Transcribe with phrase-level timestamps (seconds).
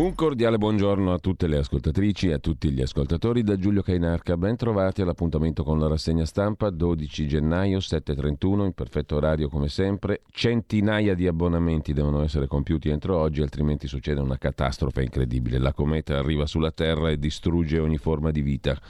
[0.00, 4.38] Un cordiale buongiorno a tutte le ascoltatrici e a tutti gli ascoltatori da Giulio Cainarca.
[4.38, 10.22] Ben trovati all'appuntamento con la rassegna stampa 12 gennaio 7.31 in perfetto orario come sempre.
[10.30, 15.58] Centinaia di abbonamenti devono essere compiuti entro oggi altrimenti succede una catastrofe incredibile.
[15.58, 18.80] La cometa arriva sulla Terra e distrugge ogni forma di vita.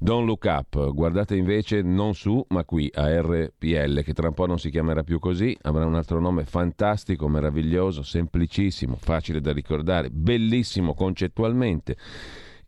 [0.00, 4.46] Don't look up, guardate invece non su ma qui a RPL che tra un po'
[4.46, 10.08] non si chiamerà più così, avrà un altro nome fantastico, meraviglioso, semplicissimo, facile da ricordare,
[10.08, 10.46] bellissimo
[10.94, 11.96] concettualmente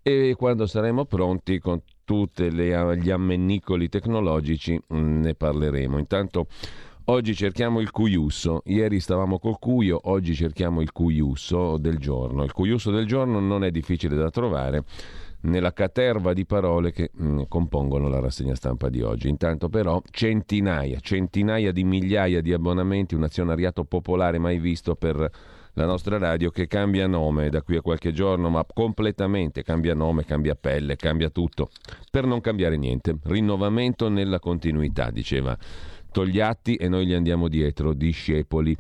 [0.03, 5.99] e quando saremo pronti con tutti gli ammennicoli tecnologici mm, ne parleremo.
[5.99, 6.47] Intanto
[7.05, 12.45] oggi cerchiamo il cuiusso, ieri stavamo col cuio, oggi cerchiamo il cuiusso del giorno.
[12.45, 14.85] Il cuiusso del giorno non è difficile da trovare
[15.43, 19.29] nella caterva di parole che mh, mm, compongono la rassegna stampa di oggi.
[19.29, 25.31] Intanto però centinaia, centinaia di migliaia di abbonamenti, un azionariato popolare mai visto per
[25.81, 30.25] la nostra radio che cambia nome da qui a qualche giorno, ma completamente cambia nome,
[30.25, 31.71] cambia pelle, cambia tutto,
[32.11, 33.17] per non cambiare niente.
[33.23, 35.57] Rinnovamento nella continuità, diceva
[36.13, 38.77] Togliatti e noi gli andiamo dietro, discepoli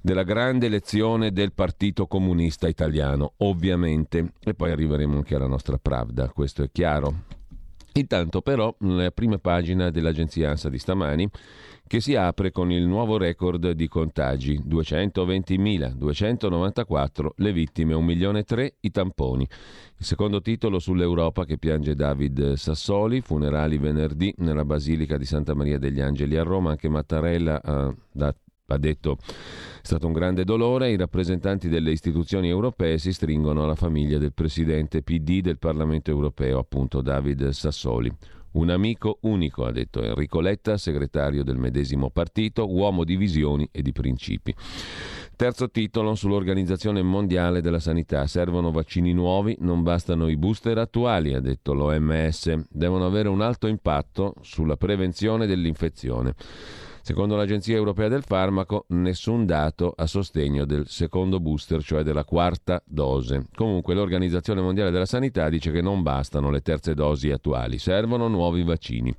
[0.00, 4.32] della grande lezione del Partito Comunista Italiano, ovviamente.
[4.42, 7.41] E poi arriveremo anche alla nostra Pravda, questo è chiaro.
[7.94, 11.28] Intanto però, nella prima pagina dell'agenzia ANSA di stamani,
[11.86, 18.44] che si apre con il nuovo record di contagi, 220.294 le vittime, 1 milione e
[18.44, 19.46] 3 i tamponi.
[19.98, 25.78] Il secondo titolo sull'Europa che piange David Sassoli, funerali venerdì nella Basilica di Santa Maria
[25.78, 27.94] degli Angeli a Roma, anche Mattarella ha,
[28.72, 29.18] ha detto
[29.82, 34.32] è stato un grande dolore, i rappresentanti delle istituzioni europee si stringono alla famiglia del
[34.32, 38.10] presidente PD del Parlamento europeo, appunto David Sassoli.
[38.52, 43.82] Un amico unico, ha detto Enrico Letta, segretario del medesimo partito, uomo di visioni e
[43.82, 44.54] di principi.
[45.34, 48.26] Terzo titolo sull'Organizzazione Mondiale della Sanità.
[48.26, 52.66] Servono vaccini nuovi, non bastano i booster attuali, ha detto l'OMS.
[52.68, 56.34] Devono avere un alto impatto sulla prevenzione dell'infezione.
[57.04, 62.80] Secondo l'Agenzia Europea del Farmaco, nessun dato a sostegno del secondo booster, cioè della quarta
[62.86, 63.46] dose.
[63.56, 68.62] Comunque l'Organizzazione Mondiale della Sanità dice che non bastano le terze dosi attuali, servono nuovi
[68.62, 69.12] vaccini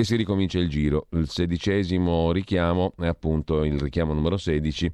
[0.00, 1.06] e si ricomincia il giro.
[1.10, 4.90] Il sedicesimo richiamo è appunto il richiamo numero 16,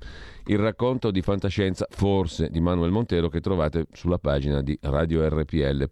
[0.47, 5.85] il racconto di fantascienza forse di Manuel Montero che trovate sulla pagina di radiorpl.it,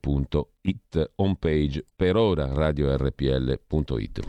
[1.17, 4.21] homepage per ora radiorpl.it.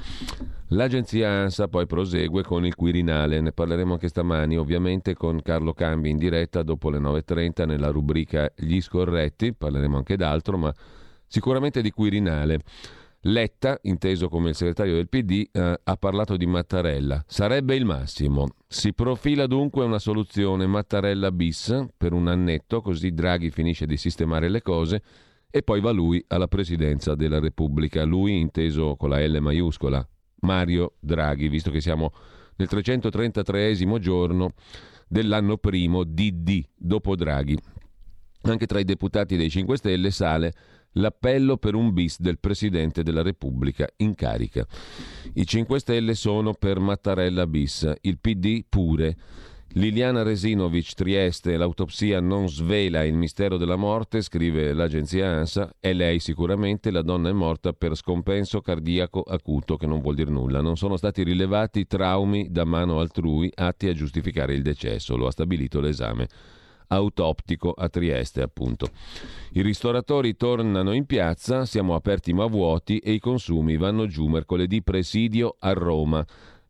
[0.69, 6.09] L'agenzia ANSA poi prosegue con il Quirinale, ne parleremo anche stamani ovviamente con Carlo Cambi
[6.09, 10.73] in diretta dopo le 9.30 nella rubrica Gli scorretti, parleremo anche d'altro ma
[11.27, 12.59] sicuramente di Quirinale.
[13.27, 17.23] Letta, inteso come il segretario del PD, eh, ha parlato di Mattarella.
[17.25, 18.49] Sarebbe il massimo.
[18.67, 24.47] Si profila dunque una soluzione Mattarella bis per un annetto, così Draghi finisce di sistemare
[24.47, 25.01] le cose
[25.49, 28.03] e poi va lui alla presidenza della Repubblica.
[28.03, 30.07] Lui inteso con la L maiuscola,
[30.41, 32.11] Mario Draghi, visto che siamo
[32.57, 34.51] nel 333 giorno
[35.07, 37.57] dell'anno primo DD, dopo Draghi.
[38.43, 40.53] Anche tra i deputati dei 5 Stelle sale
[40.95, 44.65] l'appello per un bis del Presidente della Repubblica in carica.
[45.33, 49.17] I 5 Stelle sono per Mattarella bis, il PD pure.
[49.77, 56.19] Liliana Resinovic, Trieste, l'autopsia non svela il mistero della morte, scrive l'agenzia ANSA, è lei
[56.19, 60.61] sicuramente, la donna è morta per scompenso cardiaco acuto, che non vuol dire nulla.
[60.61, 65.31] Non sono stati rilevati traumi da mano altrui atti a giustificare il decesso, lo ha
[65.31, 66.29] stabilito l'esame
[66.87, 68.89] autoptico a Trieste, appunto.
[69.51, 74.81] I ristoratori tornano in piazza, siamo aperti ma vuoti e i consumi vanno giù mercoledì
[74.81, 76.25] presidio a Roma.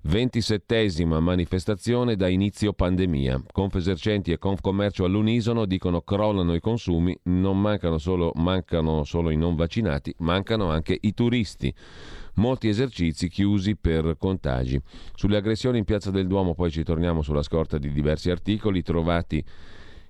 [0.07, 3.41] 27esima manifestazione da inizio pandemia.
[3.51, 9.55] Confesercenti e Confcommercio all'unisono dicono crollano i consumi, non mancano solo, mancano solo i non
[9.55, 11.73] vaccinati, mancano anche i turisti.
[12.35, 14.79] Molti esercizi chiusi per contagi.
[15.15, 19.43] Sulle aggressioni in Piazza del Duomo poi ci torniamo sulla scorta di diversi articoli trovati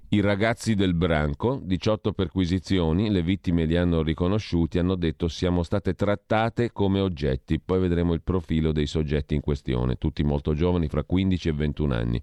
[0.09, 5.95] i ragazzi del branco, 18 perquisizioni, le vittime li hanno riconosciuti, hanno detto siamo state
[5.95, 11.03] trattate come oggetti, poi vedremo il profilo dei soggetti in questione, tutti molto giovani, fra
[11.03, 12.21] 15 e 21 anni.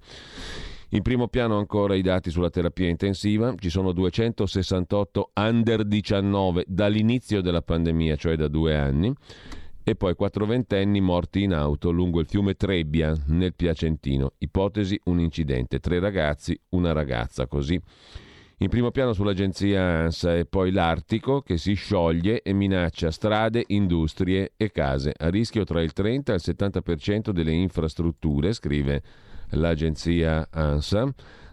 [0.91, 7.41] In primo piano ancora i dati sulla terapia intensiva, ci sono 268 under 19 dall'inizio
[7.41, 9.13] della pandemia, cioè da due anni,
[9.85, 14.33] e poi quattro ventenni morti in auto lungo il fiume Trebbia nel Piacentino.
[14.39, 17.81] Ipotesi un incidente, tre ragazzi, una ragazza, così.
[18.59, 24.53] In primo piano sull'agenzia ANSA e poi l'Artico che si scioglie e minaccia strade, industrie
[24.57, 25.13] e case.
[25.17, 29.03] A rischio tra il 30 e il 70% delle infrastrutture, scrive
[29.51, 31.13] l'agenzia ANSA.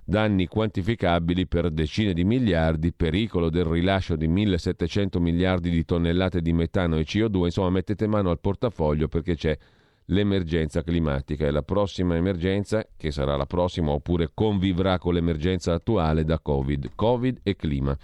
[0.09, 6.51] Danni quantificabili per decine di miliardi, pericolo del rilascio di 1700 miliardi di tonnellate di
[6.51, 9.57] metano e CO2, insomma mettete mano al portafoglio perché c'è
[10.06, 16.25] l'emergenza climatica e la prossima emergenza, che sarà la prossima oppure convivrà con l'emergenza attuale
[16.25, 17.95] da Covid, Covid e clima.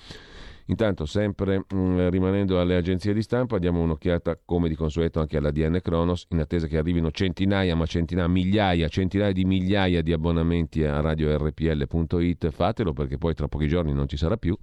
[0.68, 5.38] Intanto, sempre mh, mm, rimanendo alle agenzie di stampa, diamo un'occhiata, come di consueto, anche
[5.38, 10.12] alla DN Kronos, in attesa che arrivino centinaia, ma centinaia, migliaia, centinaia di migliaia di
[10.12, 12.50] abbonamenti a radiorpl.it.
[12.50, 14.58] Fatelo perché poi tra pochi giorni non ci sarà più.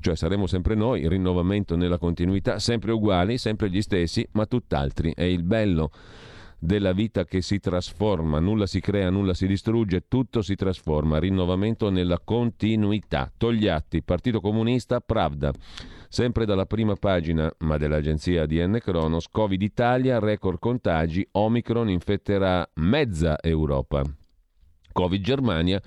[0.00, 5.12] Cioè saremo sempre noi, il rinnovamento nella continuità, sempre uguali, sempre gli stessi, ma tutt'altri.
[5.14, 5.90] È il bello
[6.64, 11.90] della vita che si trasforma, nulla si crea, nulla si distrugge, tutto si trasforma, rinnovamento
[11.90, 13.30] nella continuità.
[13.36, 15.52] Togliatti, Partito Comunista, Pravda.
[16.08, 23.38] Sempre dalla prima pagina, ma dell'agenzia DN Kronos, Covid Italia, record contagi, Omicron infetterà mezza
[23.42, 24.02] Europa.
[24.92, 25.82] Covid Germania,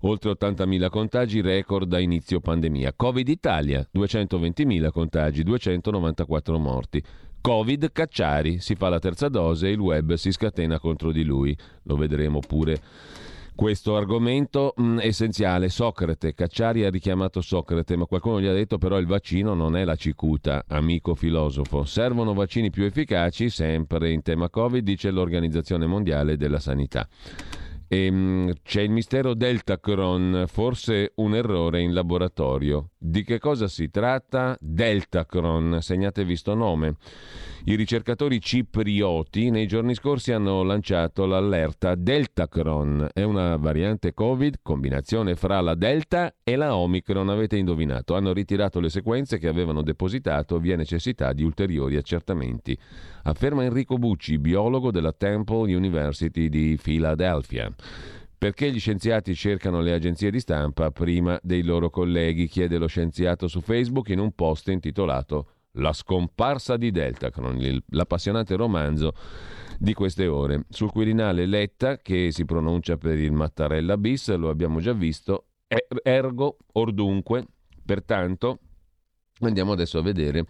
[0.00, 2.92] oltre 80.000 contagi, record da inizio pandemia.
[2.94, 7.02] Covid Italia, 220.000 contagi, 294 morti.
[7.42, 11.56] Covid Cacciari, si fa la terza dose e il web si scatena contro di lui.
[11.82, 12.80] Lo vedremo pure
[13.56, 15.68] questo argomento mh, mm, essenziale.
[15.68, 19.84] Socrate, Cacciari ha richiamato Socrate, ma qualcuno gli ha detto però il vaccino non è
[19.84, 21.84] la cicuta, amico filosofo.
[21.84, 27.08] Servono vaccini più efficaci, sempre in tema Covid, dice l'Organizzazione Mondiale della Sanità.
[27.92, 32.92] E, ehm, c'è il mistero Deltacron, forse un errore in laboratorio.
[32.96, 34.56] Di che cosa si tratta?
[34.58, 36.96] Deltacron, segnatevi sto nome.
[37.64, 43.10] I ricercatori ciprioti nei giorni scorsi hanno lanciato l'allerta Deltacron.
[43.12, 48.14] È una variante Covid, combinazione fra la Delta e la Omicron, avete indovinato.
[48.14, 52.76] Hanno ritirato le sequenze che avevano depositato, vi è necessità di ulteriori accertamenti.
[53.24, 57.72] Afferma Enrico Bucci, biologo della Temple University di Philadelphia.
[58.36, 62.48] Perché gli scienziati cercano le agenzie di stampa prima dei loro colleghi?
[62.48, 65.46] chiede lo scienziato su Facebook in un post intitolato
[65.76, 69.14] la scomparsa di Deltacron, l'appassionante romanzo
[69.78, 70.64] di queste ore.
[70.68, 75.86] Sul Quirinale Letta, che si pronuncia per il Mattarella bis, lo abbiamo già visto, er,
[76.02, 77.46] ergo ordunque.
[77.84, 78.58] Pertanto
[79.40, 80.44] andiamo adesso a vedere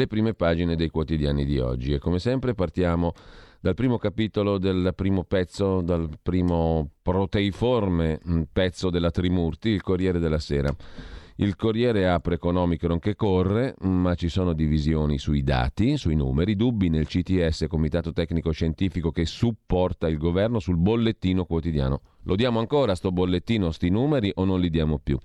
[0.00, 3.12] le prime pagine dei quotidiani di oggi e come sempre partiamo
[3.60, 10.18] dal primo capitolo del primo pezzo, dal primo proteiforme mm, pezzo della Trimurti, il Corriere
[10.18, 10.74] della Sera.
[11.36, 16.54] Il Corriere apre con Omicron che corre, ma ci sono divisioni sui dati, sui numeri,
[16.54, 22.00] dubbi nel CTS, Comitato Tecnico Scientifico che supporta il governo sul bollettino quotidiano.
[22.24, 25.18] Lo diamo ancora sto bollettino, sti numeri o non li diamo più?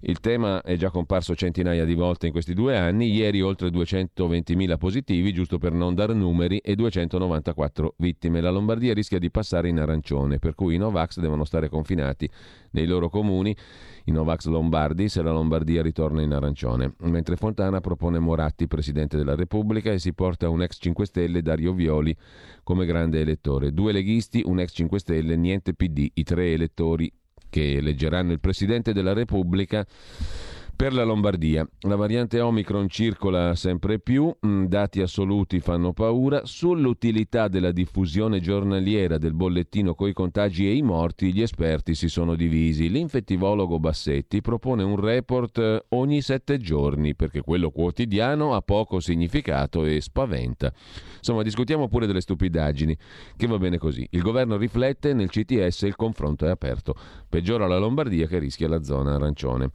[0.00, 4.78] Il tema è già comparso centinaia di volte in questi due anni, ieri oltre 220.000
[4.78, 8.40] positivi, giusto per non dar numeri, e 294 vittime.
[8.40, 12.30] La Lombardia rischia di passare in arancione, per cui i Novax devono stare confinati
[12.70, 13.56] nei loro comuni,
[14.04, 16.94] i Novax lombardi, se la Lombardia ritorna in arancione.
[17.00, 21.72] Mentre Fontana propone Moratti Presidente della Repubblica e si porta un ex 5 Stelle, Dario
[21.72, 22.16] Violi,
[22.62, 23.72] come grande elettore.
[23.72, 27.10] Due leghisti, un ex 5 Stelle, niente PD, i tre elettori
[27.48, 29.86] che eleggeranno il Presidente della Repubblica
[30.78, 31.68] per la Lombardia.
[31.80, 36.42] La variante Omicron circola sempre più, mm, dati assoluti fanno paura.
[36.44, 42.36] Sull'utilità della diffusione giornaliera del bollettino coi contagi e i morti, gli esperti si sono
[42.36, 42.88] divisi.
[42.88, 49.84] L'infettivologo Bassetti propone un report eh, ogni sette giorni, perché quello quotidiano ha poco significato
[49.84, 50.72] e spaventa.
[51.16, 52.96] Insomma, discutiamo pure delle stupidaggini,
[53.36, 54.06] che va bene così.
[54.10, 56.94] Il governo riflette, nel CTS il confronto è aperto.
[57.28, 59.72] Peggiora la Lombardia che rischia la zona arancione.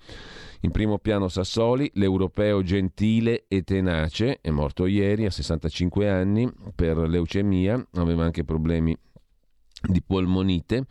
[0.64, 6.98] In primo piano Sassoli, l'europeo gentile e tenace, è morto ieri a 65 anni per
[7.00, 8.98] leucemia, aveva anche problemi
[9.90, 10.86] di polmonite.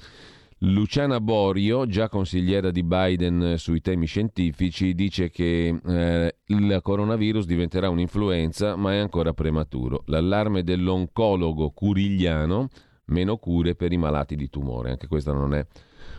[0.59, 7.89] Luciana Borio, già consigliera di Biden sui temi scientifici, dice che eh, il coronavirus diventerà
[7.89, 10.03] un'influenza, ma è ancora prematuro.
[10.09, 12.69] L'allarme dell'oncologo curigliano,
[13.07, 14.91] meno cure per i malati di tumore.
[14.91, 15.67] Anche questa non è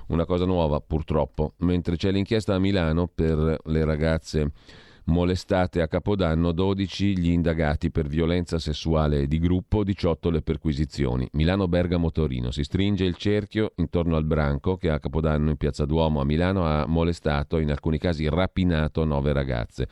[0.07, 4.51] una cosa nuova purtroppo, mentre c'è l'inchiesta a Milano per le ragazze
[5.05, 11.27] molestate a Capodanno, 12 gli indagati per violenza sessuale di gruppo, 18 le perquisizioni.
[11.33, 12.51] Milano-Bergamo-Torino.
[12.51, 16.65] Si stringe il cerchio intorno al branco che a Capodanno in Piazza Duomo a Milano
[16.65, 19.87] ha molestato, in alcuni casi rapinato, nove ragazze.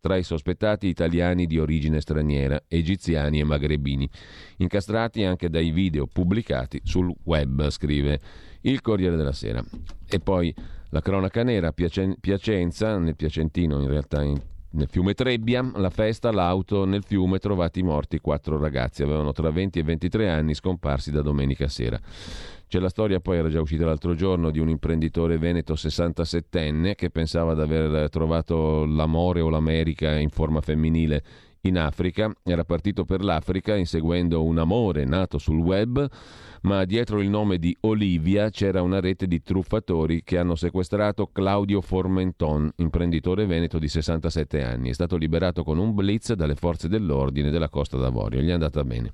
[0.00, 4.08] Tra i sospettati italiani di origine straniera, egiziani e magrebini,
[4.58, 8.20] incastrati anche dai video pubblicati sul web, scrive
[8.64, 9.64] il Corriere della Sera.
[10.06, 10.54] E poi
[10.90, 14.40] la cronaca nera, Piacenza, nel Piacentino in realtà in
[14.74, 19.78] nel fiume Trebbia, la festa, l'auto nel fiume, trovati morti quattro ragazzi, avevano tra 20
[19.78, 21.98] e 23 anni, scomparsi da domenica sera.
[22.66, 27.10] C'è la storia, poi era già uscita l'altro giorno, di un imprenditore veneto 67enne che
[27.10, 31.22] pensava di aver trovato l'amore o l'America in forma femminile
[31.60, 36.06] in Africa, era partito per l'Africa inseguendo un amore nato sul web,
[36.64, 41.82] ma dietro il nome di Olivia c'era una rete di truffatori che hanno sequestrato Claudio
[41.82, 44.88] Formenton, imprenditore veneto di 67 anni.
[44.88, 48.40] È stato liberato con un blitz dalle forze dell'ordine della Costa d'Avorio.
[48.40, 49.12] Gli è andata bene.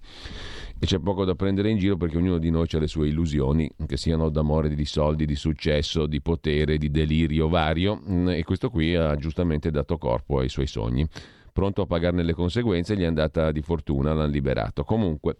[0.78, 3.68] E c'è poco da prendere in giro perché ognuno di noi ha le sue illusioni,
[3.84, 8.94] che siano d'amore, di soldi, di successo, di potere, di delirio vario, e questo qui
[8.94, 11.06] ha giustamente dato corpo ai suoi sogni
[11.52, 14.84] pronto a pagarne le conseguenze, gli è andata di fortuna, l'hanno liberato.
[14.84, 15.36] Comunque,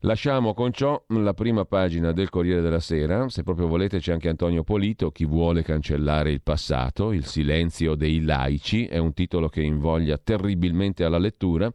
[0.00, 4.28] lasciamo con ciò la prima pagina del Corriere della Sera, se proprio volete c'è anche
[4.28, 9.62] Antonio Polito, chi vuole cancellare il passato, il silenzio dei laici, è un titolo che
[9.62, 11.72] invoglia terribilmente alla lettura.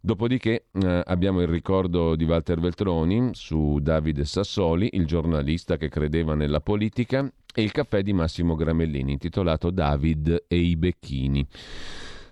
[0.00, 6.34] Dopodiché eh, abbiamo il ricordo di Walter Veltroni su Davide Sassoli, il giornalista che credeva
[6.36, 11.44] nella politica, e il caffè di Massimo Gramellini intitolato David e i becchini.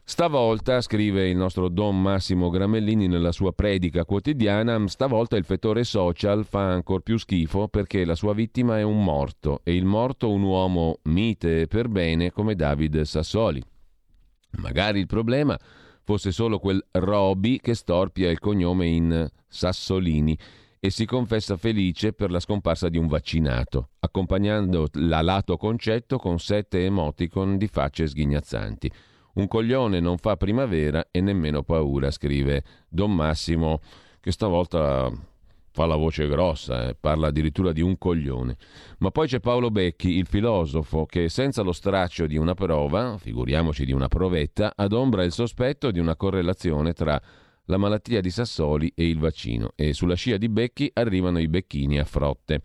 [0.06, 6.44] Stavolta, scrive il nostro Don Massimo Gramellini nella sua predica quotidiana, stavolta il fettore social
[6.44, 10.42] fa ancora più schifo perché la sua vittima è un morto e il morto un
[10.42, 13.64] uomo mite per bene come Davide Sassoli.
[14.58, 15.58] Magari il problema
[16.02, 20.38] fosse solo quel Roby che storpia il cognome in Sassolini
[20.80, 26.84] e si confessa felice per la scomparsa di un vaccinato, accompagnando l'alato concetto con sette
[26.84, 28.92] emoticon di facce sghignazzanti.
[29.34, 33.80] Un coglione non fa primavera e nemmeno paura, scrive Don Massimo,
[34.20, 35.10] che stavolta
[35.74, 38.56] fa la voce grossa, eh, parla addirittura di un coglione.
[38.98, 43.84] Ma poi c'è Paolo Becchi, il filosofo, che senza lo straccio di una prova, figuriamoci
[43.84, 47.20] di una provetta, adombra il sospetto di una correlazione tra
[47.64, 51.98] la malattia di Sassoli e il vaccino e sulla scia di Becchi arrivano i becchini
[51.98, 52.62] a frotte.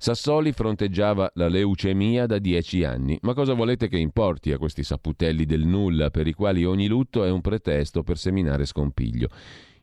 [0.00, 5.44] Sassoli fronteggiava la leucemia da dieci anni, ma cosa volete che importi a questi saputelli
[5.44, 9.28] del nulla per i quali ogni lutto è un pretesto per seminare scompiglio?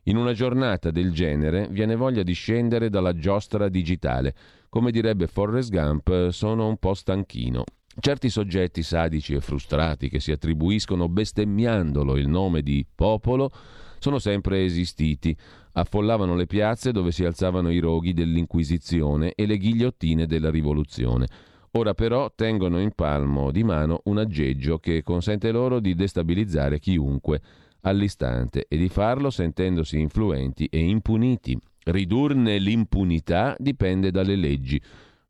[0.04, 4.34] In una giornata del genere viene voglia di scendere dalla giostra digitale.
[4.70, 7.64] Come direbbe Forrest Gump, sono un po' stanchino.
[8.00, 13.50] Certi soggetti sadici e frustrati che si attribuiscono bestemmiandolo il nome di popolo
[13.98, 15.36] sono sempre esistiti
[15.78, 21.26] affollavano le piazze dove si alzavano i roghi dell'Inquisizione e le ghigliottine della Rivoluzione.
[21.72, 27.40] Ora però tengono in palmo di mano un aggeggio che consente loro di destabilizzare chiunque
[27.82, 31.58] all'istante e di farlo sentendosi influenti e impuniti.
[31.84, 34.80] Ridurne l'impunità dipende dalle leggi,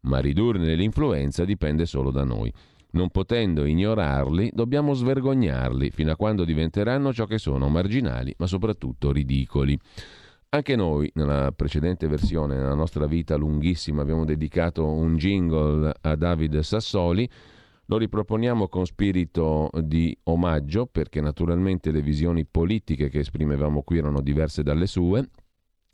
[0.03, 2.53] ma ridurne l'influenza dipende solo da noi.
[2.93, 9.11] Non potendo ignorarli, dobbiamo svergognarli fino a quando diventeranno ciò che sono, marginali, ma soprattutto
[9.11, 9.79] ridicoli.
[10.57, 16.63] Anche noi, nella precedente versione, nella nostra vita lunghissima, abbiamo dedicato un jingle a Davide
[16.63, 17.29] Sassoli.
[17.85, 24.23] Lo riproponiamo con spirito di omaggio, perché naturalmente le visioni politiche che esprimevamo qui erano
[24.23, 25.29] diverse dalle sue.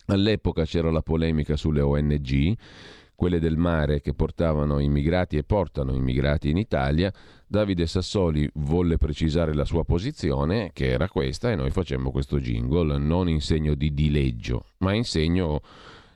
[0.07, 2.57] All'epoca c'era la polemica sulle ONG
[3.23, 7.13] quelle del mare che portavano immigrati e portano immigrati in Italia,
[7.47, 12.99] Davide Sassoli volle precisare la sua posizione, che era questa, e noi facemmo questo jingle,
[12.99, 15.61] non in segno di dileggio, ma in segno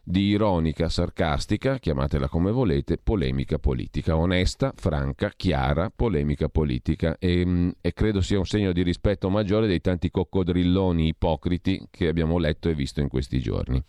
[0.03, 7.93] di ironica, sarcastica, chiamatela come volete, polemica politica, onesta, franca, chiara, polemica politica e, e,
[7.93, 12.75] credo sia un segno di rispetto maggiore dei tanti coccodrilloni ipocriti che abbiamo letto e
[12.75, 13.81] visto in questi giorni.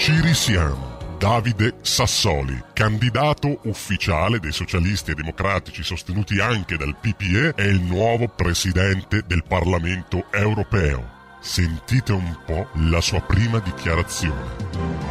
[0.00, 0.96] Ci risiamo.
[1.18, 8.26] Davide Sassoli, candidato ufficiale dei socialisti e democratici sostenuti anche dal PPE, è il nuovo
[8.26, 11.36] presidente del Parlamento europeo.
[11.40, 15.10] Sentite un po' la sua prima dichiarazione.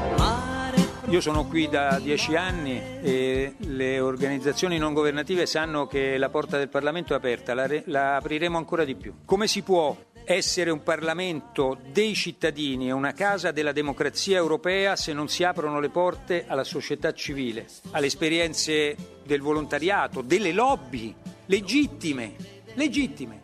[1.10, 6.60] Io sono qui da dieci anni e le organizzazioni non governative sanno che la porta
[6.60, 9.13] del Parlamento è aperta, la, re- la apriremo ancora di più.
[9.25, 9.96] Come si può
[10.33, 15.79] essere un Parlamento dei cittadini e una casa della democrazia europea se non si aprono
[15.79, 18.95] le porte alla società civile, alle esperienze
[19.25, 21.15] del volontariato, delle lobby
[21.48, 22.36] legittime,
[22.75, 23.41] legittime,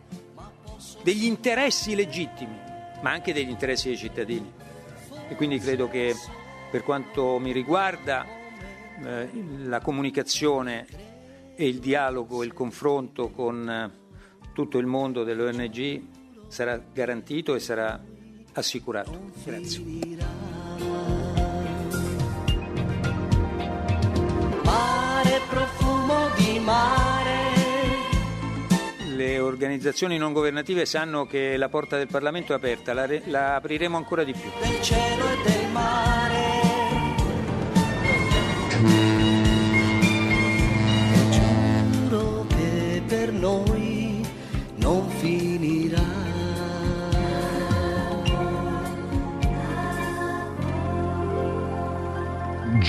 [1.02, 2.56] degli interessi legittimi,
[3.00, 4.52] ma anche degli interessi dei cittadini.
[5.28, 6.14] E quindi credo che
[6.70, 8.24] per quanto mi riguarda
[9.04, 9.28] eh,
[9.64, 10.86] la comunicazione
[11.56, 13.90] e il dialogo il confronto con eh,
[14.52, 16.14] tutto il mondo delle ONG
[16.48, 18.00] sarà garantito e sarà
[18.52, 19.30] assicurato.
[19.44, 19.84] Grazie.
[24.64, 27.16] Mare, profumo di mare,
[29.38, 34.24] organizzazioni non governative sanno che la porta del Parlamento è aperta, la, la apriremo ancora
[34.24, 34.50] di più.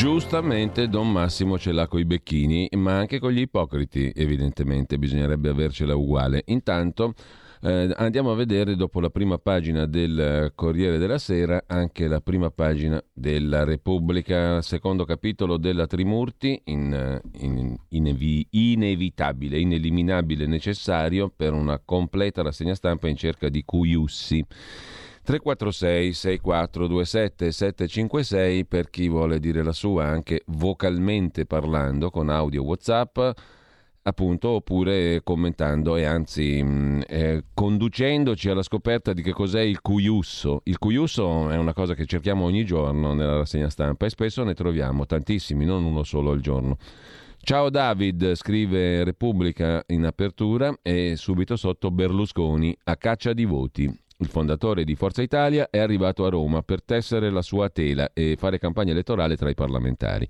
[0.10, 5.98] Giustamente Don Massimo ce l'ha coi becchini, ma anche con gli ipocriti, evidentemente bisognerebbe avercela
[5.98, 6.44] uguale.
[6.46, 7.14] Intanto
[7.62, 12.50] eh, andiamo a vedere dopo la prima pagina del Corriere della Sera anche la prima
[12.52, 21.82] pagina della Repubblica, secondo capitolo della Trimurti, in, in, inevi, inevitabile, ineliminabile, necessario per una
[21.84, 24.46] completa rassegna stampa in cerca di Cuiussi.
[25.28, 33.20] 346 6427 756 per chi vuole dire la sua anche vocalmente parlando con audio WhatsApp
[34.04, 40.62] appunto oppure commentando e anzi mh, eh, conducendoci alla scoperta di che cos'è il cuiusso.
[40.64, 44.54] Il cuiusso è una cosa che cerchiamo ogni giorno nella rassegna stampa e spesso ne
[44.54, 46.78] troviamo tantissimi, non uno solo al giorno.
[47.40, 54.06] Ciao David, scrive Repubblica in apertura e subito sotto Berlusconi a caccia di voti.
[54.20, 58.36] Il fondatore di Forza Italia è arrivato a Roma per tessere la sua tela e
[58.36, 60.28] fare campagna elettorale tra i parlamentari.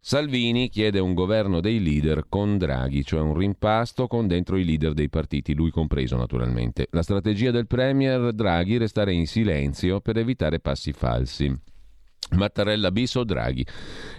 [0.00, 4.94] Salvini chiede un governo dei leader con Draghi, cioè un rimpasto con dentro i leader
[4.94, 6.88] dei partiti, lui compreso naturalmente.
[6.90, 11.56] La strategia del Premier Draghi restare in silenzio per evitare passi falsi.
[12.32, 13.66] Mattarella bis o Draghi.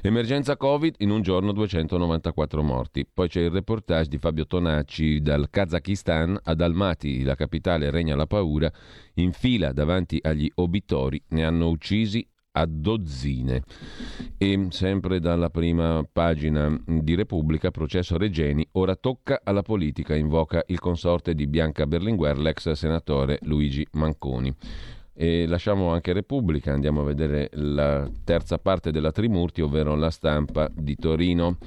[0.02, 3.08] Emergenza Covid, in un giorno 294 morti.
[3.12, 8.28] Poi c'è il reportage di Fabio Tonacci dal Kazakistan ad Almaty, la capitale regna la
[8.28, 8.72] paura,
[9.16, 13.64] in fila davanti agli obitori ne hanno uccisi a dozzine.
[14.38, 20.80] E sempre dalla prima pagina di Repubblica, processo Regeni, ora tocca alla politica, invoca il
[20.80, 24.54] consorte di Bianca Berlinguer, l'ex senatore Luigi Manconi.
[25.18, 30.70] E lasciamo anche Repubblica, andiamo a vedere la terza parte della Trimurti, ovvero la stampa
[30.74, 31.58] di Torino.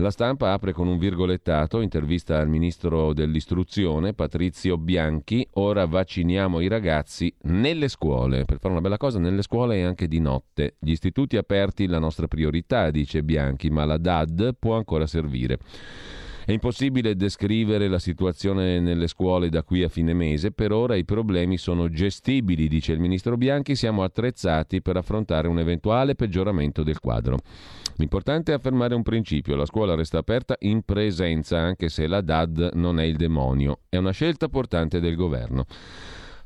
[0.00, 6.68] La stampa apre con un virgolettato, intervista al ministro dell'istruzione Patrizio Bianchi, ora vacciniamo i
[6.68, 10.76] ragazzi nelle scuole, per fare una bella cosa nelle scuole e anche di notte.
[10.78, 15.58] Gli istituti aperti la nostra priorità, dice Bianchi, ma la DAD può ancora servire.
[16.48, 21.04] È impossibile descrivere la situazione nelle scuole da qui a fine mese, per ora i
[21.04, 27.00] problemi sono gestibili, dice il ministro Bianchi, siamo attrezzati per affrontare un eventuale peggioramento del
[27.00, 27.36] quadro.
[27.96, 32.70] L'importante è affermare un principio, la scuola resta aperta in presenza, anche se la DAD
[32.76, 35.66] non è il demonio, è una scelta portante del governo.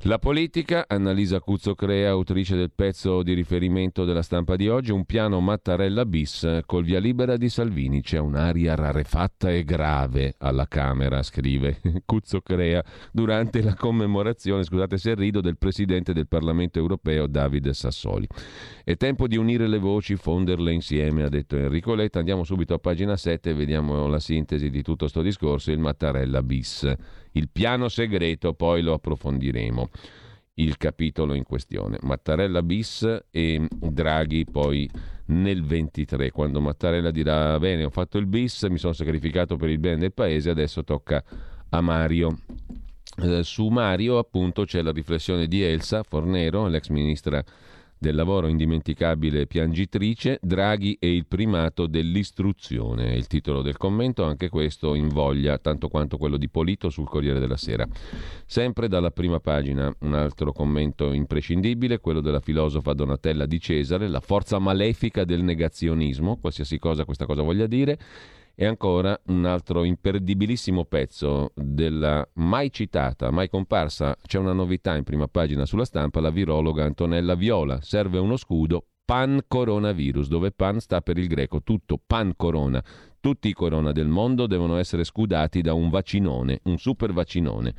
[0.06, 5.04] La politica, Annalisa Cuzzo Crea, autrice del pezzo di riferimento della stampa di oggi, un
[5.04, 8.02] piano Mattarella bis col via libera di Salvini.
[8.02, 15.14] C'è un'aria rarefatta e grave alla Camera, scrive Cuzzo Crea durante la commemorazione, scusate se
[15.14, 18.26] rido, del presidente del Parlamento europeo Davide Sassoli.
[18.82, 22.18] È tempo di unire le voci, fonderle insieme, ha detto Enrico Letta.
[22.18, 26.42] Andiamo subito a pagina 7 e vediamo la sintesi di tutto questo discorso, il Mattarella
[26.42, 26.92] bis.
[27.34, 29.90] Il piano segreto, poi lo approfondiremo
[30.54, 31.98] il capitolo in questione.
[32.02, 34.88] Mattarella bis e Draghi poi
[35.26, 39.78] nel 23, quando Mattarella dirà bene ho fatto il bis, mi sono sacrificato per il
[39.78, 41.22] bene del paese, adesso tocca
[41.70, 42.38] a Mario.
[43.22, 47.42] Eh, su Mario appunto c'è la riflessione di Elsa Fornero, l'ex ministra
[48.02, 53.14] del lavoro indimenticabile piangitrice, Draghi e il primato dell'istruzione.
[53.14, 57.38] Il titolo del commento, anche questo in voglia, tanto quanto quello di Polito sul Corriere
[57.38, 57.86] della Sera.
[58.44, 64.18] Sempre dalla prima pagina un altro commento imprescindibile, quello della filosofa Donatella di Cesare, la
[64.18, 67.98] forza malefica del negazionismo, qualsiasi cosa questa cosa voglia dire
[68.54, 75.04] e ancora un altro imperdibilissimo pezzo della mai citata, mai comparsa, c'è una novità in
[75.04, 80.80] prima pagina sulla stampa, la virologa Antonella Viola, serve uno scudo pan coronavirus, dove pan
[80.80, 82.82] sta per il greco, tutto pan corona.
[83.20, 87.74] Tutti i corona del mondo devono essere scudati da un vaccinone, un super vaccinone.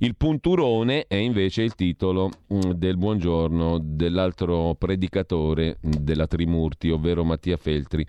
[0.00, 7.56] Il punturone è invece il titolo mm, del buongiorno dell'altro predicatore della Trimurti, ovvero Mattia
[7.56, 8.06] Feltri.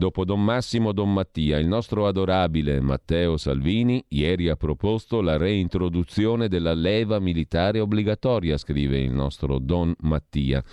[0.00, 6.48] Dopo Don Massimo Don Mattia, il nostro adorabile Matteo Salvini ieri ha proposto la reintroduzione
[6.48, 10.64] della leva militare obbligatoria, scrive il nostro Don Mattia.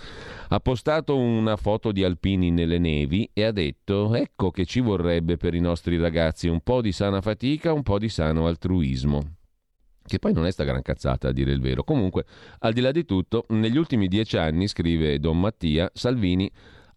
[0.48, 5.36] Ha postato una foto di alpini nelle nevi e ha detto ecco che ci vorrebbe
[5.36, 9.34] per i nostri ragazzi un po' di sana fatica, un po' di sano altruismo
[10.08, 11.84] che poi non è sta gran cazzata a dire il vero.
[11.84, 12.24] Comunque,
[12.60, 16.50] al di là di tutto, negli ultimi dieci anni, scrive Don Mattia, Salvini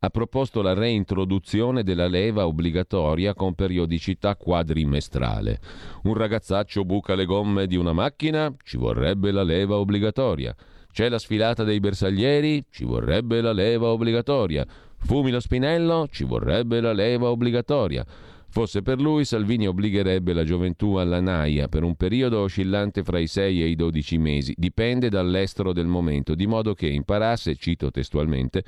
[0.03, 5.59] ha proposto la reintroduzione della leva obbligatoria con periodicità quadrimestrale.
[6.03, 8.51] Un ragazzaccio buca le gomme di una macchina?
[8.63, 10.55] Ci vorrebbe la leva obbligatoria.
[10.91, 12.65] C'è la sfilata dei bersaglieri?
[12.71, 14.65] Ci vorrebbe la leva obbligatoria.
[14.97, 16.07] Fumi lo spinello?
[16.09, 18.03] Ci vorrebbe la leva obbligatoria.
[18.49, 23.27] Fosse per lui, Salvini obbligherebbe la gioventù alla naia per un periodo oscillante fra i
[23.27, 28.63] 6 e i 12 mesi, dipende dall'estero del momento, di modo che imparasse, cito testualmente,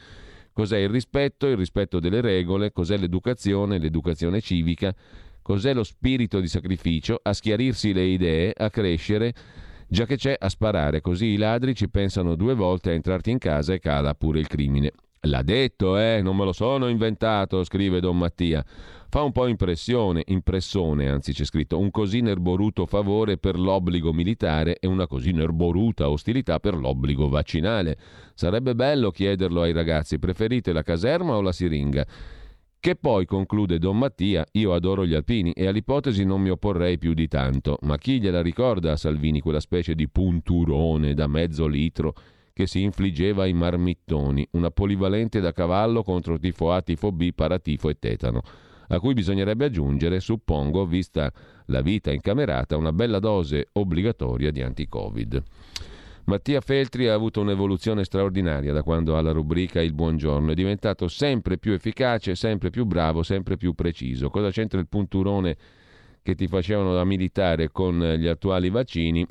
[0.54, 1.48] Cos'è il rispetto?
[1.48, 2.72] Il rispetto delle regole.
[2.72, 3.80] Cos'è l'educazione?
[3.80, 4.96] L'educazione civica.
[5.42, 7.20] Cos'è lo spirito di sacrificio?
[7.22, 9.34] A schiarirsi le idee, a crescere,
[9.90, 13.40] già che c'è a sparare, così i ladri ci pensano due volte a entrarti in
[13.40, 14.92] casa e cala pure il crimine.
[15.26, 18.62] L'ha detto, eh, non me lo sono inventato, scrive Don Mattia.
[19.08, 24.80] Fa un po' impressione, impressione, anzi c'è scritto, un così nerboruto favore per l'obbligo militare
[24.80, 27.98] e una così nerboruta ostilità per l'obbligo vaccinale.
[28.34, 32.06] Sarebbe bello chiederlo ai ragazzi, preferite la caserma o la siringa?
[32.78, 37.14] Che poi, conclude Don Mattia, io adoro gli alpini e all'ipotesi non mi opporrei più
[37.14, 42.14] di tanto, ma chi gliela ricorda a Salvini quella specie di punturone da mezzo litro
[42.54, 47.90] che si infliggeva ai marmittoni, una polivalente da cavallo contro tifo A, tifo B, paratifo
[47.90, 48.42] e tetano
[48.88, 51.32] a cui bisognerebbe aggiungere, suppongo, vista
[51.68, 55.44] la vita incamerata, una bella dose obbligatoria di anti-Covid.
[56.26, 61.08] Mattia Feltri ha avuto un'evoluzione straordinaria da quando ha la rubrica Il Buongiorno, è diventato
[61.08, 64.30] sempre più efficace, sempre più bravo, sempre più preciso.
[64.30, 65.58] Cosa c'entra il punturone
[66.22, 69.26] che ti facevano da militare con gli attuali vaccini?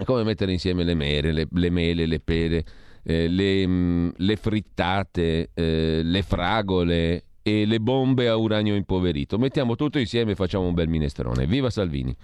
[0.00, 2.64] È come mettere insieme le mere, le, le mele, le pere,
[3.02, 9.38] eh, le, mh, mm, le, frittate, eh, le fragole, e le bombe a uranio impoverito.
[9.38, 11.46] Mettiamo tutto insieme e facciamo un bel minestrone.
[11.46, 12.14] Viva Salvini!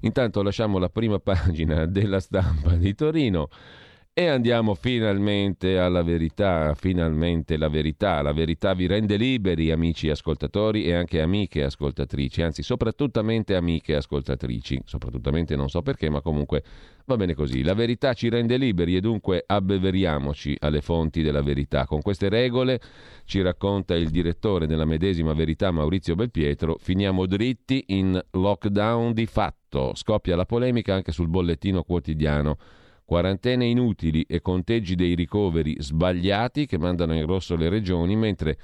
[0.00, 3.48] Intanto lasciamo la prima pagina della stampa di Torino
[4.16, 8.22] e andiamo finalmente alla verità, finalmente la verità.
[8.22, 14.82] La verità vi rende liberi, amici ascoltatori e anche amiche ascoltatrici, anzi soprattutto amiche ascoltatrici,
[14.84, 16.62] soprattutto non so perché, ma comunque
[17.06, 17.64] va bene così.
[17.64, 21.84] La verità ci rende liberi e dunque abbeveriamoci alle fonti della verità.
[21.84, 22.80] Con queste regole,
[23.24, 29.90] ci racconta il direttore della medesima verità Maurizio Belpietro, finiamo dritti in lockdown di fatto.
[29.96, 32.58] Scoppia la polemica anche sul bollettino quotidiano
[33.04, 38.58] quarantene inutili e conteggi dei ricoveri sbagliati che mandano in rosso le regioni, mentre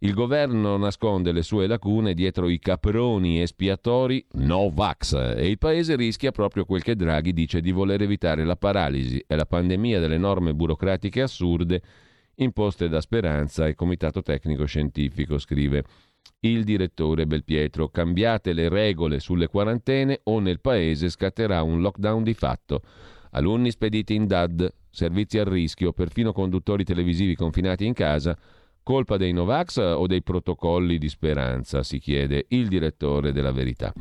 [0.00, 5.96] il governo nasconde le sue lacune dietro i caproni espiatori no vax e il paese
[5.96, 10.18] rischia proprio quel che Draghi dice di voler evitare la paralisi e la pandemia delle
[10.18, 11.80] norme burocratiche assurde
[12.36, 15.84] imposte da Speranza e Comitato Tecnico Scientifico, scrive
[16.40, 17.88] il direttore Belpietro.
[17.88, 22.82] Cambiate le regole sulle quarantene o nel paese scatterà un lockdown di fatto.
[23.30, 28.36] Alunni spediti in DAD, servizi a rischio, perfino conduttori televisivi confinati in casa.
[28.82, 31.82] Colpa dei Novax o dei protocolli di speranza?
[31.82, 33.92] si chiede il direttore della Verità.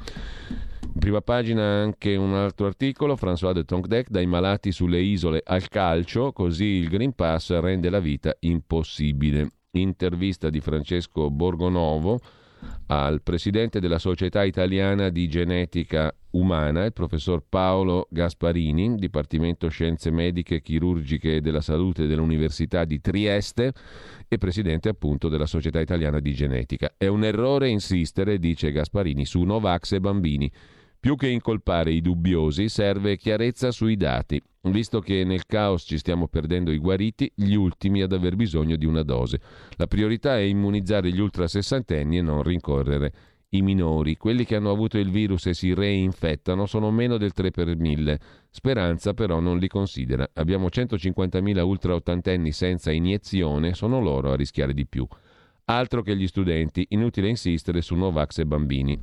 [0.96, 5.68] In prima pagina anche un altro articolo, François de Tonquedec, dai malati sulle isole al
[5.68, 9.50] calcio, così il Green Pass rende la vita impossibile.
[9.72, 12.20] Intervista di Francesco Borgonovo
[12.88, 20.62] al presidente della Società Italiana di Genetica Umana, il professor Paolo Gasparini, Dipartimento Scienze Mediche,
[20.62, 23.72] Chirurgiche e della Salute dell'Università di Trieste
[24.28, 26.94] e presidente appunto della Società Italiana di Genetica.
[26.98, 30.52] È un errore insistere, dice Gasparini, su Novax e bambini.
[31.00, 36.28] Più che incolpare i dubbiosi, serve chiarezza sui dati, visto che nel caos ci stiamo
[36.28, 39.40] perdendo i guariti, gli ultimi ad aver bisogno di una dose.
[39.78, 43.14] La priorità è immunizzare gli ultrasessantenni e non rincorrere
[43.58, 44.18] i minori.
[44.18, 48.20] Quelli che hanno avuto il virus e si reinfettano sono meno del 3 per 1000.
[48.50, 50.30] Speranza però non li considera.
[50.34, 55.08] Abbiamo 150.000 ultra ottantenni senza iniezione, sono loro a rischiare di più.
[55.66, 59.00] Altro che gli studenti, inutile insistere su Novax e bambini.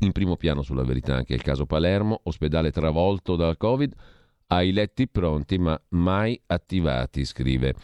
[0.00, 3.94] In primo piano sulla verità anche il caso Palermo, ospedale travolto dal Covid,
[4.48, 7.74] ha i letti pronti ma mai attivati, scrive.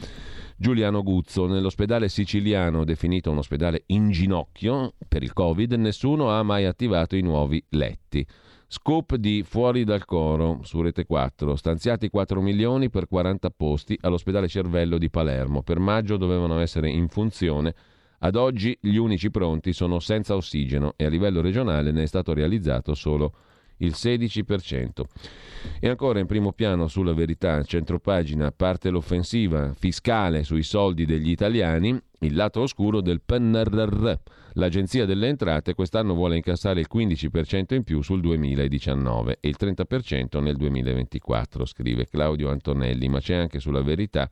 [0.59, 6.65] Giuliano Guzzo, nell'ospedale siciliano definito un ospedale in ginocchio per il Covid, nessuno ha mai
[6.65, 8.27] attivato i nuovi letti.
[8.67, 14.49] Scoop di Fuori dal Coro su Rete 4, stanziati 4 milioni per 40 posti all'ospedale
[14.49, 15.63] Cervello di Palermo.
[15.63, 17.75] Per maggio dovevano essere in funzione
[18.21, 22.33] ad oggi gli unici pronti sono senza ossigeno e a livello regionale ne è stato
[22.33, 23.35] realizzato solo
[23.79, 25.05] il 16%.
[25.81, 32.01] E ancora in primo piano sulla verità, centropagina, parte l'offensiva fiscale sui soldi degli italiani,
[32.21, 34.13] il lato oscuro del PNRR.
[34.55, 40.41] L'Agenzia delle Entrate quest'anno vuole incassare il 15% in più sul 2019 e il 30%
[40.41, 44.29] nel 2024, scrive Claudio Antonelli, ma c'è anche sulla verità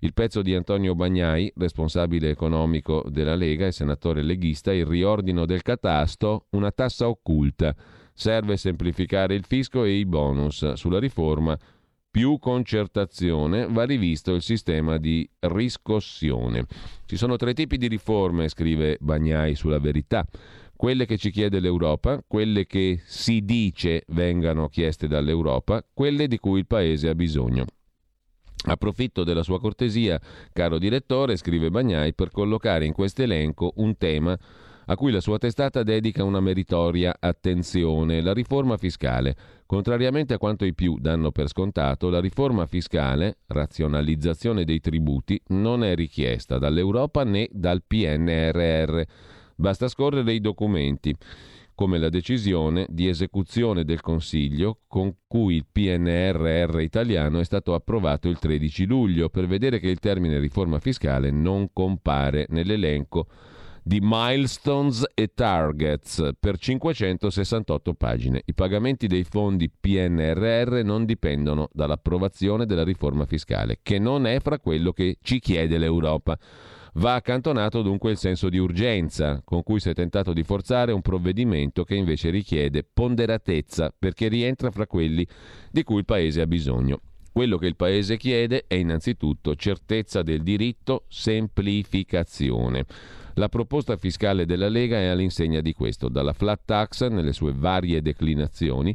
[0.00, 5.62] Il pezzo di Antonio Bagnai, responsabile economico della Lega e senatore leghista, il riordino del
[5.62, 7.74] catasto, una tassa occulta.
[8.14, 10.74] Serve semplificare il fisco e i bonus.
[10.74, 11.58] Sulla riforma
[12.08, 16.64] più concertazione va rivisto il sistema di riscossione.
[17.06, 20.24] Ci sono tre tipi di riforme, scrive Bagnai sulla verità.
[20.76, 26.60] Quelle che ci chiede l'Europa, quelle che si dice vengano chieste dall'Europa, quelle di cui
[26.60, 27.64] il Paese ha bisogno.
[28.66, 30.20] Approfitto della sua cortesia,
[30.52, 34.38] caro direttore, scrive Bagnai, per collocare in questo elenco un tema
[34.86, 39.36] a cui la sua testata dedica una meritoria attenzione, la riforma fiscale.
[39.66, 45.84] Contrariamente a quanto i più danno per scontato, la riforma fiscale, razionalizzazione dei tributi, non
[45.84, 49.02] è richiesta dall'Europa né dal PNRR.
[49.56, 51.16] Basta scorrere i documenti
[51.74, 58.28] come la decisione di esecuzione del Consiglio con cui il PNRR italiano è stato approvato
[58.28, 63.26] il 13 luglio per vedere che il termine riforma fiscale non compare nell'elenco
[63.86, 68.40] di milestones e targets per 568 pagine.
[68.46, 74.58] I pagamenti dei fondi PNRR non dipendono dall'approvazione della riforma fiscale, che non è fra
[74.58, 76.38] quello che ci chiede l'Europa.
[76.94, 81.02] Va accantonato dunque il senso di urgenza con cui si è tentato di forzare un
[81.02, 85.26] provvedimento che invece richiede ponderatezza perché rientra fra quelli
[85.70, 87.00] di cui il Paese ha bisogno.
[87.32, 92.86] Quello che il Paese chiede è innanzitutto certezza del diritto, semplificazione.
[93.34, 98.00] La proposta fiscale della Lega è all'insegna di questo, dalla flat tax nelle sue varie
[98.00, 98.94] declinazioni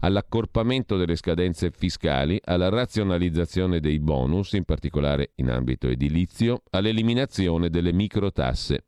[0.00, 7.92] all'accorpamento delle scadenze fiscali, alla razionalizzazione dei bonus, in particolare in ambito edilizio, all'eliminazione delle
[7.92, 8.84] microtasse.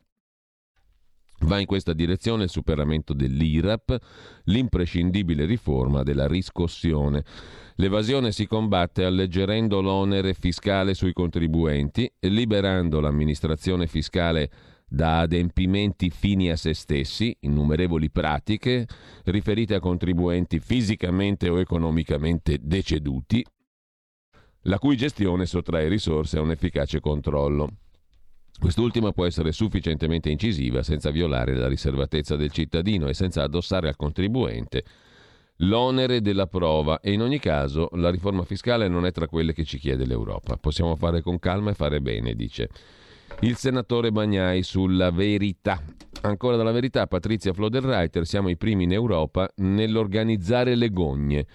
[1.40, 3.98] Va in questa direzione il superamento dell'IRAP,
[4.44, 7.24] l'imprescindibile riforma della riscossione.
[7.76, 14.50] L'evasione si combatte alleggerendo l'onere fiscale sui contribuenti, liberando l'amministrazione fiscale
[14.88, 18.86] da adempimenti fini a se stessi, innumerevoli pratiche
[19.24, 23.44] riferite a contribuenti fisicamente o economicamente deceduti,
[24.62, 27.78] la cui gestione sottrae risorse a un efficace controllo.
[28.58, 33.96] Quest'ultima può essere sufficientemente incisiva senza violare la riservatezza del cittadino e senza addossare al
[33.96, 34.84] contribuente
[35.60, 39.64] l'onere della prova e in ogni caso la riforma fiscale non è tra quelle che
[39.64, 40.56] ci chiede l'Europa.
[40.56, 42.70] Possiamo fare con calma e fare bene, dice
[43.40, 45.82] il senatore Bagnai sulla verità.
[46.22, 51.46] Ancora dalla verità, Patrizia Floderreiter, siamo i primi in Europa nell'organizzare le gogne.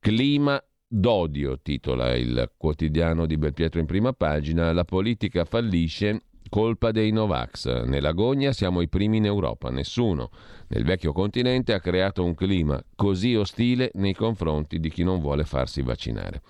[0.00, 7.10] Clima d'odio, titola il quotidiano di Belpietro in prima pagina, la politica fallisce Colpa dei
[7.10, 7.84] Novax.
[7.84, 9.70] Nella gogna siamo i primi in Europa.
[9.70, 10.30] Nessuno
[10.68, 15.44] nel vecchio continente ha creato un clima così ostile nei confronti di chi non vuole
[15.44, 16.42] farsi vaccinare.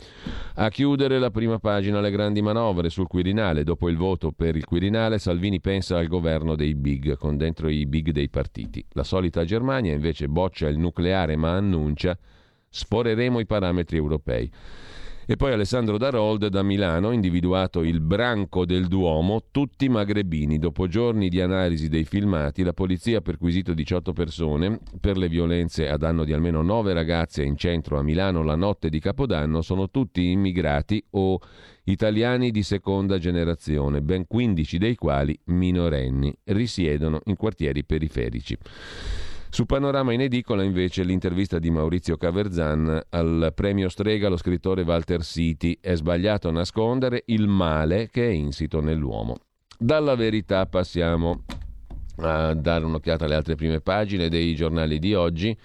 [0.55, 3.65] A chiudere la prima pagina le grandi manovre sul Quirinale.
[3.65, 7.87] Dopo il voto per il Quirinale, Salvini pensa al governo dei big, con dentro i
[7.87, 8.85] big dei partiti.
[8.93, 12.19] La solita Germania invece boccia il nucleare ma annuncia
[12.71, 14.51] sforeremo i parametri europei.
[15.31, 20.59] E poi Alessandro Darold da Milano, individuato il branco del Duomo, tutti magrebini.
[20.59, 25.87] Dopo giorni di analisi dei filmati, la polizia ha perquisito 18 persone per le violenze
[25.87, 29.61] a danno di almeno 9 ragazze in centro a Milano la notte di Capodanno.
[29.61, 31.39] Sono tutti immigrati o
[31.85, 36.35] italiani di seconda generazione, ben 15 dei quali minorenni.
[36.45, 38.57] Risiedono in quartieri periferici.
[39.51, 45.25] Su Panorama in edicola invece l'intervista di Maurizio Caverzan al premio Strega lo scrittore Walter
[45.25, 49.37] Citi è sbagliato nascondere il male che è insito nell'uomo.
[49.77, 51.45] Dalla verità passiamo
[52.19, 55.57] a dare un'occhiata alle altre prime pagine dei giornali di oggi.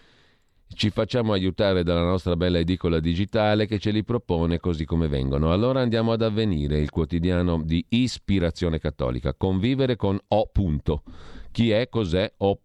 [0.76, 5.52] Ci facciamo aiutare dalla nostra bella edicola digitale che ce li propone così come vengono.
[5.52, 9.36] Allora andiamo ad avvenire il quotidiano di ispirazione cattolica.
[9.36, 10.50] Convivere con O.
[11.52, 11.89] Chi è?
[11.89, 12.34] Cos'è?
[12.38, 12.60] O.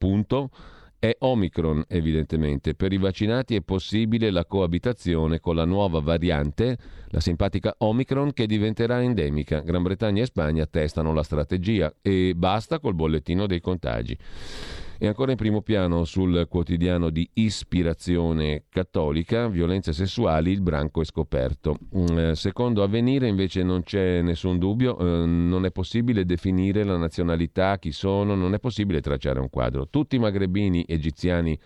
[0.98, 2.74] è Omicron, evidentemente.
[2.74, 6.76] Per i vaccinati è possibile la coabitazione con la nuova variante,
[7.08, 9.60] la simpatica Omicron, che diventerà endemica.
[9.60, 14.18] Gran Bretagna e Spagna testano la strategia e basta col bollettino dei contagi.
[15.00, 21.04] E ancora in primo piano sul quotidiano di ispirazione cattolica, violenze sessuali, il branco è
[21.04, 21.78] scoperto.
[21.96, 26.96] Mm, eh, secondo Avvenire invece non c'è nessun dubbio, eh, non è possibile definire la
[26.96, 29.88] nazionalità, chi sono, non è possibile tracciare un quadro.
[29.88, 31.56] Tutti magrebini, egiziani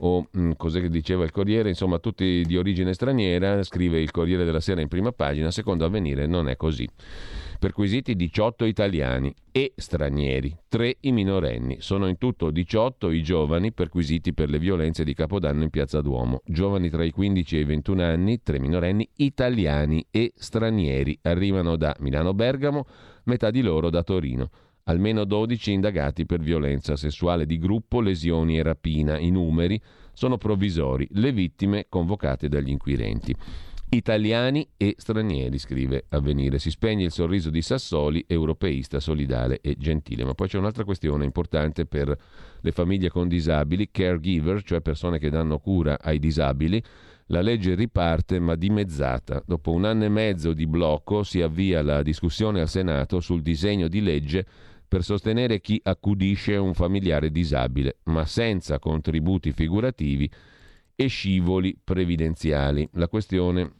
[0.00, 4.44] o mh, cos'è che diceva il Corriere, insomma tutti di origine straniera, scrive il Corriere
[4.44, 6.88] della Sera in prima pagina, secondo avvenire non è così.
[7.58, 11.78] Perquisiti 18 italiani e stranieri, 3 i minorenni.
[11.80, 16.42] Sono in tutto 18 i giovani perquisiti per le violenze di Capodanno in Piazza Duomo.
[16.44, 21.18] Giovani tra i 15 e i 21 anni, 3 minorenni italiani e stranieri.
[21.22, 22.86] Arrivano da Milano Bergamo,
[23.24, 24.50] metà di loro da Torino.
[24.88, 29.18] Almeno 12 indagati per violenza sessuale di gruppo, lesioni e rapina.
[29.18, 29.80] I numeri
[30.12, 33.34] sono provvisori, le vittime convocate dagli inquirenti.
[33.88, 36.60] Italiani e stranieri, scrive Avvenire.
[36.60, 40.24] Si spegne il sorriso di Sassoli, europeista, solidale e gentile.
[40.24, 42.16] Ma poi c'è un'altra questione importante per
[42.60, 46.80] le famiglie con disabili, caregiver, cioè persone che danno cura ai disabili.
[47.30, 49.42] La legge riparte ma dimezzata.
[49.44, 53.88] Dopo un anno e mezzo di blocco si avvia la discussione al Senato sul disegno
[53.88, 54.46] di legge
[54.88, 60.30] per sostenere chi accudisce un familiare disabile, ma senza contributi figurativi
[60.94, 62.88] e scivoli previdenziali.
[62.92, 63.74] La questione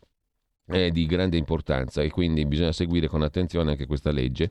[0.67, 4.51] è di grande importanza e quindi bisogna seguire con attenzione anche questa legge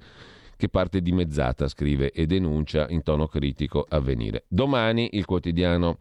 [0.57, 4.45] che parte dimezzata, scrive e denuncia in tono critico avvenire.
[4.47, 5.97] Domani il quotidiano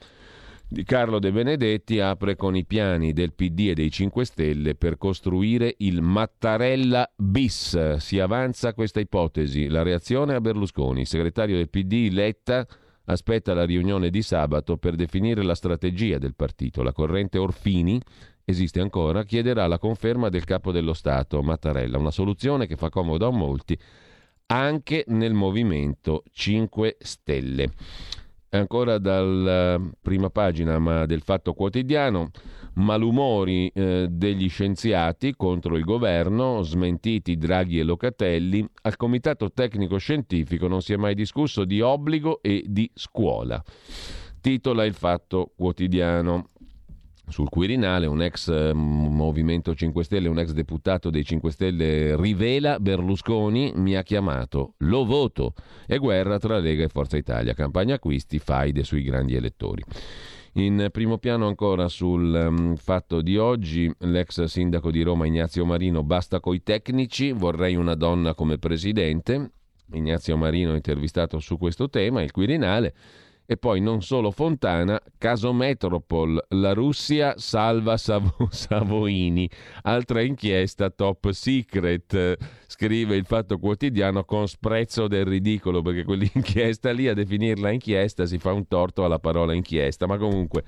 [0.68, 4.96] di Carlo De Benedetti apre con i piani del PD e dei 5 Stelle per
[4.96, 7.96] costruire il Mattarella bis.
[7.96, 9.68] Si avanza questa ipotesi.
[9.68, 11.02] La reazione a Berlusconi.
[11.02, 12.66] Il segretario del PD Letta
[13.06, 16.82] aspetta la riunione di sabato per definire la strategia del partito.
[16.82, 18.00] La corrente Orfini
[18.44, 23.26] esiste ancora, chiederà la conferma del capo dello Stato, Mattarella, una soluzione che fa comodo
[23.26, 23.78] a molti
[24.46, 27.72] anche nel movimento 5 Stelle.
[28.54, 32.30] Ancora dalla prima pagina ma del Fatto Quotidiano,
[32.74, 40.68] malumori eh, degli scienziati contro il governo, smentiti Draghi e Locatelli, al Comitato Tecnico Scientifico
[40.68, 43.60] non si è mai discusso di obbligo e di scuola.
[44.40, 46.50] Titola il Fatto Quotidiano.
[47.26, 52.78] Sul Quirinale un ex eh, Movimento 5 Stelle, un ex deputato dei 5 Stelle rivela
[52.78, 55.54] Berlusconi mi ha chiamato, lo voto.
[55.86, 59.82] E guerra tra Lega e Forza Italia, campagna acquisti, faide sui grandi elettori.
[60.56, 66.04] In primo piano ancora sul um, fatto di oggi, l'ex sindaco di Roma Ignazio Marino,
[66.04, 69.50] basta coi tecnici, vorrei una donna come presidente.
[69.92, 72.94] Ignazio Marino intervistato su questo tema, il Quirinale.
[73.46, 79.48] E poi non solo Fontana, caso Metropol, la Russia salva Savo- Savoini,
[79.82, 87.06] altra inchiesta top secret, scrive il Fatto Quotidiano con sprezzo del ridicolo, perché quell'inchiesta lì
[87.06, 90.64] a definirla inchiesta si fa un torto alla parola inchiesta, ma comunque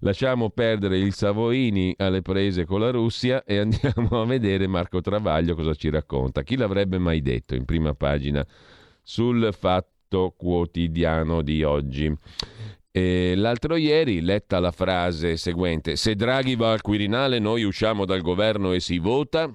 [0.00, 5.54] lasciamo perdere il Savoini alle prese con la Russia e andiamo a vedere Marco Travaglio
[5.54, 6.42] cosa ci racconta.
[6.42, 8.46] Chi l'avrebbe mai detto in prima pagina
[9.02, 12.12] sul fatto Fatto Quotidiano di oggi.
[12.90, 18.20] E l'altro ieri, letta la frase seguente: Se Draghi va al Quirinale, noi usciamo dal
[18.20, 19.48] governo e si vota.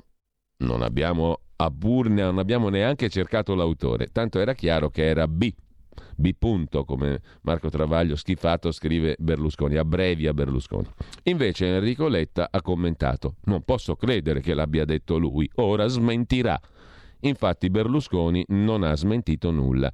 [0.60, 1.72] Non abbiamo a
[2.08, 5.52] non abbiamo neanche cercato l'autore, tanto era chiaro che era B.
[6.16, 6.32] B.
[6.40, 10.88] Punto, come Marco Travaglio schifato scrive Berlusconi, abbrevia Berlusconi.
[11.24, 16.58] Invece Enrico Letta ha commentato: Non posso credere che l'abbia detto lui, ora smentirà.
[17.22, 19.92] Infatti Berlusconi non ha smentito nulla.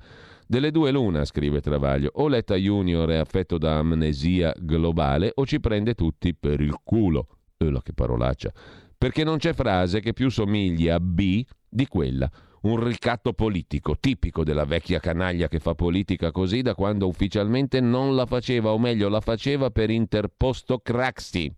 [0.52, 5.62] Delle due l'una, scrive Travaglio, o Letta Junior è affetto da amnesia globale o ci
[5.62, 7.28] prende tutti per il culo.
[7.56, 8.52] Eula, che parolaccia.
[8.98, 12.30] Perché non c'è frase che più somigli a B di quella.
[12.64, 18.14] Un ricatto politico, tipico della vecchia canaglia che fa politica così da quando ufficialmente non
[18.14, 21.50] la faceva, o meglio la faceva per interposto Craxi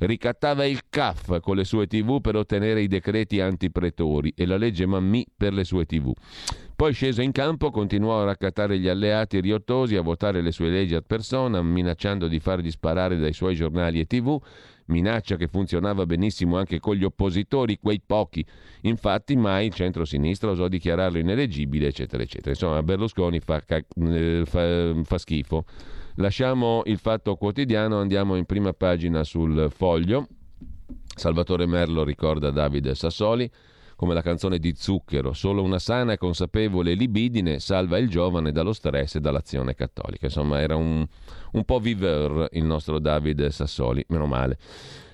[0.00, 4.86] ricattava il CAF con le sue tv per ottenere i decreti antipretori e la legge
[4.86, 6.12] Mammì per le sue tv.
[6.74, 10.94] Poi sceso in campo continuò a raccattare gli alleati riottosi, a votare le sue leggi
[10.94, 14.40] ad persona, minacciando di fargli sparare dai suoi giornali e tv,
[14.86, 18.42] minaccia che funzionava benissimo anche con gli oppositori, quei pochi.
[18.82, 22.50] Infatti mai il centro-sinistra osò dichiararlo ineleggibile, eccetera, eccetera.
[22.50, 25.64] Insomma, Berlusconi fa, eh, fa, fa schifo.
[26.20, 30.28] Lasciamo il fatto quotidiano, andiamo in prima pagina sul foglio.
[31.16, 33.50] Salvatore Merlo ricorda Davide Sassoli
[33.96, 38.74] come la canzone di Zucchero, solo una sana e consapevole libidine salva il giovane dallo
[38.74, 40.26] stress e dall'azione cattolica.
[40.26, 41.06] Insomma, era un,
[41.52, 44.58] un po' viveur il nostro Davide Sassoli, meno male.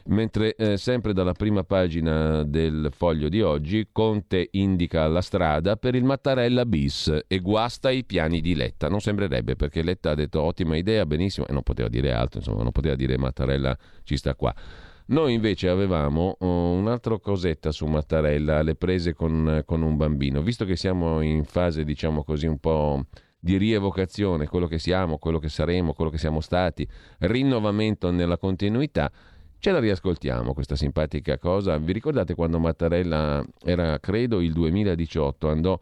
[0.08, 5.96] Mentre eh, sempre dalla prima pagina del foglio di oggi, Conte indica la strada per
[5.96, 8.88] il Mattarella bis e guasta i piani di Letta.
[8.88, 12.62] Non sembrerebbe perché Letta ha detto ottima idea, benissimo, e non poteva dire altro, insomma,
[12.62, 14.54] non poteva dire Mattarella ci sta qua.
[15.08, 20.42] Noi invece avevamo uh, un'altra cosetta su Mattarella, le prese con, con, un bambino.
[20.42, 23.06] Visto che siamo in fase, diciamo così, un po'
[23.38, 26.86] di rievocazione, quello che siamo, quello che saremo, quello che siamo stati,
[27.18, 29.12] rinnovamento nella continuità,
[29.66, 31.76] ce la riascoltiamo questa simpatica cosa.
[31.76, 35.76] Vi ricordate quando Mattarella era, credo, il 2018, andò...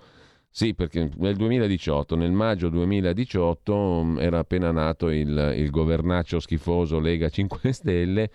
[0.48, 6.98] Sì, perché nel 2018, nel maggio 2018, mm, era appena nato il, il governaccio schifoso
[6.98, 8.30] Lega 5 Stelle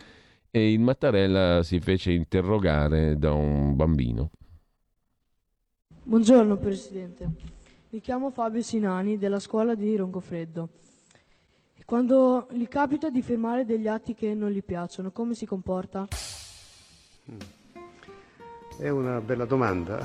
[0.51, 4.29] e il Mattarella si fece interrogare da un bambino.
[6.03, 7.27] Buongiorno Presidente,
[7.89, 10.69] mi chiamo Fabio Sinani della scuola di Roncofreddo.
[11.89, 16.07] Quando gli capita di firmare degli atti che non gli piacciono, come si comporta?
[18.77, 19.99] È una bella domanda.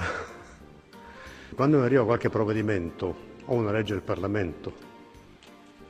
[1.54, 3.14] Quando mi arriva qualche provvedimento,
[3.44, 4.72] o una legge del Parlamento,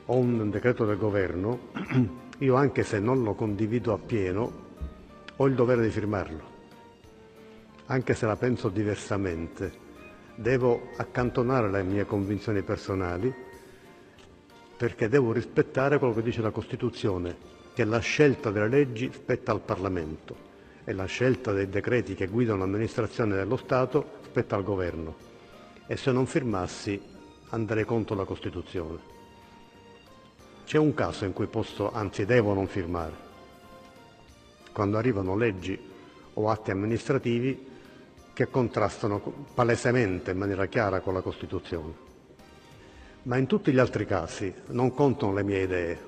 [0.07, 1.69] o un decreto del governo,
[2.39, 4.51] io anche se non lo condivido appieno,
[5.33, 6.43] ho il dovere di firmarlo.
[7.85, 9.71] Anche se la penso diversamente,
[10.35, 13.44] devo accantonare le mie convinzioni personali
[14.77, 19.61] perché devo rispettare quello che dice la Costituzione, che la scelta delle leggi spetta al
[19.61, 20.53] Parlamento
[20.83, 25.15] e la scelta dei decreti che guidano l'amministrazione dello Stato spetta al Governo.
[25.87, 27.01] E se non firmassi
[27.49, 29.13] andrei contro la Costituzione.
[30.65, 33.23] C'è un caso in cui posso, anzi devo non firmare.
[34.73, 35.79] Quando arrivano leggi
[36.33, 37.73] o atti amministrativi
[38.33, 42.04] che contrastano palesemente in maniera chiara con la Costituzione.
[43.25, 45.99] Ma in tutti gli altri casi non contano le mie idee,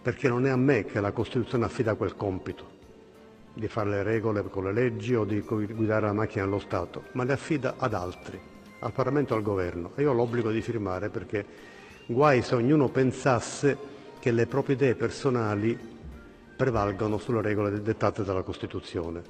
[0.00, 2.70] perché non è a me che la Costituzione affida quel compito
[3.52, 7.24] di fare le regole con le leggi o di guidare la macchina dello Stato, ma
[7.24, 8.40] le affida ad altri,
[8.78, 9.90] al Parlamento e al Governo.
[9.96, 11.44] E io ho l'obbligo di firmare perché
[12.06, 13.76] guai se ognuno pensasse
[14.20, 15.76] che le proprie idee personali
[16.56, 19.22] prevalgono sulle regole dettate dalla Costituzione.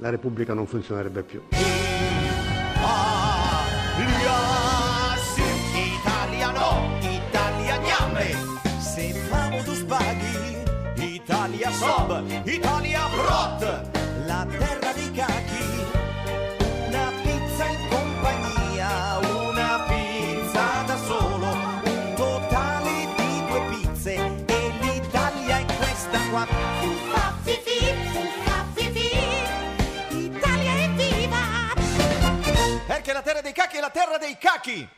[0.00, 1.42] La Repubblica non funzionerebbe più.
[27.42, 29.08] Fifi,
[30.10, 31.72] Italia è viva!
[32.86, 34.88] Perché la terra dei cachi è la terra dei cachi!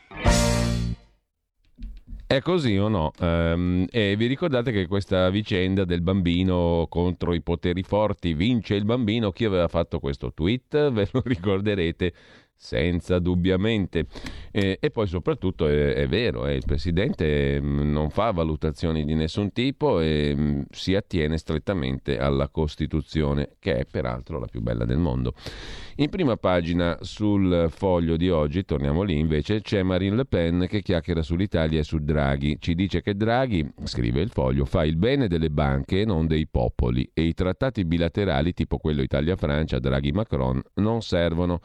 [2.31, 3.11] È così o no?
[3.19, 8.85] Um, e vi ricordate che questa vicenda del bambino contro i poteri forti vince il
[8.85, 9.31] bambino?
[9.31, 10.91] Chi aveva fatto questo tweet?
[10.91, 12.13] Ve lo ricorderete
[12.61, 14.05] senza dubbiamente.
[14.51, 19.15] Eh, e poi soprattutto è, è vero, eh, il Presidente mm, non fa valutazioni di
[19.15, 24.61] nessun tipo e mh, mm, si attiene strettamente alla Costituzione, che è peraltro la più
[24.61, 25.33] bella del mondo.
[25.95, 30.81] In prima pagina sul foglio di oggi, torniamo lì invece, c'è Marine Le Pen che
[30.81, 32.57] chiacchiera sull'Italia e su Draghi.
[32.59, 36.47] Ci dice che Draghi, scrive il foglio, fa il bene delle banche e non dei
[36.47, 41.59] popoli e i trattati bilaterali tipo quello Italia-Francia, Draghi-Macron non servono.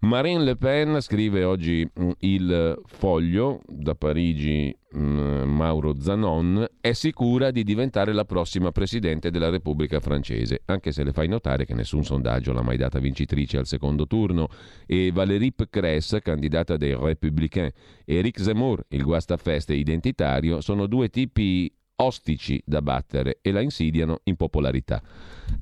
[0.00, 7.50] Marine Le Pen scrive oggi mm, il foglio da Parigi mm, Mauro Zanon è sicura
[7.50, 12.04] di diventare la prossima presidente della Repubblica francese, anche se le fai notare che nessun
[12.04, 14.48] sondaggio l'ha mai data vincitrice al secondo turno.
[14.84, 17.72] E Valérie Pécresse, candidata dei Républicains,
[18.04, 24.20] e Eric Zemmour, il guastafeste identitario, sono due tipi ostici da battere e la insidiano
[24.24, 25.02] in popolarità.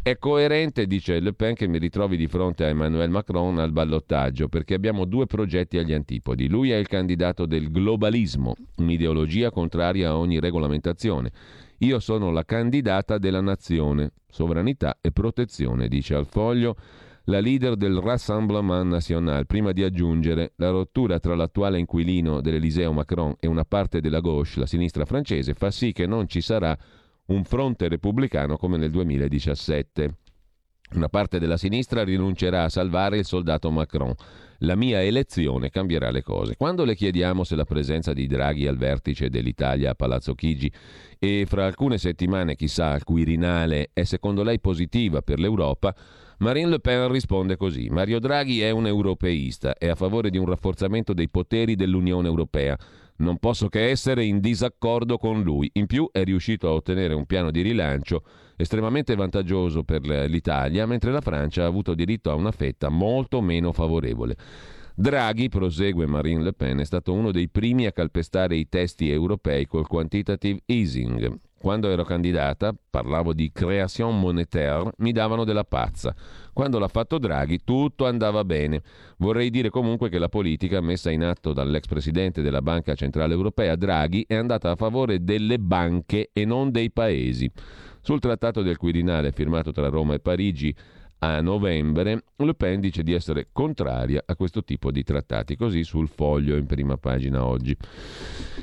[0.03, 4.49] È coerente, dice Le Pen, che mi ritrovi di fronte a Emmanuel Macron al ballottaggio,
[4.49, 6.49] perché abbiamo due progetti agli antipodi.
[6.49, 11.31] Lui è il candidato del globalismo, un'ideologia contraria a ogni regolamentazione.
[11.79, 16.77] Io sono la candidata della nazione, sovranità e protezione, dice al foglio
[17.25, 23.35] la leader del Rassemblement National, prima di aggiungere la rottura tra l'attuale inquilino dell'Eliseo Macron
[23.41, 26.77] e una parte della gauche, la sinistra francese, fa sì che non ci sarà
[27.27, 30.17] un fronte repubblicano come nel 2017.
[30.93, 34.15] Una parte della sinistra rinuncerà a salvare il soldato Macron.
[34.59, 36.57] La mia elezione cambierà le cose.
[36.57, 40.71] Quando le chiediamo se la presenza di Draghi al vertice dell'Italia a Palazzo Chigi
[41.19, 45.95] e fra alcune settimane, chissà, al Quirinale è secondo lei positiva per l'Europa,
[46.45, 50.45] Marine Le Pen risponde così: Mario Draghi è un europeista, è a favore di un
[50.45, 52.77] rafforzamento dei poteri dell'Unione Europea.
[53.17, 55.71] Non posso che essere in disaccordo con lui.
[55.73, 58.25] In più è riuscito a ottenere un piano di rilancio
[58.59, 63.73] estremamente vantaggioso per l'Italia, mentre la Francia ha avuto diritto a una fetta molto meno
[63.73, 64.37] favorevole.
[64.95, 69.67] Draghi, prosegue Marine Le Pen, è stato uno dei primi a calpestare i testi europei
[69.67, 76.15] col quantitative easing Quando ero candidata, parlavo di création monétaire, mi davano della pazza.
[76.53, 78.83] Quando l'ha fatto Draghi, tutto andava bene.
[79.17, 83.77] Vorrei dire comunque che la politica messa in atto dall'ex presidente della Banca Centrale Europea,
[83.77, 87.51] Draghi, è andata a favore delle banche e non dei paesi.
[88.03, 90.77] Sul trattato del Quirinale firmato tra Roma e Parigi
[91.33, 96.09] a novembre, Le Pen dice di essere contraria a questo tipo di trattati, così sul
[96.09, 97.77] foglio in prima pagina oggi.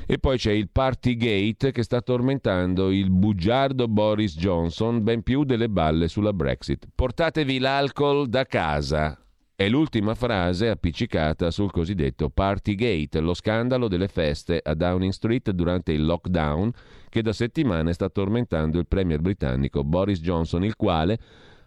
[0.06, 5.68] E poi c'è il Partygate che sta tormentando il bugiardo Boris Johnson ben più delle
[5.68, 6.86] balle sulla Brexit.
[6.94, 9.16] Portatevi l'alcol da casa.
[9.54, 15.92] È l'ultima frase appiccicata sul cosiddetto Partygate, lo scandalo delle feste a Downing Street durante
[15.92, 16.72] il lockdown
[17.08, 21.18] che da settimane sta tormentando il premier britannico Boris Johnson, il quale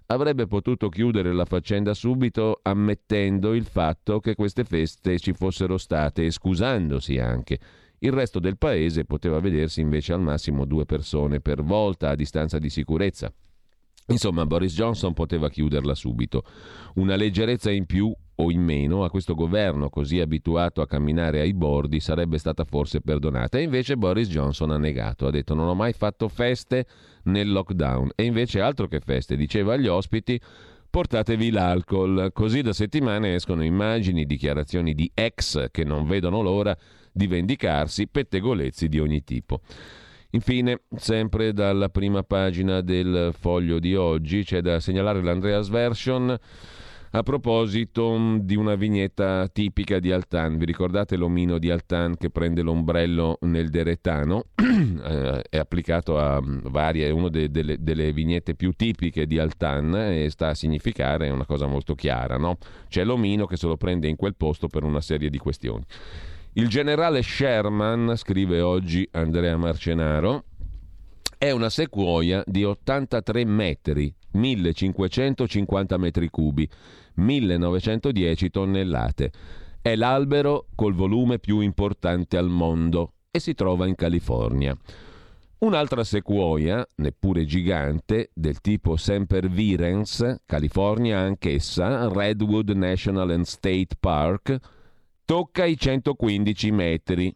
[0.07, 6.25] avrebbe potuto chiudere la faccenda subito ammettendo il fatto che queste feste ci fossero state
[6.25, 7.59] e scusandosi anche.
[7.99, 12.59] Il resto del paese poteva vedersi invece al massimo due persone per volta a distanza
[12.59, 13.33] di sicurezza.
[14.07, 16.43] Insomma, Boris Johnson poteva chiuderla subito.
[16.95, 21.53] Una leggerezza in più o in meno a questo governo così abituato a camminare ai
[21.53, 23.57] bordi sarebbe stata forse perdonata.
[23.57, 26.85] E invece Boris Johnson ha negato, ha detto non ho mai fatto feste
[27.23, 28.11] nel lockdown.
[28.15, 30.39] E invece altro che feste, diceva agli ospiti
[30.89, 32.31] portatevi l'alcol.
[32.33, 36.75] Così da settimane escono immagini, dichiarazioni di ex che non vedono l'ora
[37.11, 39.61] di vendicarsi, pettegolezzi di ogni tipo.
[40.31, 46.37] Infine, sempre dalla prima pagina del foglio di oggi, c'è da segnalare l'Andreas Version
[47.17, 50.57] a proposito mm, di una vignetta tipica di Altan.
[50.57, 54.45] Vi ricordate l'omino di Altan che prende l'ombrello nel deretano?
[55.05, 59.37] Eh, è applicato a mm, varie, è una de, delle, delle, vignette più tipiche di
[59.37, 62.37] Altan e sta a significare una cosa molto chiara.
[62.37, 62.57] No?
[62.89, 65.83] C'è l'omino che se lo prende in quel posto per una serie di questioni.
[66.53, 70.45] Il generale Sherman, scrive oggi Andrea Marcenaro,
[71.37, 76.67] è una sequoia di 83 metri, 1550 metri cubi,
[77.15, 79.31] 1910 tonnellate.
[79.81, 84.77] È l'albero col volume più importante al mondo e si trova in California.
[85.57, 94.57] Un'altra sequoia, neppure gigante, del tipo Sempervirens, California anch'essa, Redwood National and State Park,
[95.25, 97.35] tocca i 115 metri.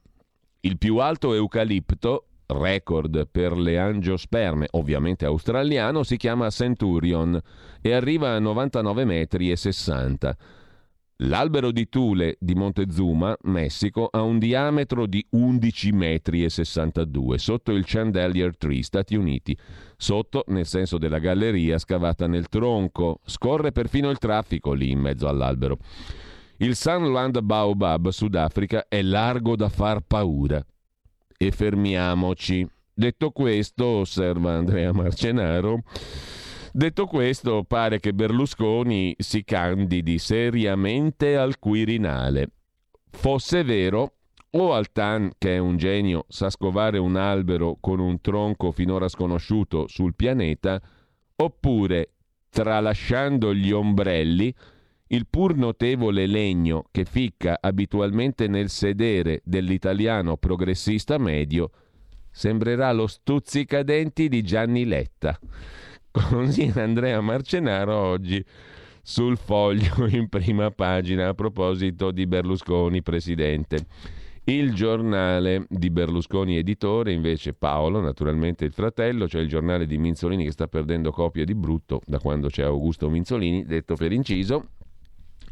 [0.61, 7.39] Il più alto eucalipto, record per le angiosperme, ovviamente australiano, si chiama Centurion
[7.81, 10.37] e arriva a 99 metri 60.
[11.23, 17.83] L'albero di Tule di Montezuma, Messico, ha un diametro di 11 metri 62 sotto il
[17.85, 19.57] Chandelier Tree, Stati Uniti.
[19.97, 25.27] Sotto, nel senso della galleria scavata nel tronco, scorre perfino il traffico lì in mezzo
[25.27, 25.79] all'albero.
[26.59, 30.65] Il Sunland Baobab, Sudafrica, è largo da far paura.
[31.41, 32.67] E fermiamoci.
[32.93, 35.83] Detto questo, osserva Andrea Marcenaro,
[36.73, 42.49] detto questo pare che Berlusconi si candidi seriamente al Quirinale.
[43.09, 44.15] Fosse vero,
[44.49, 49.87] o Altan, che è un genio, sa scovare un albero con un tronco finora sconosciuto
[49.87, 50.81] sul pianeta,
[51.37, 52.15] oppure,
[52.49, 54.53] tralasciando gli ombrelli,
[55.11, 61.71] il pur notevole legno che ficca abitualmente nel sedere dell'italiano progressista medio
[62.29, 65.39] sembrerà lo stuzzicadenti di Gianni Letta.
[66.11, 68.43] Così Andrea Marcenaro oggi
[69.01, 73.87] sul foglio in prima pagina a proposito di Berlusconi presidente.
[74.43, 80.43] Il giornale di Berlusconi editore, invece Paolo, naturalmente il fratello, cioè il giornale di Minzolini
[80.43, 84.69] che sta perdendo copie di brutto da quando c'è Augusto Minzolini, detto per inciso,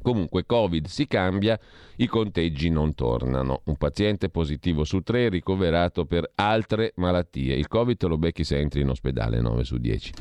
[0.08, 1.60] Comunque Covid si cambia,
[1.98, 3.60] i conteggi non tornano.
[3.66, 7.56] Un paziente positivo su tre ricoverato per altre malattie.
[7.56, 10.14] Il Covid lo becchi se entri in ospedale 9 su 10.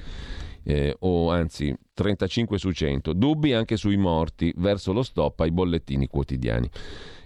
[0.64, 3.12] Eh, o anzi 35 su 100.
[3.12, 6.68] Dubbi anche sui morti verso lo stop ai bollettini quotidiani.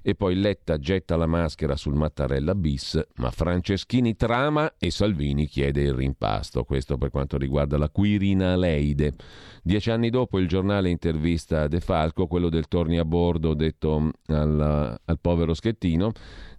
[0.03, 5.83] E poi Letta getta la maschera sul Mattarella bis, ma Franceschini trama e Salvini chiede
[5.83, 6.65] il rimpasto.
[6.65, 9.15] Questo per quanto riguarda la Quirina Leide.
[9.63, 14.99] Dieci anni dopo il giornale intervista De Falco, quello del torni a bordo detto al,
[15.05, 16.13] al povero Schettino.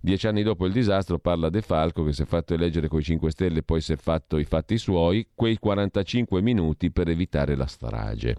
[0.04, 3.30] Dieci anni dopo il disastro parla De Falco che si è fatto eleggere coi 5
[3.30, 7.68] Stelle e poi si è fatto i fatti suoi, quei 45 minuti per evitare la
[7.68, 8.36] strage.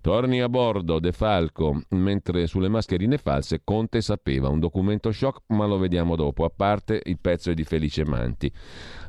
[0.00, 5.66] Torni a bordo De Falco, mentre sulle mascherine false Conte sapeva, un documento shock ma
[5.66, 8.52] lo vediamo dopo, a parte il pezzo è di Felice Manti.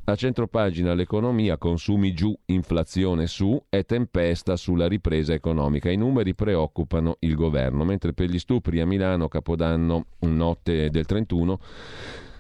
[0.08, 5.90] A centropagina l'economia, consumi giù, inflazione su e tempesta sulla ripresa economica.
[5.90, 11.60] I numeri preoccupano il governo, mentre per gli stupri a Milano, Capodanno, notte del 31,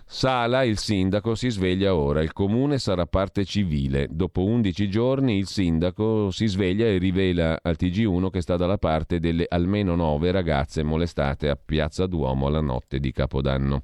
[0.07, 4.07] Sala, il sindaco, si sveglia ora, il comune sarà parte civile.
[4.11, 9.19] Dopo 11 giorni il sindaco si sveglia e rivela al TG1 che sta dalla parte
[9.19, 13.81] delle almeno nove ragazze molestate a Piazza Duomo la notte di Capodanno.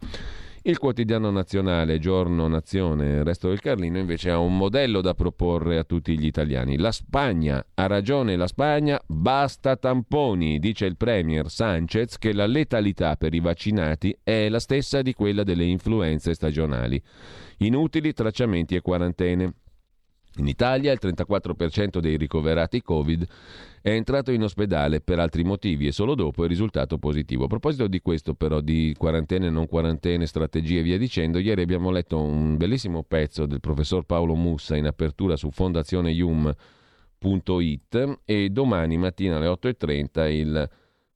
[0.64, 5.80] Il quotidiano nazionale, Giorno Nazione, il resto del Carlino invece ha un modello da proporre
[5.80, 6.78] a tutti gli italiani.
[6.78, 13.16] La Spagna, ha ragione la Spagna, basta tamponi, dice il Premier Sanchez che la letalità
[13.16, 17.02] per i vaccinati è la stessa di quella delle influenze stagionali.
[17.58, 19.54] Inutili tracciamenti e quarantene.
[20.38, 23.28] In Italia il 34% dei ricoverati Covid
[23.82, 27.44] è entrato in ospedale per altri motivi e solo dopo è risultato positivo.
[27.44, 31.92] A proposito di questo però, di quarantene, non quarantene, strategie e via dicendo, ieri abbiamo
[31.92, 39.36] letto un bellissimo pezzo del professor Paolo Mussa in apertura su fondazioneium.it e domani mattina
[39.36, 40.70] alle 8.30 il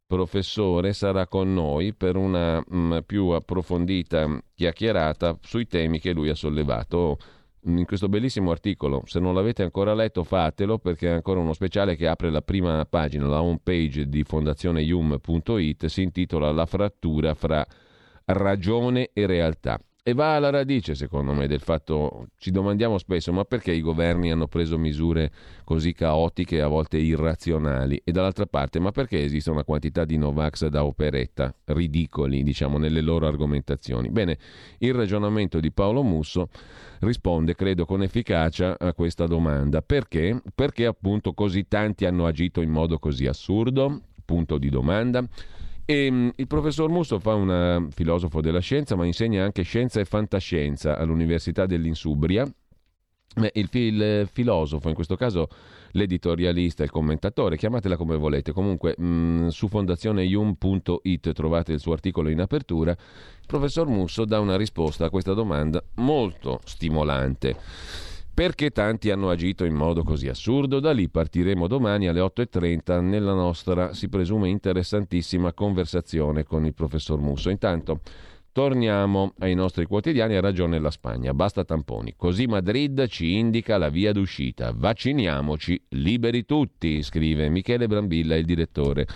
[0.08, 6.30] professore sarà con noi per una mh, mm, più approfondita chiacchierata sui temi che lui
[6.30, 7.18] ha sollevato
[7.66, 9.04] in questo bellissimo articolo.
[9.06, 12.86] Se non l'avete ancora letto, fatelo perché è ancora uno speciale che apre la prima
[12.86, 17.66] pagina, la home page di fondazioneium.it, si intitola La frattura fra
[18.26, 19.80] ragione e realtà.
[20.08, 24.30] E va alla radice, secondo me, del fatto, ci domandiamo spesso, ma perché i governi
[24.32, 25.32] hanno preso misure
[25.64, 28.00] così caotiche e a volte irrazionali?
[28.04, 33.02] E dall'altra parte, ma perché esiste una quantità di Novax da operetta, ridicoli, diciamo, nelle
[33.02, 34.10] loro argomentazioni?
[34.10, 34.38] Bene,
[34.78, 36.50] il ragionamento di Paolo Musso
[37.00, 39.82] risponde, credo, con efficacia a questa domanda.
[39.82, 40.40] Perché?
[40.54, 44.02] Perché appunto così tanti hanno agito in modo così assurdo?
[44.24, 45.28] Punto di domanda.
[45.86, 50.06] E, um, il professor Musso fa un filosofo della scienza, ma insegna anche scienza e
[50.06, 52.46] fantascienza all'Università dell'Insubria.
[53.52, 55.50] Il, il filosofo, in questo caso
[55.92, 58.54] l'editorialista, il commentatore, chiamatela come volete.
[58.54, 62.92] Comunque, mh, su fondazioneium.it trovate il suo articolo in apertura.
[62.92, 67.58] Il professor Musso dà una risposta a questa domanda molto stimolante.
[68.36, 70.82] Perché tanti hanno agito in modo così assurdo?
[70.82, 77.18] Da lì partiremo domani alle 8.30 nella nostra, si presume, interessantissima conversazione con il professor
[77.18, 77.50] Musso.
[77.50, 78.02] Intanto
[78.52, 82.16] torniamo ai nostri quotidiani, ha ragione la Spagna, basta tamponi.
[82.18, 84.74] Così Madrid ci indica la via d'uscita.
[84.76, 89.08] Vacciniamoci, liberi tutti, scrive Michele Brambilla, il direttore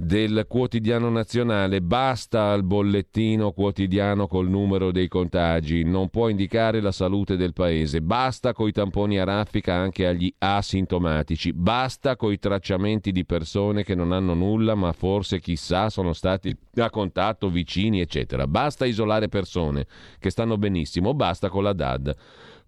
[0.00, 1.82] del quotidiano nazionale.
[1.82, 8.00] Basta al bollettino quotidiano col numero dei contagi, non può indicare la salute del paese.
[8.00, 11.52] Basta coi tamponi a raffica anche agli asintomatici.
[11.52, 16.90] Basta coi tracciamenti di persone che non hanno nulla, ma forse chissà sono stati a
[16.90, 18.46] contatto vicini, eccetera.
[18.46, 19.86] Basta isolare persone
[20.20, 21.12] che stanno benissimo.
[21.12, 22.14] Basta con la DAD.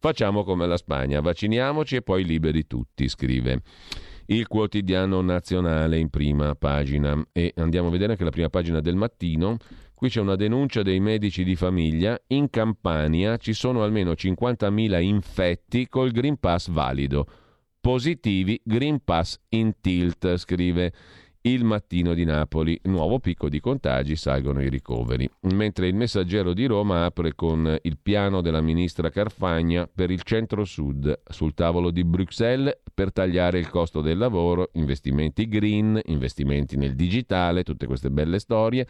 [0.01, 3.63] Facciamo come la Spagna, vacciniamoci e poi liberi tutti, scrive
[4.31, 7.21] il quotidiano nazionale in prima pagina.
[7.33, 9.57] E andiamo a vedere anche la prima pagina del mattino.
[9.95, 12.19] Qui c'è una denuncia dei medici di famiglia.
[12.29, 17.27] In Campania ci sono almeno 50.000 infetti col Green Pass valido.
[17.81, 20.93] Positivi Green Pass in tilt, scrive
[21.43, 25.29] il mattino di Napoli, nuovo picco di contagi, salgono i ricoveri.
[25.53, 31.23] Mentre il messaggero di Roma apre con il piano della ministra Carfagna per il centro-sud
[31.25, 37.63] sul tavolo di Bruxelles per tagliare il costo del lavoro, investimenti green, investimenti nel digitale,
[37.63, 38.87] tutte queste belle storie.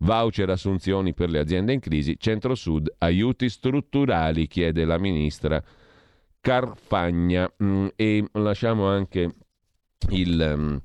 [0.00, 5.62] Voucher assunzioni per le aziende in crisi, centro-sud, aiuti strutturali, chiede la ministra
[6.38, 7.50] Carfagna.
[7.62, 9.34] Mm, e lasciamo anche
[10.10, 10.80] il um,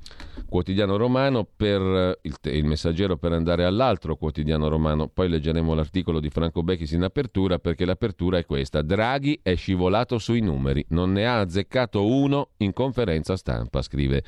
[0.48, 5.08] quotidiano romano per il, il, messaggero per andare all'altro quotidiano romano.
[5.08, 8.82] Poi leggeremo l'articolo di Franco Becchis in apertura perché l'apertura è questa.
[8.82, 14.24] Draghi è scivolato sui numeri, non ne ha azzeccato uno in conferenza stampa, scrive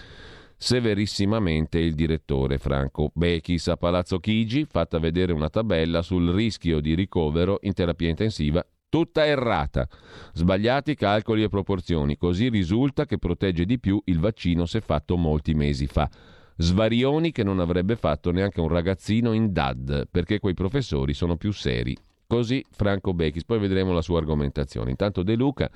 [0.57, 6.95] severissimamente il direttore Franco Bechis a Palazzo Chigi, fatta vedere una tabella sul rischio di
[6.95, 8.65] ricovero in terapia intensiva
[8.95, 9.89] tutta errata.
[10.31, 15.53] Sbagliati calcoli e proporzioni, così risulta che protegge di più il vaccino se fatto molti
[15.53, 16.09] mesi fa.
[16.55, 21.51] Svarioni che non avrebbe fatto neanche un ragazzino in DAD, perché quei professori sono più
[21.51, 21.93] seri.
[22.25, 24.91] Così Franco Bechis, poi vedremo la sua argomentazione.
[24.91, 25.69] Intanto De Luca,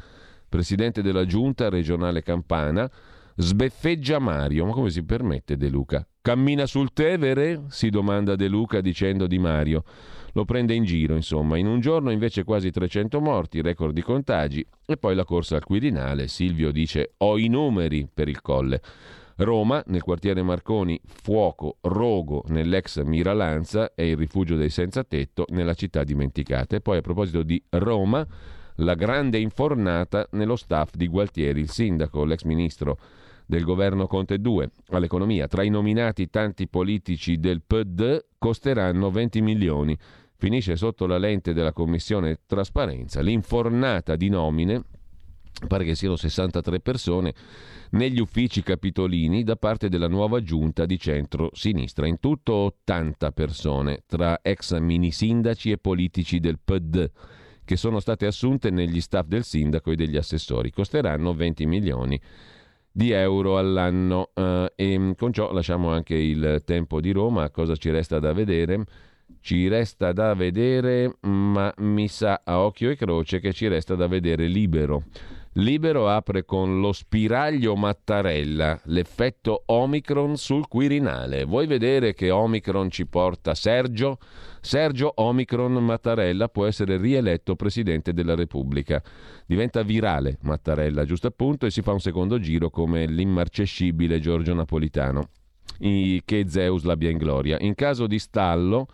[0.48, 2.90] presidente della giunta regionale campana,
[3.42, 4.66] sbeffeggia Mario.
[4.66, 6.06] Ma come si permette De Luca?
[6.22, 7.64] Cammina sul Tevere?
[7.70, 9.84] si domanda De Luca dicendo di Mario
[10.34, 11.58] lo prende in giro, insomma.
[11.58, 15.64] In un giorno invece quasi 300 morti, record di contagi e poi la corsa al
[15.64, 16.28] Quirinale.
[16.28, 18.82] Silvio dice ho i numeri per il colle.
[19.38, 25.74] Roma, nel quartiere Marconi, fuoco, rogo nell'ex Miralanza e il rifugio dei senza tetto nella
[25.74, 26.76] città dimenticata.
[26.76, 28.26] E poi a proposito di Roma,
[28.76, 33.00] la grande infornata nello staff di Gualtieri, il sindaco, l'ex ministro
[33.50, 35.48] del governo Conte 2 all'economia.
[35.48, 39.98] Tra i nominati tanti politici del PD costeranno 20 milioni
[40.36, 44.84] finisce sotto la lente della commissione trasparenza l'infornata di nomine,
[45.68, 47.34] pare che siano 63 persone,
[47.92, 52.06] negli uffici capitolini da parte della nuova giunta di centro-sinistra.
[52.06, 57.10] In tutto 80 persone, tra ex mini sindaci e politici del PD,
[57.66, 60.70] che sono state assunte negli staff del sindaco e degli assessori.
[60.70, 62.22] Costeranno 20 milioni
[63.00, 64.32] di euro all'anno.
[64.34, 67.50] Uh, e con ciò lasciamo anche il tempo di Roma.
[67.50, 68.84] Cosa ci resta da vedere?
[69.40, 74.08] Ci resta da vedere, ma mi sa a occhio e croce che ci resta da
[74.08, 75.04] vedere libero.
[75.54, 81.44] Libero apre con lo spiraglio Mattarella, l'effetto Omicron sul Quirinale.
[81.44, 84.20] Vuoi vedere che Omicron ci porta Sergio?
[84.62, 89.02] Sergio Omicron Mattarella può essere rieletto Presidente della Repubblica.
[89.48, 95.30] Diventa virale Mattarella, giusto appunto, e si fa un secondo giro come l'immarcescibile Giorgio Napolitano.
[95.80, 97.58] I, che Zeus l'abbia in gloria.
[97.60, 98.88] In caso di stallo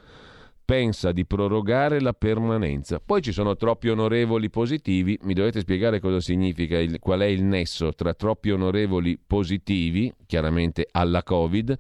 [0.66, 3.00] pensa di prorogare la permanenza.
[3.00, 7.44] Poi ci sono troppi onorevoli positivi, mi dovete spiegare cosa significa, il, qual è il
[7.44, 11.78] nesso tra troppi onorevoli positivi, chiaramente alla Covid,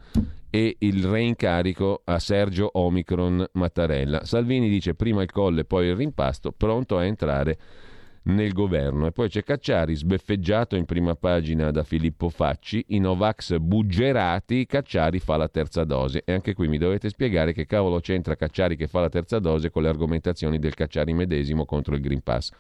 [0.52, 4.24] e il reincarico a Sergio Omicron Mattarella.
[4.24, 7.58] Salvini dice prima il colle, poi il rimpasto, pronto a entrare
[8.26, 9.08] nel governo.
[9.08, 15.20] E poi c'è Cacciari, sbeffeggiato in prima pagina da Filippo Facci, i Novax buggerati, Cacciari
[15.20, 16.24] fa la terza dose.
[16.24, 19.70] E anche qui mi dovete spiegare che cavolo c'entra Cacciari che fa la terza dose
[19.70, 22.52] con le argomentazioni del Cacciari medesimo contro il Green Pass.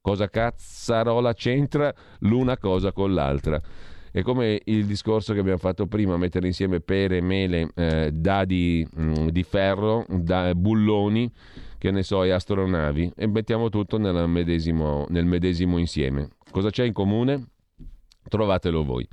[0.00, 3.60] Cosa cazzarola c'entra l'una cosa con l'altra?
[4.12, 9.02] È come il discorso che abbiamo fatto prima, mettere insieme pere, mele, eh, dadi mh,
[9.02, 11.30] mm, di ferro, da, bulloni
[11.86, 16.30] che ne so, e astronavi e mettiamo tutto medesimo, nel medesimo insieme.
[16.50, 17.50] Cosa c'è in comune?
[18.28, 19.06] Trovatelo voi.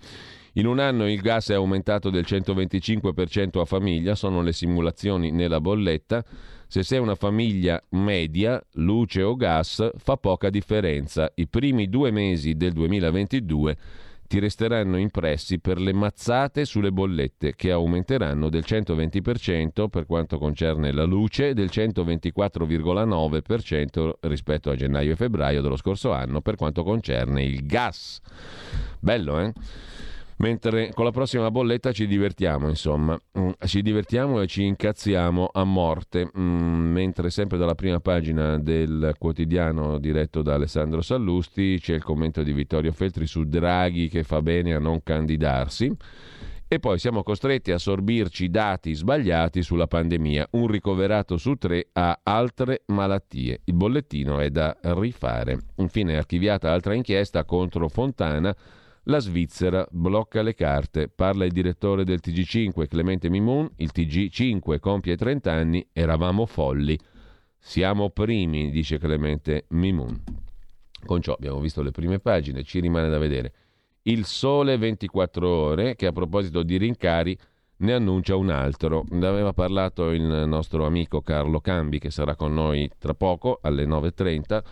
[0.54, 5.62] In un anno il gas è aumentato del 125% a famiglia, sono le simulazioni nella
[5.62, 6.26] bolletta.
[6.68, 11.32] Se sei una famiglia media, luce o gas fa poca differenza.
[11.36, 13.78] I primi due mesi del 2022
[14.34, 20.92] ti resteranno impressi per le mazzate sulle bollette che aumenteranno del 120% per quanto concerne
[20.92, 26.84] la luce e del 124,9% rispetto a gennaio e febbraio dello scorso anno per quanto
[26.84, 28.22] concerne il gas.
[29.00, 29.54] Bello, eh?
[30.38, 35.64] Mentre con la prossima bolletta ci divertiamo, insomma, mm, ci divertiamo e ci incazziamo a
[35.64, 42.04] morte, mm, mentre sempre dalla prima pagina del quotidiano diretto da Alessandro Sallusti c'è il
[42.04, 45.96] commento di Vittorio Feltri su Draghi che fa bene a non candidarsi.
[46.68, 50.48] E poi siamo costretti a sorbirci dati sbagliati sulla pandemia.
[50.54, 53.62] Un ricoverato su tre ha altre malattie.
[53.66, 55.60] Il bollettino è da rifare.
[55.76, 58.56] Infine, archiviata altra inchiesta contro Fontana
[59.04, 61.10] la Svizzera blocca le carte.
[61.10, 63.70] Parla il direttore del TG5, Clemente Mimun.
[63.78, 66.98] Il TG5 compie 30 anni, eravamo folli.
[67.58, 70.22] Siamo primi, dice Clemente Mimun.
[71.06, 73.54] Con ciò abbiamo visto le prime pagine, ci rimane da vedere.
[74.04, 77.38] Il Sole 24 ore, che a proposito di rincari
[77.78, 79.06] ne annuncia un altro.
[79.10, 83.86] Ne aveva parlato il nostro amico Carlo Cambi, che sarà con noi tra poco alle
[83.86, 84.64] 9.30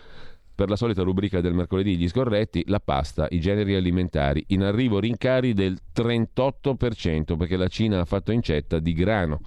[0.62, 5.00] per la solita rubrica del mercoledì gli scorretti, la pasta, i generi alimentari, in arrivo
[5.00, 9.40] rincari del 38% perché la Cina ha fatto incetta di grano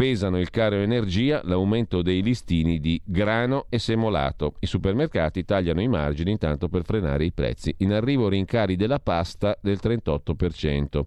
[0.00, 4.54] pesano il caro energia, l'aumento dei listini di grano e semolato.
[4.60, 7.74] I supermercati tagliano i margini intanto per frenare i prezzi.
[7.80, 11.02] In arrivo rincari della pasta del 38%.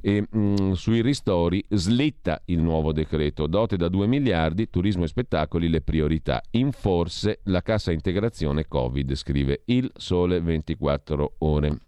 [0.00, 3.46] E mh, mm, sui ristori slitta il nuovo decreto.
[3.46, 6.42] Dote da 2 miliardi, turismo e spettacoli le priorità.
[6.50, 11.78] In forse la cassa integrazione Covid, scrive il Sole 24 ore.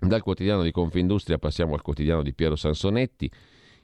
[0.00, 3.30] Dal quotidiano di Confindustria passiamo al quotidiano di Piero Sansonetti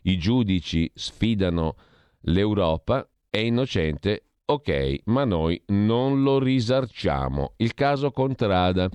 [0.03, 1.77] i giudici sfidano
[2.23, 7.53] l'Europa, è innocente, ok, ma noi non lo risarciamo.
[7.57, 8.89] Il caso Contrada,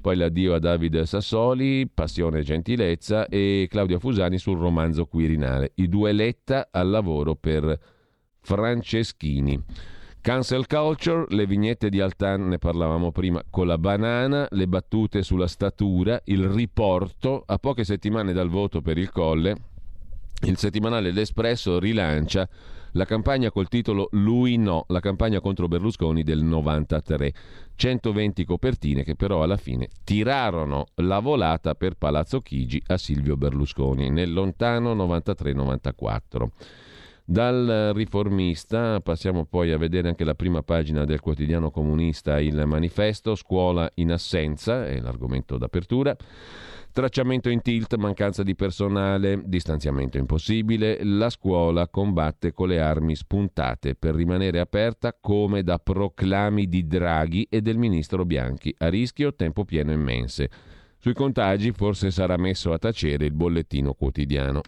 [0.00, 5.72] poi l'addio a Davide Sassoli, Passione e Gentilezza e Claudio Fusani sul romanzo Quirinale.
[5.76, 7.78] I due Letta al lavoro per
[8.40, 9.62] Franceschini.
[10.20, 15.46] Cancel culture, le vignette di Altan, ne parlavamo prima, con la banana, le battute sulla
[15.46, 19.54] statura, il riporto, a poche settimane dal voto per il colle,
[20.42, 22.48] il settimanale L'Espresso rilancia
[22.92, 27.32] la campagna col titolo Lui no, la campagna contro Berlusconi del 93.
[27.74, 34.08] 120 copertine che però alla fine tirarono la volata per Palazzo Chigi a Silvio Berlusconi
[34.08, 36.48] nel lontano 93-94.
[37.28, 43.34] Dal riformista passiamo poi a vedere anche la prima pagina del quotidiano comunista Il Manifesto,
[43.34, 46.16] scuola in assenza, è l'argomento d'apertura.
[46.92, 53.96] Tracciamento in tilt, mancanza di personale, distanziamento impossibile, la scuola combatte con le armi spuntate
[53.96, 58.72] per rimanere aperta come da proclami di Draghi e del ministro Bianchi.
[58.78, 60.48] A rischio tempo pieno immense.
[60.96, 64.60] Sui contagi forse sarà messo a tacere il bollettino quotidiano.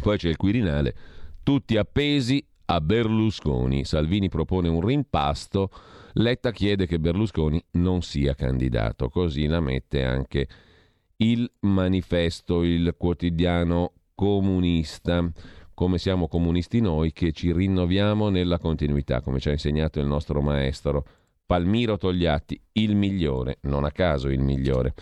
[0.00, 0.94] Poi c'è il Quirinale,
[1.42, 3.84] tutti appesi a Berlusconi.
[3.84, 5.70] Salvini propone un rimpasto,
[6.14, 10.48] Letta chiede che Berlusconi non sia candidato, così la mette anche
[11.16, 15.30] il manifesto, il quotidiano comunista.
[15.72, 20.42] Come siamo comunisti noi che ci rinnoviamo nella continuità, come ci ha insegnato il nostro
[20.42, 21.06] maestro
[21.50, 24.94] Palmiro Togliatti, il migliore, non a caso il migliore.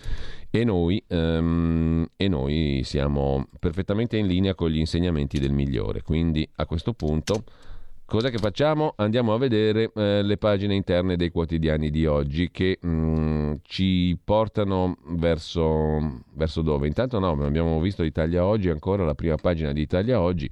[0.49, 6.01] E noi, um, e noi siamo perfettamente in linea con gli insegnamenti del migliore.
[6.01, 7.45] Quindi a questo punto
[8.11, 8.95] Cos'è che facciamo?
[8.97, 14.19] Andiamo a vedere eh, le pagine interne dei quotidiani di oggi che mh, mm, ci
[14.25, 16.87] portano verso, verso dove?
[16.87, 20.51] Intanto no, abbiamo visto Italia Oggi, ancora la prima pagina di Italia Oggi.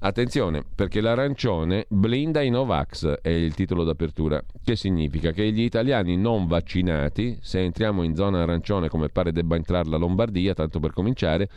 [0.00, 6.18] Attenzione, perché l'arancione blinda i Novax, è il titolo d'apertura, che significa che gli italiani
[6.18, 10.92] non vaccinati, se entriamo in zona arancione come pare debba entrare la Lombardia, tanto per
[10.92, 11.48] cominciare,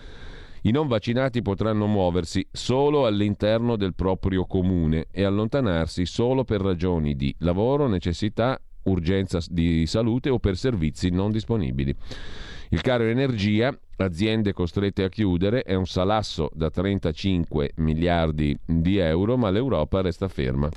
[0.66, 7.16] i non vaccinati potranno muoversi solo all'interno del proprio comune e allontanarsi solo per ragioni
[7.16, 11.94] di lavoro, necessità, urgenza di salute o per servizi non disponibili.
[12.70, 19.38] Il caro energia, aziende costrette a chiudere, è un salasso da 35 miliardi di euro,
[19.38, 20.70] ma l'Europa resta ferma.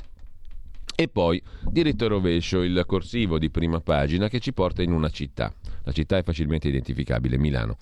[0.98, 5.10] E poi diritto e rovescio, il corsivo di prima pagina che ci porta in una
[5.10, 5.52] città.
[5.86, 7.76] La città è facilmente identificabile, Milano.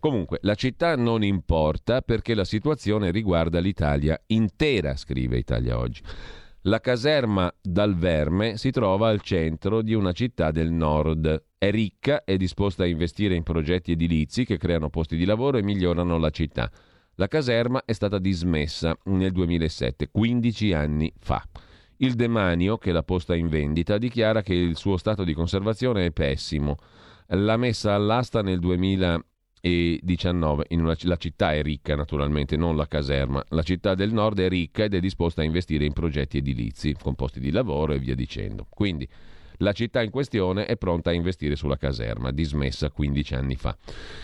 [0.00, 6.02] Comunque, la città non importa perché la situazione riguarda l'Italia intera, scrive Italia Oggi.
[6.62, 11.44] La caserma dal Verme si trova al centro di una città del nord.
[11.56, 15.62] È ricca e disposta a investire in progetti edilizi che creano posti di lavoro e
[15.62, 16.68] migliorano la città.
[17.14, 21.40] La caserma è stata dismessa nel 2007, 15 anni fa.
[21.98, 26.10] Il demanio, che l'ha posta in vendita, dichiara che il suo stato di conservazione è
[26.10, 26.78] pessimo.
[27.28, 29.24] L'ha messa all'asta nel 2000
[29.60, 30.66] e 19.
[30.70, 33.42] Una, la città è ricca naturalmente, non la caserma.
[33.48, 37.14] La città del nord è ricca ed è disposta a investire in progetti edilizi, con
[37.14, 38.66] posti di lavoro e via dicendo.
[38.68, 39.08] Quindi
[39.58, 43.74] la città in questione è pronta a investire sulla caserma, dismessa 15 anni fa,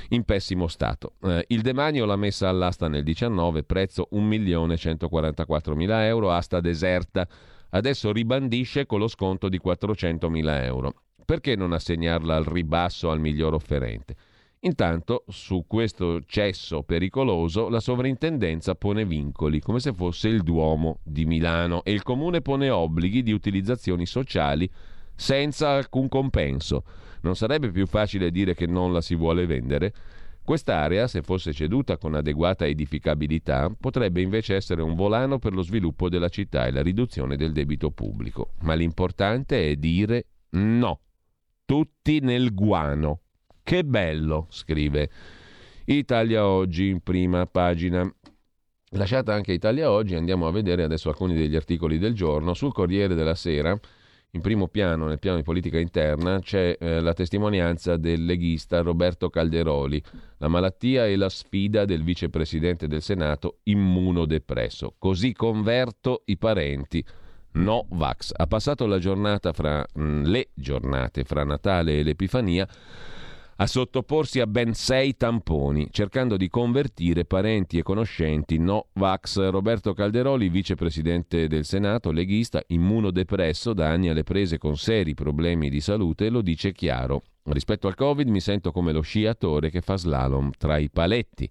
[0.08, 1.14] in pessimo stato.
[1.22, 7.26] Eh, il demanio l'ha messa all'asta nel 19, prezzo 1.144.000 euro, asta deserta.
[7.70, 10.94] Adesso ribandisce con lo sconto di 400.000 euro.
[11.30, 14.16] Perché non assegnarla al ribasso al miglior offerente?
[14.62, 21.26] Intanto, su questo cesso pericoloso, la sovrintendenza pone vincoli, come se fosse il Duomo di
[21.26, 24.68] Milano, e il comune pone obblighi di utilizzazioni sociali
[25.14, 26.82] senza alcun compenso.
[27.20, 29.94] Non sarebbe più facile dire che non la si vuole vendere?
[30.42, 36.08] Quest'area, se fosse ceduta con adeguata edificabilità, potrebbe invece essere un volano per lo sviluppo
[36.08, 38.54] della città e la riduzione del debito pubblico.
[38.62, 40.24] Ma l'importante è dire
[40.54, 41.02] no.
[41.70, 43.20] Tutti nel guano.
[43.62, 45.08] Che bello, scrive
[45.84, 48.12] Italia Oggi in prima pagina.
[48.94, 52.54] Lasciata anche Italia Oggi, andiamo a vedere adesso alcuni degli articoli del giorno.
[52.54, 53.78] Sul Corriere della Sera,
[54.32, 59.30] in primo piano, nel piano di politica interna, c'è eh, la testimonianza del leghista Roberto
[59.30, 60.02] Calderoli,
[60.38, 64.96] la malattia e la sfida del vicepresidente del Senato immunodepresso.
[64.98, 67.06] Così converto i parenti.
[67.52, 68.32] No Vax.
[68.34, 72.68] Ha passato la giornata fra mh, mm, le giornate fra Natale e l'Epifania
[73.62, 79.50] a sottoporsi a ben sei tamponi, cercando di convertire parenti e conoscenti no Vax.
[79.50, 85.82] Roberto Calderoli, vicepresidente del Senato, leghista, immunodepresso da anni alle prese con seri problemi di
[85.82, 87.22] salute, lo dice chiaro.
[87.44, 91.50] Rispetto al Covid mi sento come lo sciatore che fa slalom tra i paletti.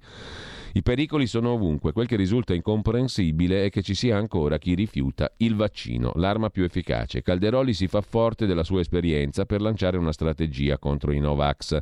[0.74, 1.94] I pericoli sono ovunque.
[1.94, 6.64] Quel che risulta incomprensibile è che ci sia ancora chi rifiuta il vaccino, l'arma più
[6.64, 7.24] efficace.
[7.24, 11.80] Calderoli si fa forte della sua esperienza per lanciare una strategia contro i Novax.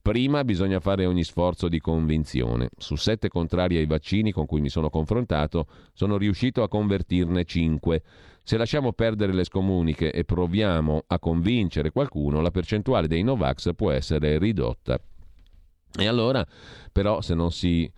[0.00, 2.70] Prima bisogna fare ogni sforzo di convinzione.
[2.76, 8.02] Su sette contrari ai vaccini con cui mi sono confrontato, sono riuscito a convertirne cinque.
[8.44, 13.90] Se lasciamo perdere le scomuniche e proviamo a convincere qualcuno, la percentuale dei Novax può
[13.90, 14.98] essere ridotta.
[15.98, 16.46] E allora,
[16.92, 17.90] però, se non si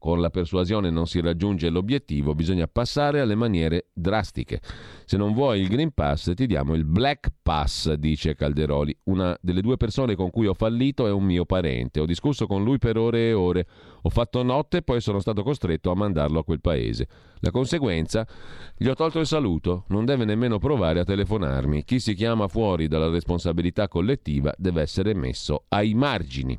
[0.00, 4.62] con la persuasione non si raggiunge l'obiettivo, bisogna passare alle maniere drastiche.
[5.04, 8.96] Se non vuoi il Green Pass ti diamo il Black Pass, dice Calderoli.
[9.04, 12.00] Una delle due persone con cui ho fallito è un mio parente.
[12.00, 13.66] Ho discusso con lui per ore e ore.
[14.02, 17.06] Ho fatto notte e poi sono stato costretto a mandarlo a quel paese.
[17.40, 18.26] La conseguenza?
[18.74, 19.84] Gli ho tolto il saluto.
[19.88, 21.84] Non deve nemmeno provare a telefonarmi.
[21.84, 26.58] Chi si chiama fuori dalla responsabilità collettiva deve essere messo ai margini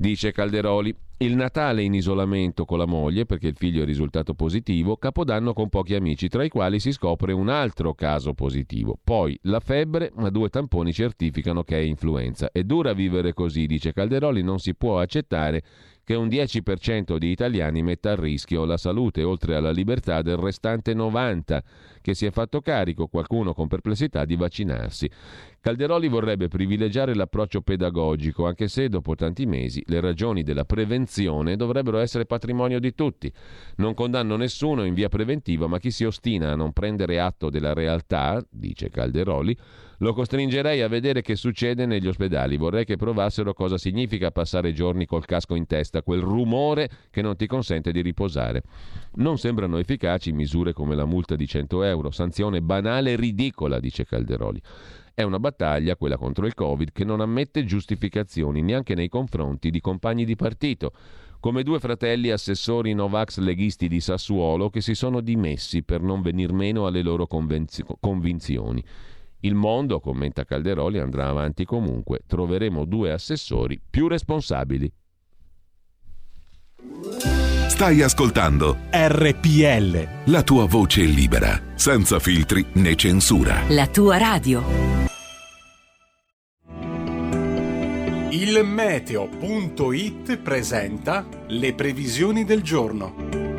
[0.00, 0.96] dice Calderoli.
[1.22, 5.68] Il Natale in isolamento con la moglie perché il figlio è risultato positivo, Capodanno con
[5.68, 8.98] pochi amici, tra i quali si scopre un altro caso positivo.
[9.04, 12.50] Poi la febbre, ma due tamponi certificano che è influenza.
[12.50, 15.62] È dura vivere così, dice Calderoli, non si può accettare
[16.10, 20.92] che un 10% di italiani metta a rischio la salute oltre alla libertà del restante
[20.92, 21.60] 90%
[22.02, 25.08] che si è fatto carico, qualcuno con perplessità, di vaccinarsi.
[25.60, 31.98] Calderoli vorrebbe privilegiare l'approccio pedagogico, anche se dopo tanti mesi le ragioni della prevenzione dovrebbero
[31.98, 33.32] essere patrimonio di tutti.
[33.76, 37.72] Non condanno nessuno in via preventiva, ma chi si ostina a non prendere atto della
[37.72, 39.56] realtà, dice Calderoli,
[40.02, 42.56] lo costringerei a vedere che succede negli ospedali.
[42.56, 47.36] Vorrei che provassero cosa significa passare giorni col casco in testa, quel rumore che non
[47.36, 48.62] ti consente di riposare.
[49.16, 54.06] Non sembrano efficaci misure come la multa di 100 euro, sanzione banale e ridicola, dice
[54.06, 54.60] Calderoli.
[55.12, 59.80] È una battaglia, quella contro il Covid, che non ammette giustificazioni neanche nei confronti di
[59.80, 60.92] compagni di partito,
[61.40, 66.52] come due fratelli assessori Novax leghisti di Sassuolo che si sono dimessi per non venir
[66.52, 68.82] meno alle loro convenzi- convinzioni.
[69.40, 72.20] Il mondo, commenta Calderoli, andrà avanti comunque.
[72.26, 74.92] Troveremo due assessori più responsabili.
[77.68, 80.30] Stai ascoltando RPL.
[80.30, 83.62] La tua voce libera, senza filtri né censura.
[83.68, 84.62] La tua radio.
[88.32, 93.49] Il meteo.it presenta le previsioni del giorno.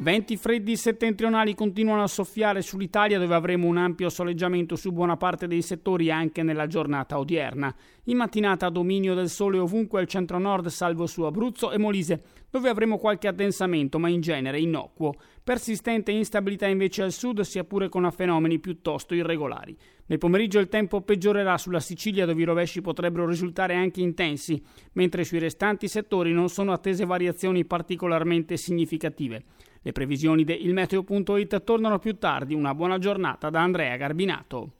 [0.00, 5.48] Venti freddi settentrionali continuano a soffiare sull'Italia dove avremo un ampio soleggiamento su buona parte
[5.48, 7.74] dei settori anche nella giornata odierna.
[8.04, 12.96] In mattinata dominio del sole ovunque al centro-nord salvo su Abruzzo e Molise dove avremo
[12.96, 15.14] qualche addensamento ma in genere innocuo.
[15.42, 19.76] Persistente instabilità invece al sud sia pure con fenomeni piuttosto irregolari.
[20.06, 25.24] Nel pomeriggio il tempo peggiorerà sulla Sicilia dove i rovesci potrebbero risultare anche intensi, mentre
[25.24, 29.42] sui restanti settori non sono attese variazioni particolarmente significative.
[29.80, 32.54] Le previsioni di ilmeteo.it tornano più tardi.
[32.54, 34.72] Una buona giornata da Andrea Garbinato.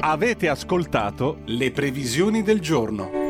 [0.00, 3.27] Avete ascoltato le previsioni del giorno.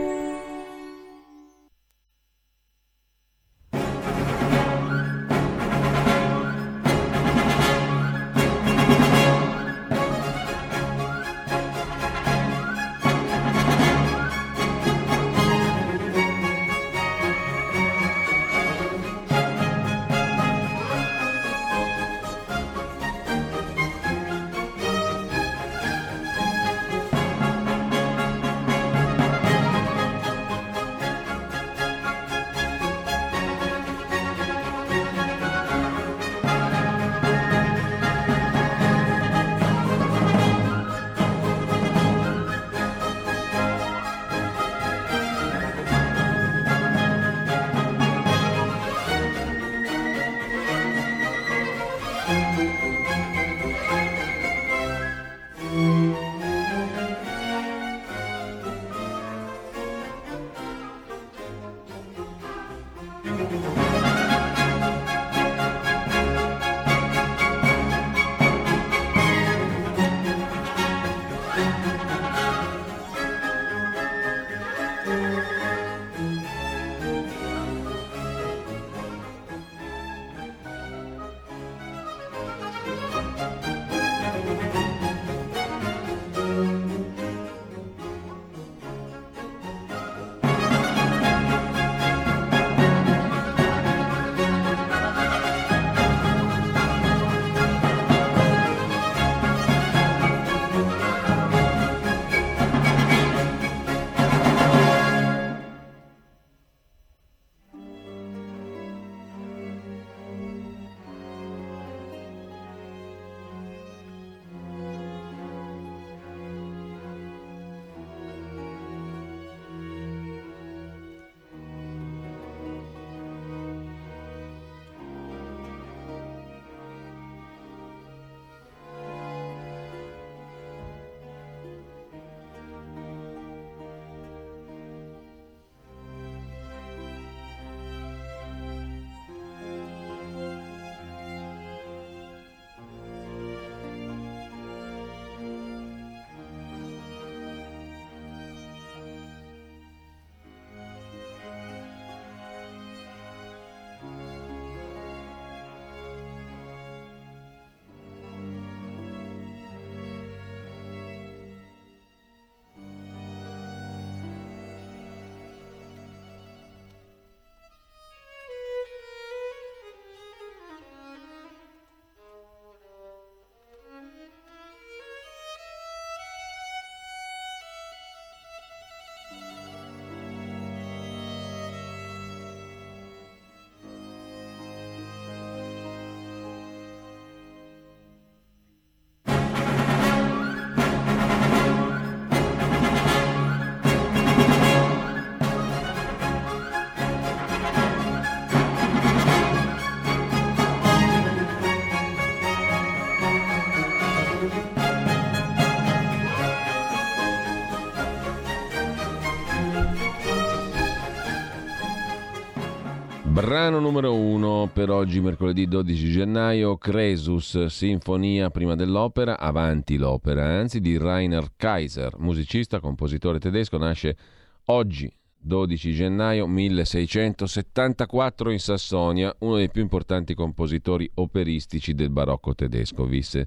[213.48, 220.80] Brano numero uno per oggi, mercoledì 12 gennaio, Cresus, sinfonia prima dell'opera, avanti l'opera, anzi
[220.80, 224.18] di Rainer Kaiser, musicista, compositore tedesco, nasce
[224.66, 233.06] oggi 12 gennaio 1674 in Sassonia, uno dei più importanti compositori operistici del barocco tedesco,
[233.06, 233.46] visse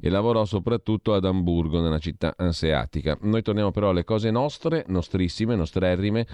[0.00, 3.18] e lavorò soprattutto ad Amburgo, nella città anseatica.
[3.22, 6.24] Noi torniamo però alle cose nostre, nostrissime, nostrerrime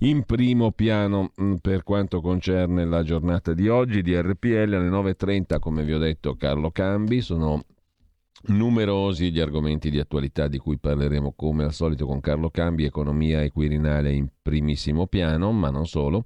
[0.00, 5.58] in primo piano mm, per quanto concerne la giornata di oggi di RPL alle 9.30
[5.58, 7.64] come vi ho detto Carlo Cambi sono
[8.48, 13.42] numerosi gli argomenti di attualità di cui parleremo come al solito con Carlo Cambi economia
[13.42, 16.24] e Quirinale in primissimo piano ma non solo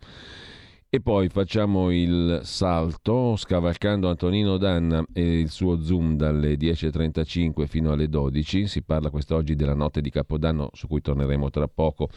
[0.92, 7.92] e poi facciamo il salto scavalcando Antonino Danna e il suo Zoom dalle 10.35 fino
[7.92, 8.66] alle 12.
[8.66, 12.08] Si parla quest'oggi della notte di Capodanno su cui torneremo tra poco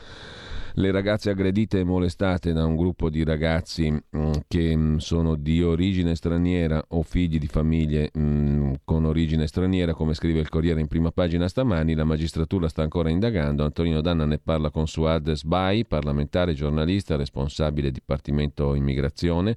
[0.76, 4.98] le ragazze aggredite e molestate da un gruppo di ragazzi mh, mm, che mh, mm,
[4.98, 10.40] sono di origine straniera o figli di famiglie mh, mm, con origine straniera, come scrive
[10.40, 13.64] il Corriere in prima pagina stamani, la magistratura sta ancora indagando.
[13.64, 19.56] Antonino Danna ne parla con Suad Sbai, parlamentare, giornalista, responsabile Dipartimento Immigrazione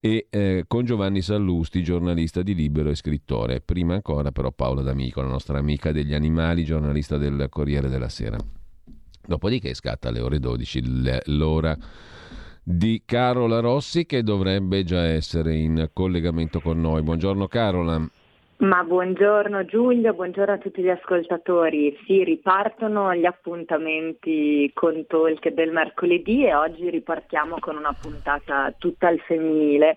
[0.00, 3.60] e eh, con Giovanni Sallusti, giornalista di Libero e scrittore.
[3.60, 8.63] Prima ancora però Paola D'Amico, la nostra amica degli animali, giornalista del Corriere della Sera.
[9.26, 10.82] Dopodiché scatta alle ore 12
[11.26, 11.76] l'ora
[12.62, 17.02] di Carola Rossi che dovrebbe già essere in collegamento con noi.
[17.02, 18.06] Buongiorno Carola.
[18.56, 21.96] Ma buongiorno Giulio, buongiorno a tutti gli ascoltatori.
[22.06, 29.08] Sì, ripartono gli appuntamenti con Talk del mercoledì e oggi ripartiamo con una puntata tutta
[29.08, 29.96] al femminile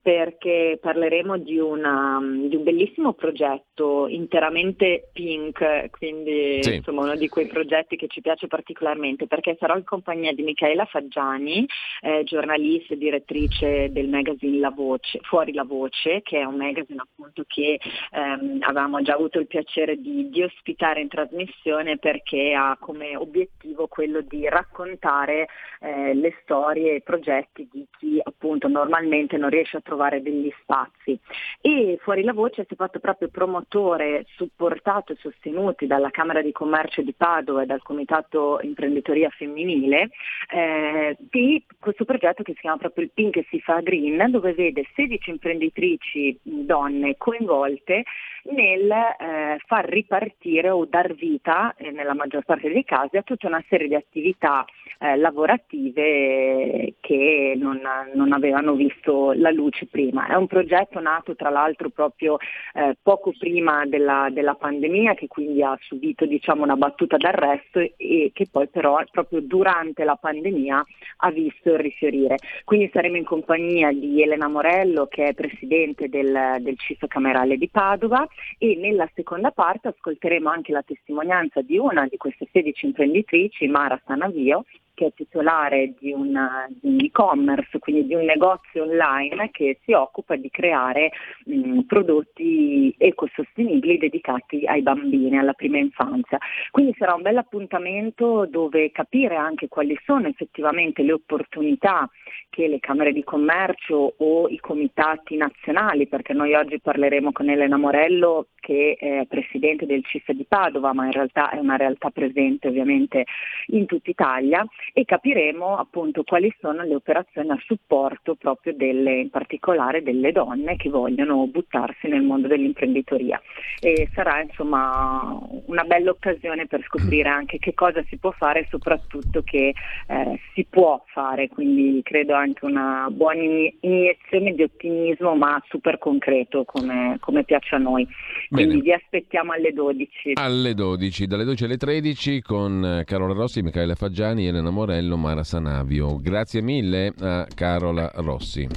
[0.00, 6.76] perché parleremo di, una, di, un bellissimo progetto interamente pink, quindi sì.
[6.76, 10.86] insomma uno di quei progetti che ci piace particolarmente, perché sarò in compagnia di Michaela
[10.86, 11.66] Faggiani,
[12.00, 17.02] eh, giornalista e direttrice del magazine La Voce, Fuori la Voce, che è un magazine
[17.02, 17.78] appunto che
[18.12, 23.88] ehm, avevamo già avuto il piacere di, di ospitare in trasmissione perché ha come obiettivo
[23.88, 25.48] quello di raccontare
[25.80, 30.22] eh, le storie e i progetti di chi appunto normalmente non riesce a trovare trovare
[30.22, 31.18] degli spazi.
[31.60, 36.52] E Fuori la Voce si è fatto proprio promotore, supportato e sostenuti dalla Camera di
[36.52, 40.10] Commercio di Padova e dal Comitato Imprenditoria Femminile
[40.50, 44.86] eh, di questo progetto che si chiama proprio il Pink si fa Green, dove vede
[44.94, 48.04] 16 imprenditrici donne coinvolte
[48.50, 53.48] nel eh, far ripartire o dar vita, eh, nella maggior parte dei casi, a tutta
[53.48, 54.64] una serie di attività
[55.00, 57.80] eh, lavorative che non,
[58.14, 60.26] non, avevano visto la luce prima.
[60.26, 62.36] È un progetto nato tra l'altro proprio
[62.74, 67.94] eh, poco prima della, della, pandemia, che quindi ha subito diciamo, una battuta d'arresto e,
[67.96, 70.84] e che poi però proprio durante la pandemia
[71.18, 72.36] ha visto rifiorire.
[72.64, 77.68] Quindi saremo in compagnia di Elena Morello, che è presidente del, del CIF Camerale di
[77.68, 78.26] Padova,
[78.58, 84.00] e nella seconda parte ascolteremo anche la testimonianza di una di queste 16 imprenditrici, Mara
[84.04, 84.64] Sanavio,
[84.98, 89.92] che è titolare di, una, di, un e-commerce, quindi di un negozio online che si
[89.92, 91.12] occupa di creare
[91.44, 96.38] mh, prodotti ecosostenibili dedicati ai bambini, alla prima infanzia.
[96.72, 102.10] Quindi sarà un bel appuntamento dove capire anche quali sono effettivamente le opportunità
[102.50, 107.76] che le Camere di Commercio o i comitati nazionali, perché noi oggi parleremo con Elena
[107.76, 112.68] Morello che è presidente del CIF di Padova, ma in realtà è una realtà presente
[112.68, 113.24] ovviamente
[113.68, 119.30] in tutta Italia, e capiremo appunto quali sono le operazioni a supporto proprio delle, in
[119.30, 123.40] particolare delle donne che vogliono buttarsi nel mondo dell'imprenditoria.
[123.80, 128.66] E sarà insomma una bella occasione per scoprire anche che cosa si può fare e
[128.70, 129.74] soprattutto che
[130.06, 133.42] eh, si può fare, quindi credo anche una buona
[133.80, 138.06] iniezione di ottimismo ma super concreto come, come piace a noi.
[138.48, 138.82] Quindi Bene.
[138.82, 140.32] vi aspettiamo alle 12.
[140.34, 145.42] Alle 12, dalle 12 alle 13 con eh, Carola Rossi, Michele Faggiani, Elena Morello, Mara
[145.42, 146.20] Sanavio.
[146.20, 148.68] Grazie mille a Carola Rossi.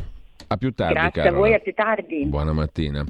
[0.48, 0.95] A più tardi.
[0.95, 1.38] Grazie Carola.
[1.38, 2.26] a voi, a più tardi.
[2.26, 3.06] Buona mattina.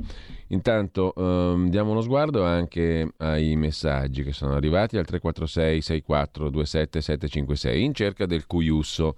[0.47, 6.99] Intanto ehm, diamo uno sguardo anche ai messaggi che sono arrivati al 346 64 27
[6.99, 9.15] 756 in cerca del Cuiusso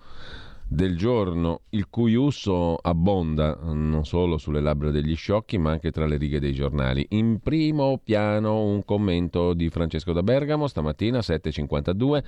[0.68, 6.06] del giorno, il cui uso abbonda non solo sulle labbra degli sciocchi, ma anche tra
[6.06, 7.06] le righe dei giornali.
[7.10, 12.23] In primo piano un commento di Francesco da Bergamo stamattina 7:52,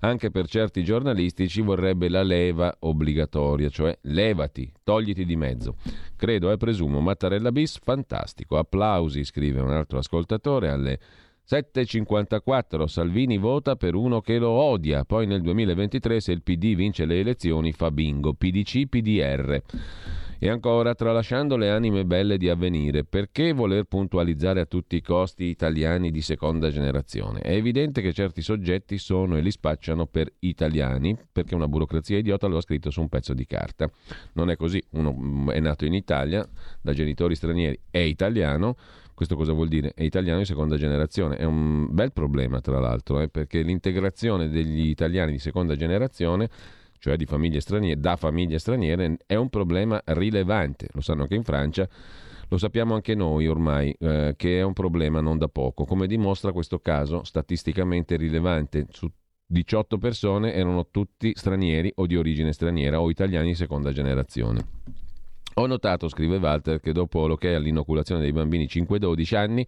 [0.00, 5.76] anche per certi giornalisti ci vorrebbe la leva obbligatoria, cioè levati, togliti di mezzo.
[6.16, 8.58] Credo e presumo Mattarella bis fantastico.
[8.58, 10.98] Applausi, scrive un altro ascoltatore alle
[11.48, 17.04] 7,54 Salvini vota per uno che lo odia, poi nel 2023 se il PD vince
[17.04, 19.62] le elezioni fa bingo, PDC, PDR.
[20.38, 25.44] E ancora, tralasciando le anime belle di avvenire, perché voler puntualizzare a tutti i costi
[25.44, 27.40] italiani di seconda generazione?
[27.40, 32.48] È evidente che certi soggetti sono e li spacciano per italiani, perché una burocrazia idiota
[32.48, 33.88] lo ha scritto su un pezzo di carta.
[34.32, 36.46] Non è così, uno è nato in Italia,
[36.82, 38.76] da genitori stranieri, è italiano,
[39.16, 39.94] questo cosa vuol dire?
[39.94, 41.36] È italiano di seconda generazione.
[41.36, 46.50] È un bel problema, tra l'altro, eh, perché l'integrazione degli italiani di seconda generazione
[46.98, 47.60] cioè famiglie
[47.98, 50.88] da famiglie straniere, è un problema rilevante.
[50.92, 51.88] Lo sanno anche in Francia,
[52.48, 56.52] lo sappiamo anche noi ormai, eh, che è un problema non da poco, come dimostra
[56.52, 58.86] questo caso statisticamente rilevante.
[58.90, 59.10] Su
[59.46, 65.05] 18 persone erano tutti stranieri o di origine straniera o italiani di seconda generazione.
[65.58, 69.66] Ho notato, scrive Walter, che dopo l'ok all'inoculazione dei bambini 5-12 anni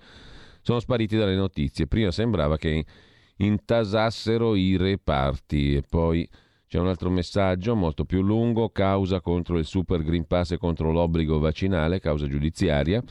[0.60, 1.86] sono spariti dalle notizie.
[1.86, 2.85] Prima sembrava che
[3.36, 6.28] intasassero i reparti e poi
[6.66, 10.93] c'è un altro messaggio molto più lungo, causa contro il Super Green Pass e contro
[10.93, 13.02] l'obbligo vaccinale, causa giudiziaria.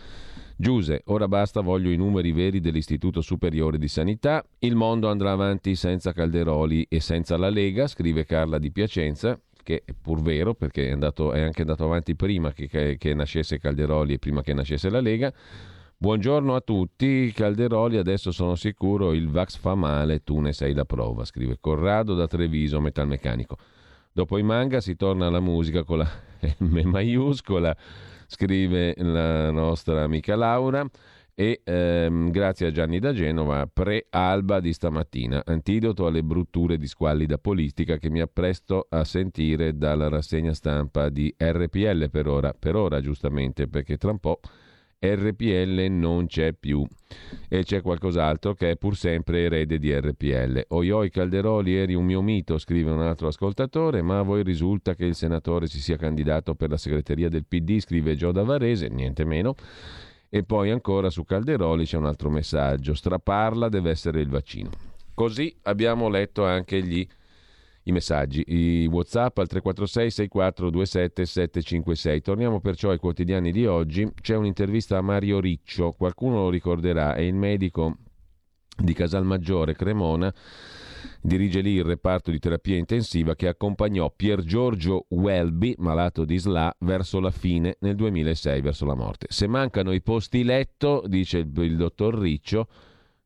[0.55, 4.45] Giuse, ora basta, voglio i numeri veri dell'Istituto Superiore di Sanità.
[4.59, 9.83] Il mondo andrà avanti senza Calderoli e senza la Lega, scrive Carla di Piacenza, che
[9.83, 13.59] è pur vero perché è, andato, è anche andato avanti prima che, che, che nascesse
[13.59, 15.33] Calderoli e prima che nascesse la Lega.
[15.97, 20.85] Buongiorno a tutti, Calderoli, adesso sono sicuro il Vax fa male, tu ne sei la
[20.85, 23.57] prova, scrive Corrado da Treviso, metalmeccanico.
[24.13, 26.09] Dopo i manga si torna alla musica con la
[26.59, 27.75] M maiuscola,
[28.25, 30.89] scrive la nostra amica Laura.
[31.39, 37.37] E ehm, grazie a Gianni da Genova, pre-alba di stamattina, antidoto alle brutture di squallida
[37.37, 43.01] politica che mi appresto a sentire dalla rassegna stampa di RPL per ora, per ora
[43.01, 44.39] giustamente, perché tra un po'
[44.99, 46.83] RPL non c'è più
[47.47, 50.65] e c'è qualcos'altro che è pur sempre erede di RPL.
[50.69, 55.05] Oioi Calderoli eri un mio mito, scrive un altro ascoltatore, ma a voi risulta che
[55.05, 59.23] il senatore si sia candidato per la segreteria del PD, scrive Gio da Varese, niente
[59.23, 59.53] meno.
[60.29, 64.69] E poi ancora su Calderoli c'è un altro messaggio, straparla deve essere il vaccino.
[65.13, 67.07] Così abbiamo letto anche gli
[67.87, 72.21] i messaggi, i WhatsApp al 346 6427 756.
[72.21, 74.11] Torniamo perciò ai quotidiani di oggi.
[74.21, 77.95] C'è un'intervista a Mario Riccio, qualcuno lo ricorderà, è il medico
[78.77, 80.33] di Casalmaggiore Cremona
[81.21, 86.75] dirige lì il reparto di terapia intensiva che accompagnò Pier Giorgio Welby, malato di SLA,
[86.79, 89.27] verso la fine nel 2006, verso la morte.
[89.29, 92.67] Se mancano i posti letto, dice il, il dottor Riccio,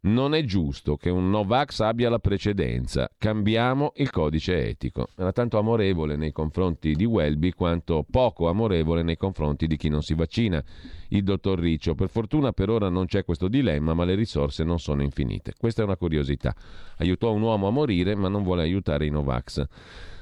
[0.03, 3.09] non è giusto che un Novax abbia la precedenza.
[3.17, 5.09] Cambiamo il codice etico.
[5.15, 10.01] Era tanto amorevole nei confronti di Welby quanto poco amorevole nei confronti di chi non
[10.01, 10.63] si vaccina.
[11.09, 11.93] Il dottor Riccio.
[11.93, 15.53] Per fortuna per ora non c'è questo dilemma, ma le risorse non sono infinite.
[15.55, 16.55] Questa è una curiosità.
[16.97, 19.63] Aiutò un uomo a morire, ma non vuole aiutare i Novax.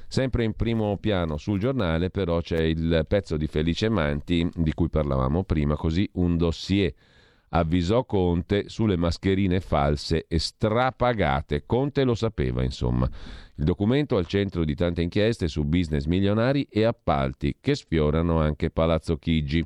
[0.07, 4.89] Sempre in primo piano sul giornale, però, c'è il pezzo di Felice Manti di cui
[4.89, 6.91] parlavamo prima, così un dossier
[7.49, 11.63] avvisò Conte sulle mascherine false e strapagate.
[11.65, 13.09] Conte lo sapeva, insomma.
[13.55, 18.69] Il documento al centro di tante inchieste su business milionari e appalti che sfiorano anche
[18.69, 19.65] Palazzo Chigi.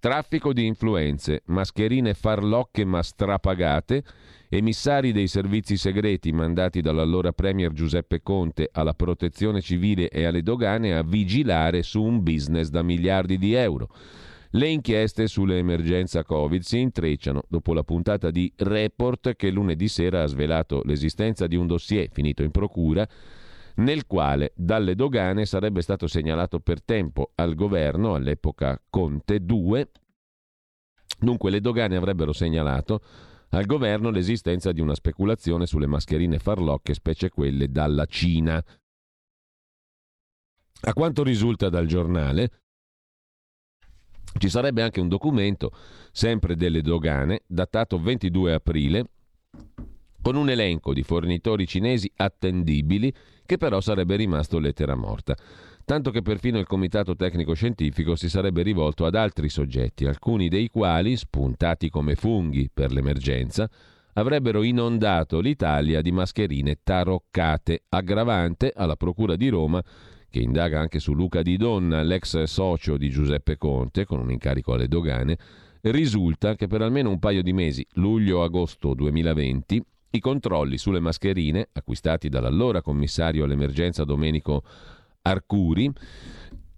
[0.00, 4.02] Traffico di influenze, mascherine farlocche ma strapagate,
[4.48, 10.96] emissari dei servizi segreti mandati dall'allora Premier Giuseppe Conte alla protezione civile e alle dogane
[10.96, 13.90] a vigilare su un business da miliardi di euro.
[14.54, 20.26] Le inchieste sull'emergenza Covid si intrecciano dopo la puntata di Report che lunedì sera ha
[20.26, 23.08] svelato l'esistenza di un dossier finito in procura
[23.76, 29.90] nel quale dalle dogane sarebbe stato segnalato per tempo al governo, all'epoca Conte 2,
[31.20, 33.00] dunque le dogane avrebbero segnalato
[33.50, 38.62] al governo l'esistenza di una speculazione sulle mascherine farlocche, specie quelle dalla Cina.
[40.82, 42.50] A quanto risulta dal giornale,
[44.38, 45.72] ci sarebbe anche un documento,
[46.12, 49.04] sempre delle dogane, datato 22 aprile,
[50.22, 53.12] con un elenco di fornitori cinesi attendibili
[53.46, 55.34] che però sarebbe rimasto lettera morta.
[55.84, 60.68] Tanto che perfino il Comitato Tecnico Scientifico si sarebbe rivolto ad altri soggetti, alcuni dei
[60.68, 63.68] quali, spuntati come funghi per l'emergenza,
[64.12, 69.82] avrebbero inondato l'Italia di mascherine taroccate, aggravante alla Procura di Roma
[70.30, 74.72] che indaga anche su Luca Di Donna, l'ex socio di Giuseppe Conte, con un incarico
[74.72, 75.36] alle dogane,
[75.82, 79.82] risulta che per almeno un paio di mesi, luglio-agosto 2020,
[80.12, 84.62] i controlli sulle mascherine, acquistati dall'allora commissario all'emergenza Domenico
[85.22, 85.90] Arcuri,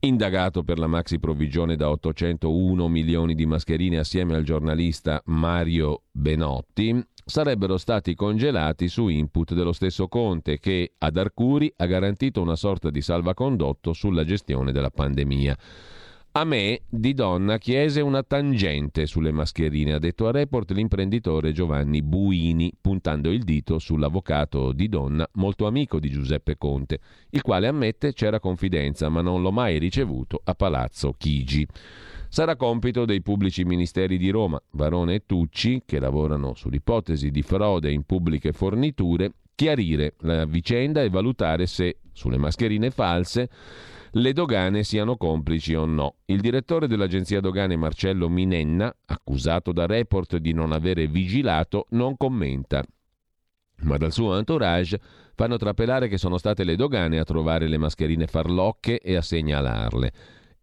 [0.00, 7.06] indagato per la maxi provvigione da 801 milioni di mascherine assieme al giornalista Mario Benotti,
[7.24, 12.90] sarebbero stati congelati su input dello stesso Conte che ad Arcuri ha garantito una sorta
[12.90, 15.56] di salvacondotto sulla gestione della pandemia.
[16.34, 22.00] A me, di donna, chiese una tangente sulle mascherine, ha detto a Report l'imprenditore Giovanni
[22.00, 27.00] Buini, puntando il dito sull'avvocato di donna, molto amico di Giuseppe Conte,
[27.30, 31.66] il quale ammette c'era confidenza, ma non l'ho mai ricevuto a Palazzo Chigi.
[32.32, 37.92] Sarà compito dei pubblici ministeri di Roma, Varone e Tucci, che lavorano sull'ipotesi di frode
[37.92, 43.50] in pubbliche forniture, chiarire la vicenda e valutare se, sulle mascherine false,
[44.12, 46.14] le dogane siano complici o no.
[46.24, 52.82] Il direttore dell'agenzia dogane Marcello Minenna, accusato da Report di non avere vigilato, non commenta.
[53.80, 54.98] Ma dal suo entourage
[55.34, 60.12] fanno trapelare che sono state le dogane a trovare le mascherine farlocche e a segnalarle.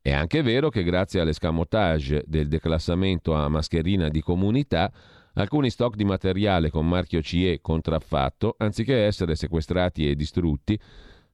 [0.02, 4.92] È anche vero che grazie all'escamotage del declassamento a mascherina di comunità,
[5.34, 10.80] alcuni stock di materiale con marchio CE contraffatto, anziché essere sequestrati e distrutti,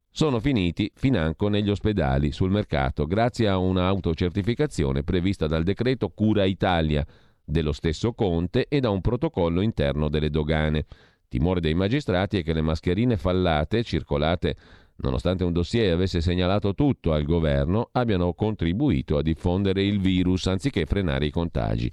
[0.10, 7.06] sono finiti financo negli ospedali sul mercato grazie a un'autocertificazione prevista dal decreto Cura Italia
[7.44, 10.86] dello stesso Conte e da un protocollo interno delle dogane.
[11.28, 14.56] Timore dei magistrati è che le mascherine fallate, circolate
[14.98, 20.86] nonostante un dossier avesse segnalato tutto al governo, abbiano contribuito a diffondere il virus anziché
[20.86, 21.92] frenare i contagi.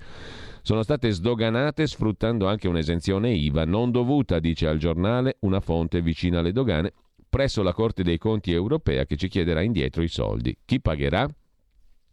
[0.62, 6.38] Sono state sdoganate sfruttando anche un'esenzione IVA non dovuta, dice al giornale una fonte vicina
[6.38, 6.92] alle dogane,
[7.28, 10.56] presso la Corte dei Conti europea che ci chiederà indietro i soldi.
[10.64, 11.28] Chi pagherà?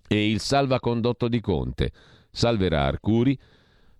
[0.08, 1.92] E il salvacondotto di Conte.
[2.32, 3.38] Salverà Arcuri?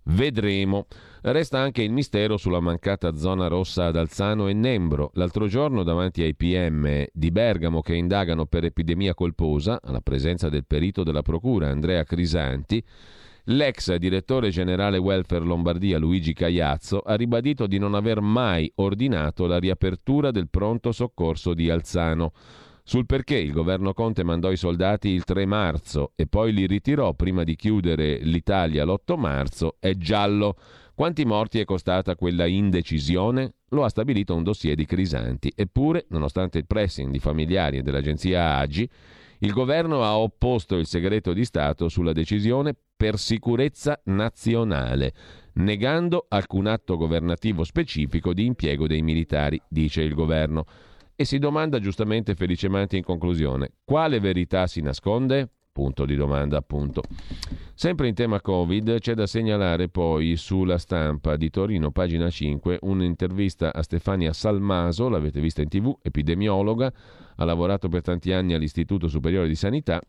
[0.04, 0.88] Vedremo.
[1.22, 5.12] Resta anche il mistero sulla mancata zona rossa ad Alzano e Nembro.
[5.16, 10.66] L'altro giorno, davanti ai PM di Bergamo che indagano per epidemia colposa, alla presenza del
[10.66, 12.82] perito della Procura Andrea Crisanti,
[13.52, 19.58] L'ex direttore generale welfare Lombardia Luigi Cagliazzo ha ribadito di non aver mai ordinato la
[19.58, 22.32] riapertura del pronto soccorso di Alzano.
[22.90, 27.14] Sul perché il governo Conte mandò i soldati il 3 marzo e poi li ritirò
[27.14, 30.56] prima di chiudere l'Italia l'8 marzo è giallo.
[30.96, 33.54] Quanti morti è costata quella indecisione?
[33.70, 35.54] Lo ha stabilito un dossier di Crisanti.
[35.56, 38.90] Eppure, nonostante il pressing di familiari e dell'agenzia AGI,
[39.42, 45.14] il governo ha opposto il segreto di Stato sulla decisione per sicurezza nazionale,
[45.54, 50.66] negando alcun atto governativo specifico di impiego dei militari, dice il governo.
[51.22, 55.50] E si domanda giustamente Felice Manti in conclusione, quale verità si nasconde?
[55.70, 57.04] Punto di domanda, appunto.
[57.74, 63.74] Sempre in tema Covid, c'è da segnalare poi sulla stampa di Torino, pagina 5, un'intervista
[63.74, 66.90] a Stefania Salmaso, l'avete vista in tv, epidemiologa,
[67.36, 70.02] ha lavorato per tanti anni all'Istituto Superiore di Sanità.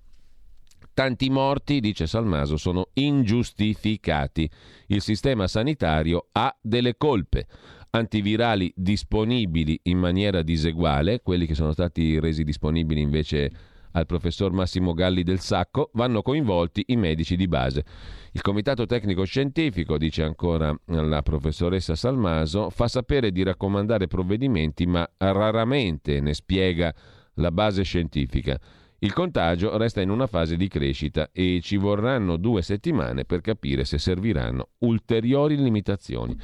[0.94, 4.48] Tanti morti, dice Salmaso, sono ingiustificati.
[4.86, 7.46] Il sistema sanitario ha delle colpe
[7.90, 13.50] antivirali disponibili in maniera diseguale, quelli che sono stati resi disponibili invece
[13.92, 17.84] al professor Massimo Galli del Sacco, vanno coinvolti i medici di base.
[18.32, 25.08] Il Comitato Tecnico Scientifico, dice ancora la professoressa Salmaso, fa sapere di raccomandare provvedimenti, ma
[25.16, 26.94] raramente ne spiega
[27.34, 28.58] la base scientifica.
[29.02, 33.86] Il contagio resta in una fase di crescita e ci vorranno due settimane per capire
[33.86, 36.36] se serviranno ulteriori limitazioni.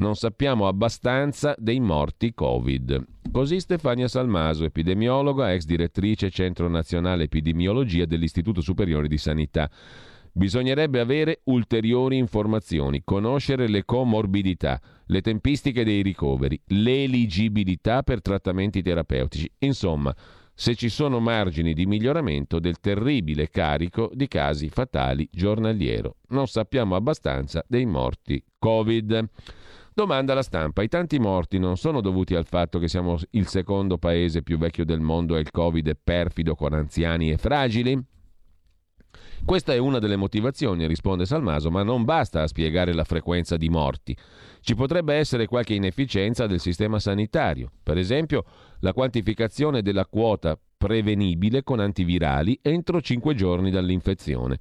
[0.00, 3.04] Non sappiamo abbastanza dei morti Covid.
[3.30, 9.70] Così Stefania Salmaso, epidemiologa, ex direttrice Centro Nazionale Epidemiologia dell'Istituto Superiore di Sanità.
[10.32, 19.52] Bisognerebbe avere ulteriori informazioni, conoscere le comorbidità, le tempistiche dei ricoveri, l'eligibilità per trattamenti terapeutici.
[19.58, 20.16] Insomma,
[20.54, 26.16] se ci sono margini di miglioramento del terribile carico di casi fatali giornaliero.
[26.28, 29.28] Non sappiamo abbastanza dei morti Covid.
[29.92, 33.98] Domanda alla stampa: i tanti morti non sono dovuti al fatto che siamo il secondo
[33.98, 37.98] paese più vecchio del mondo e il Covid è perfido con anziani e fragili?
[39.44, 43.68] Questa è una delle motivazioni, risponde Salmaso, ma non basta a spiegare la frequenza di
[43.70, 44.16] morti.
[44.60, 48.44] Ci potrebbe essere qualche inefficienza del sistema sanitario, per esempio
[48.80, 54.58] la quantificazione della quota prevenibile con antivirali entro 5 giorni dall'infezione.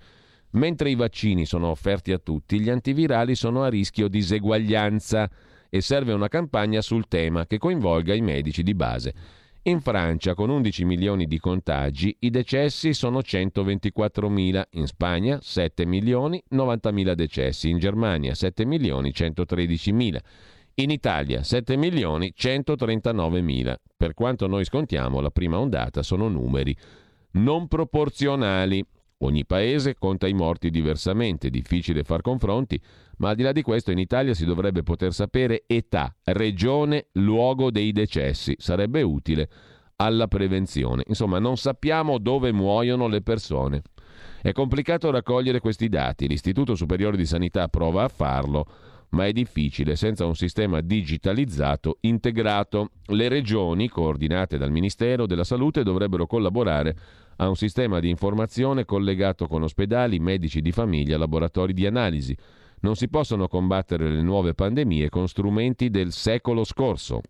[0.51, 5.29] Mentre i vaccini sono offerti a tutti, gli antivirali sono a rischio diseguaglianza
[5.69, 9.13] e serve una campagna sul tema che coinvolga i medici di base.
[9.63, 16.41] In Francia, con 11 milioni di contagi, i decessi sono 124.000, in Spagna 7 milioni
[16.51, 20.17] 90.000 decessi, in Germania 7 milioni 113.000,
[20.75, 23.75] in Italia 7 milioni 139.000.
[23.95, 26.75] Per quanto noi scontiamo, la prima ondata sono numeri
[27.31, 28.83] non proporzionali.
[29.21, 32.79] Ogni paese conta i morti diversamente, difficile far confronti,
[33.17, 37.69] ma al di là di questo in Italia si dovrebbe poter sapere età, regione, luogo
[37.69, 38.55] dei decessi.
[38.57, 39.49] Sarebbe utile
[39.97, 41.03] alla prevenzione.
[41.07, 43.81] Insomma, non sappiamo dove muoiono le persone.
[44.41, 48.65] È complicato raccogliere questi dati, l'Istituto Superiore di Sanità prova a farlo,
[49.11, 52.91] ma è difficile senza un sistema digitalizzato integrato.
[53.07, 56.95] Le regioni, coordinate dal Ministero della Salute, dovrebbero collaborare
[57.37, 62.35] a un sistema di informazione collegato con ospedali, medici di famiglia, laboratori di analisi.
[62.81, 67.21] Non si possono combattere le nuove pandemie con strumenti del secolo scorso.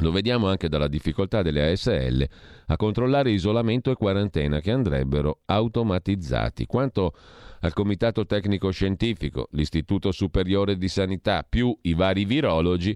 [0.00, 2.28] Lo vediamo anche dalla difficoltà delle ASL
[2.66, 6.66] a controllare isolamento e quarantena che andrebbero automatizzati.
[6.66, 7.14] Quanto
[7.60, 12.94] al Comitato Tecnico Scientifico, l'Istituto Superiore di Sanità più i vari virologi,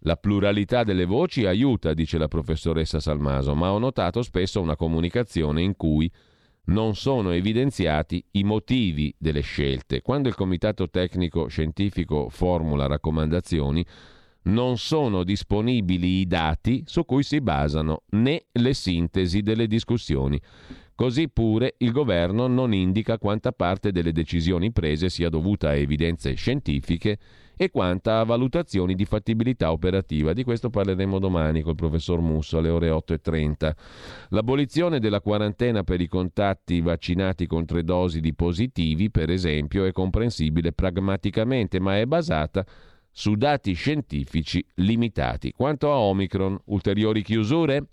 [0.00, 5.62] la pluralità delle voci aiuta, dice la professoressa Salmaso, ma ho notato spesso una comunicazione
[5.62, 6.10] in cui
[6.64, 10.02] non sono evidenziati i motivi delle scelte.
[10.02, 13.86] Quando il Comitato Tecnico Scientifico formula raccomandazioni,
[14.50, 20.40] non sono disponibili i dati su cui si basano né le sintesi delle discussioni.
[20.94, 26.34] Così pure il governo non indica quanta parte delle decisioni prese sia dovuta a evidenze
[26.34, 27.18] scientifiche
[27.56, 30.34] e quanta a valutazioni di fattibilità operativa.
[30.34, 33.72] Di questo parleremo domani col professor Musso alle ore 8.30.
[34.30, 39.92] L'abolizione della quarantena per i contatti vaccinati con tre dosi di positivi, per esempio, è
[39.92, 42.64] comprensibile pragmaticamente, ma è basata
[43.20, 45.52] su dati scientifici limitati.
[45.52, 47.84] Quanto a Omicron, ulteriori chiusure?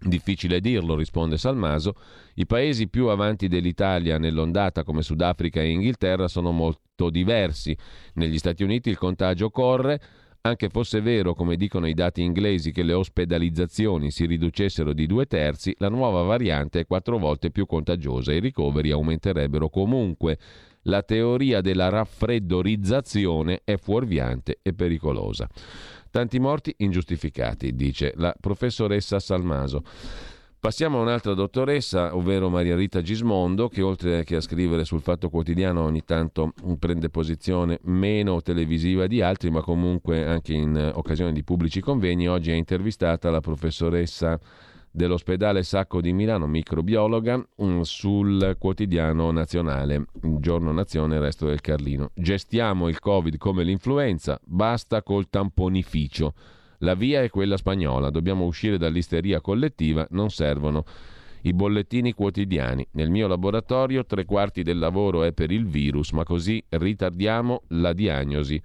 [0.00, 1.94] Difficile dirlo, risponde Salmaso.
[2.34, 7.78] I paesi più avanti dell'Italia nell'ondata come Sudafrica e Inghilterra sono molto diversi.
[8.14, 10.00] Negli Stati Uniti il contagio corre,
[10.40, 15.26] anche fosse vero, come dicono i dati inglesi, che le ospedalizzazioni si riducessero di due
[15.26, 20.36] terzi, la nuova variante è quattro volte più contagiosa e i ricoveri aumenterebbero comunque
[20.86, 25.48] la teoria della raffreddorizzazione è fuorviante e pericolosa.
[26.10, 29.82] Tanti morti ingiustificati, dice la professoressa Salmaso.
[30.58, 35.28] Passiamo a un'altra dottoressa, ovvero Maria Rita Gismondo, che oltre che a scrivere sul Fatto
[35.28, 41.44] Quotidiano ogni tanto prende posizione meno televisiva di altri, ma comunque anche in occasione di
[41.44, 44.40] pubblici convegni, oggi è intervistata la professoressa
[44.96, 50.06] dell'ospedale Sacco di Milano, microbiologa, mm, sul quotidiano nazionale,
[50.40, 52.10] Giorno Nazione, Resto del Carlino.
[52.14, 56.32] Gestiamo il Covid come l'influenza, basta col tamponificio.
[56.78, 60.84] La via è quella spagnola, dobbiamo uscire dall'isteria collettiva, non servono
[61.42, 62.86] i bollettini quotidiani.
[62.92, 67.92] Nel mio laboratorio tre quarti del lavoro è per il virus, ma così ritardiamo la
[67.92, 68.60] diagnosi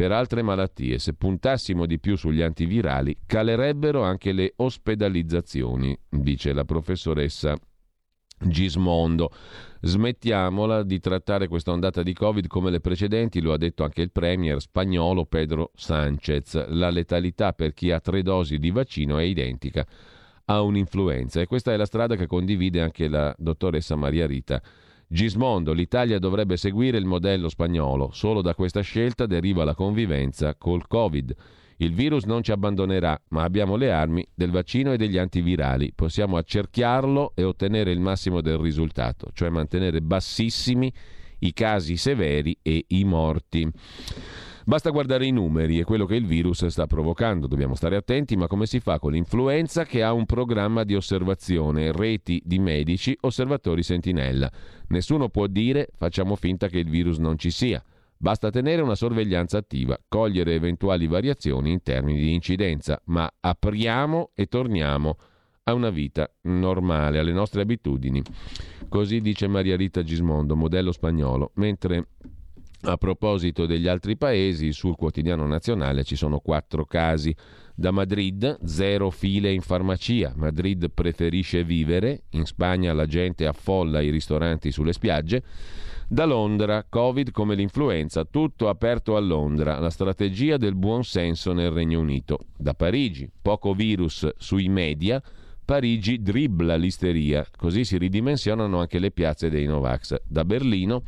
[0.00, 0.98] per altre malattie.
[0.98, 7.54] Se puntassimo di più sugli antivirali, calerebbero anche le ospedalizzazioni, dice la professoressa
[8.38, 9.30] Gismondo.
[9.82, 14.10] Smettiamola di trattare questa ondata di Covid come le precedenti, lo ha detto anche il
[14.10, 16.68] premier spagnolo Pedro Sánchez.
[16.68, 19.86] La letalità per chi ha tre dosi di vaccino è identica
[20.46, 24.62] a un'influenza e questa è la strada che condivide anche la dottoressa Maria Rita
[25.12, 28.10] Gismondo, l'Italia dovrebbe seguire il modello spagnolo.
[28.12, 31.34] Solo da questa scelta deriva la convivenza col Covid.
[31.78, 35.90] Il virus non ci abbandonerà, ma abbiamo le armi del vaccino e degli antivirali.
[35.96, 40.92] Possiamo accerchiarlo e ottenere il massimo del risultato, cioè mantenere bassissimi
[41.40, 43.68] i casi severi e i morti.
[44.64, 47.46] Basta guardare i numeri e quello che il virus sta provocando.
[47.46, 51.92] Dobbiamo stare attenti, ma come si fa con l'influenza che ha un programma di osservazione,
[51.92, 54.50] reti di medici, osservatori sentinella?
[54.88, 57.82] Nessuno può dire facciamo finta che il virus non ci sia.
[58.16, 64.44] Basta tenere una sorveglianza attiva, cogliere eventuali variazioni in termini di incidenza, ma apriamo e
[64.44, 65.16] torniamo
[65.62, 68.22] a una vita normale, alle nostre abitudini.
[68.90, 72.08] Così dice Maria Rita Gismondo, modello spagnolo, mentre
[72.82, 77.34] a proposito degli altri paesi, sul quotidiano nazionale ci sono quattro casi.
[77.74, 80.32] Da Madrid, zero file in farmacia.
[80.36, 82.22] Madrid preferisce vivere.
[82.30, 85.42] In Spagna la gente affolla i ristoranti sulle spiagge.
[86.08, 91.70] Da Londra, Covid come l'influenza, tutto aperto a Londra, la strategia del buon senso nel
[91.70, 92.46] Regno Unito.
[92.56, 95.22] Da Parigi, poco virus sui media,
[95.64, 100.16] Parigi dribbla l'isteria, così si ridimensionano anche le piazze dei Novax.
[100.26, 101.04] Da Berlino,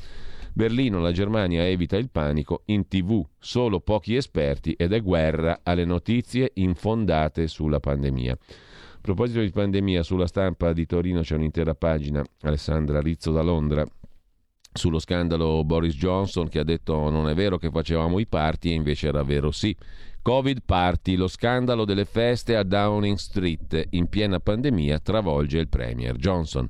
[0.55, 5.85] Berlino, la Germania evita il panico, in tv solo pochi esperti ed è guerra alle
[5.85, 8.33] notizie infondate sulla pandemia.
[8.33, 13.85] A proposito di pandemia, sulla stampa di Torino c'è un'intera pagina, Alessandra Rizzo da Londra,
[14.75, 18.75] sullo scandalo Boris Johnson che ha detto non è vero che facevamo i party e
[18.75, 19.77] invece era vero sì.
[20.23, 26.17] Covid party, lo scandalo delle feste a Downing Street in piena pandemia travolge il Premier
[26.17, 26.69] Johnson.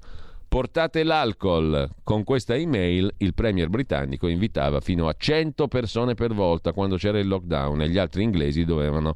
[0.53, 1.89] Portate l'alcol.
[2.03, 7.19] Con questa email il Premier britannico invitava fino a 100 persone per volta quando c'era
[7.19, 9.15] il lockdown e gli altri inglesi dovevano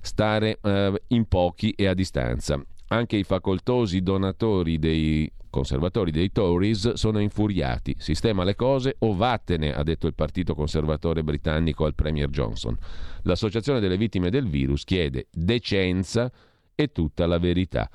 [0.00, 2.58] stare eh, in pochi e a distanza.
[2.88, 7.94] Anche i facoltosi donatori dei conservatori dei Tories sono infuriati.
[7.98, 12.74] Sistema le cose o vattene, ha detto il partito conservatore britannico al Premier Johnson.
[13.24, 16.32] L'Associazione delle vittime del virus chiede decenza
[16.74, 17.90] e tutta la verità.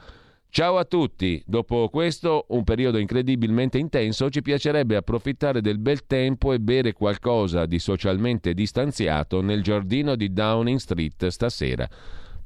[0.51, 6.53] Ciao a tutti, dopo questo un periodo incredibilmente intenso ci piacerebbe approfittare del bel tempo
[6.53, 11.87] e bere qualcosa di socialmente distanziato nel giardino di Downing Street stasera.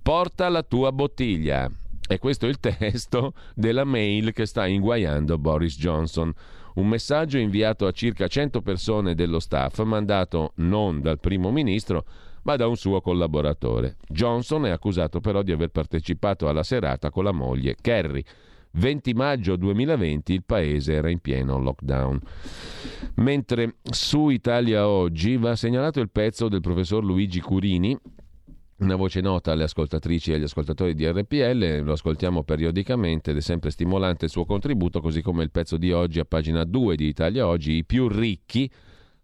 [0.02, 1.72] Porta la tua bottiglia.
[2.06, 6.32] E questo è il testo della mail che sta inguaiando Boris Johnson.
[6.76, 12.04] Un messaggio inviato a circa 100 persone dello staff, mandato non dal primo ministro,
[12.44, 13.98] ma da un suo collaboratore.
[14.08, 18.24] Johnson è accusato però di aver partecipato alla serata con la moglie Kerry.
[18.76, 22.20] 20 maggio 2020 il paese era in pieno lockdown.
[23.16, 27.96] Mentre su Italia Oggi va segnalato il pezzo del professor Luigi Curini,
[28.78, 33.42] una voce nota alle ascoltatrici e agli ascoltatori di RPL, lo ascoltiamo periodicamente ed è
[33.42, 37.08] sempre stimolante il suo contributo, così come il pezzo di oggi a pagina 2 di
[37.08, 38.70] Italia Oggi, i più ricchi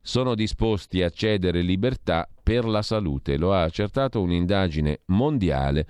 [0.10, 3.38] sono disposti a cedere libertà per la salute.
[3.38, 5.86] Lo ha accertato un'indagine mondiale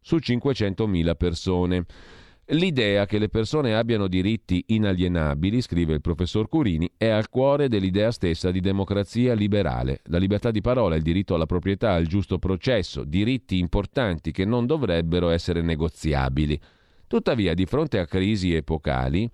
[0.00, 1.84] su 500.000 persone.
[2.48, 8.12] L'idea che le persone abbiano diritti inalienabili, scrive il professor Curini, è al cuore dell'idea
[8.12, 10.02] stessa di democrazia liberale.
[10.04, 14.66] La libertà di parola, il diritto alla proprietà, al giusto processo, diritti importanti che non
[14.66, 16.60] dovrebbero essere negoziabili.
[17.08, 19.28] Tuttavia, di fronte a crisi epocali,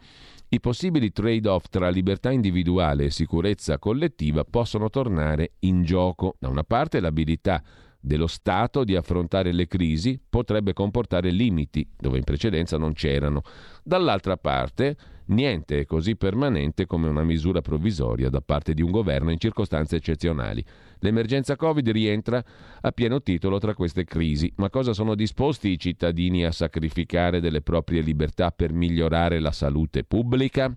[0.52, 6.34] i possibili trade-off tra libertà individuale e sicurezza collettiva possono tornare in gioco.
[6.40, 7.62] Da una parte l'abilità
[8.00, 13.42] dello Stato di affrontare le crisi potrebbe comportare limiti dove in precedenza non c'erano.
[13.84, 14.96] Dall'altra parte,
[15.26, 19.96] niente è così permanente come una misura provvisoria da parte di un governo in circostanze
[19.96, 20.64] eccezionali.
[21.00, 22.42] L'emergenza Covid rientra
[22.80, 27.62] a pieno titolo tra queste crisi, ma cosa sono disposti i cittadini a sacrificare delle
[27.62, 30.74] proprie libertà per migliorare la salute pubblica?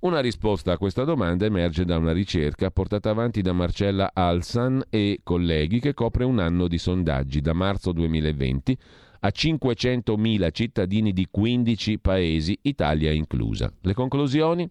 [0.00, 5.20] Una risposta a questa domanda emerge da una ricerca portata avanti da Marcella Alsan e
[5.22, 8.78] colleghi che copre un anno di sondaggi da marzo 2020
[9.20, 13.72] a 500.000 cittadini di 15 paesi, Italia inclusa.
[13.80, 14.68] Le conclusioni?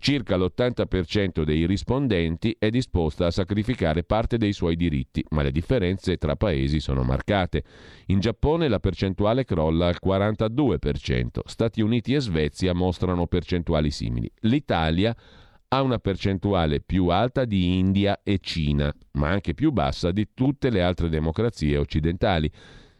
[0.00, 6.16] Circa l'80% dei rispondenti è disposta a sacrificare parte dei suoi diritti, ma le differenze
[6.16, 7.64] tra paesi sono marcate.
[8.06, 14.30] In Giappone la percentuale crolla al 42%, Stati Uniti e Svezia mostrano percentuali simili.
[14.42, 15.14] L'Italia
[15.70, 20.70] ha una percentuale più alta di India e Cina, ma anche più bassa di tutte
[20.70, 22.50] le altre democrazie occidentali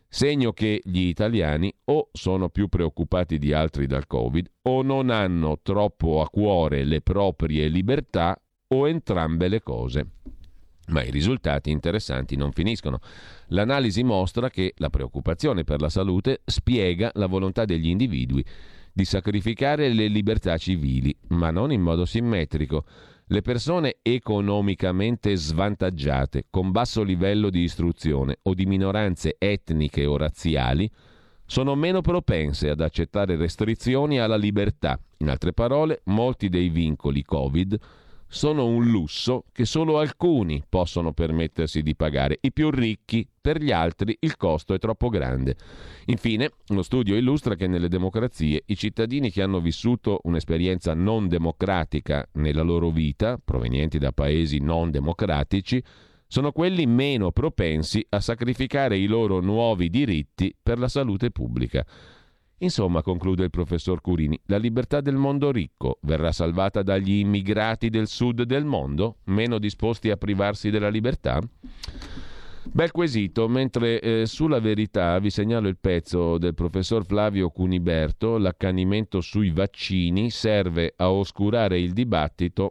[0.08, 5.60] segno che gli italiani o sono più preoccupati di altri dal Covid o non hanno
[5.62, 10.06] troppo a cuore le proprie libertà o entrambe le cose.
[10.88, 13.00] Ma i risultati interessanti non finiscono.
[13.48, 18.44] L'analisi mostra che la preoccupazione per la salute spiega la volontà degli individui
[18.90, 22.84] di sacrificare le libertà civili, ma non in modo simmetrico.
[23.30, 30.90] Le persone economicamente svantaggiate, con basso livello di istruzione o di minoranze etniche o razziali,
[31.44, 34.98] sono meno propense ad accettare restrizioni alla libertà.
[35.18, 37.78] In altre parole, molti dei vincoli Covid
[38.28, 43.72] sono un lusso che solo alcuni possono permettersi di pagare, i più ricchi, per gli
[43.72, 45.56] altri il costo è troppo grande.
[46.06, 52.28] Infine, uno studio illustra che nelle democrazie i cittadini che hanno vissuto un'esperienza non democratica
[52.34, 55.82] nella loro vita, provenienti da paesi non democratici,
[56.26, 61.86] sono quelli meno propensi a sacrificare i loro nuovi diritti per la salute pubblica.
[62.58, 68.08] Insomma, conclude il professor Curini, la libertà del mondo ricco verrà salvata dagli immigrati del
[68.08, 71.40] sud del mondo, meno disposti a privarsi della libertà?
[72.70, 79.20] Bel quesito, mentre eh, sulla verità vi segnalo il pezzo del professor Flavio Cuniberto, l'accanimento
[79.20, 82.70] sui vaccini serve a oscurare il dibattito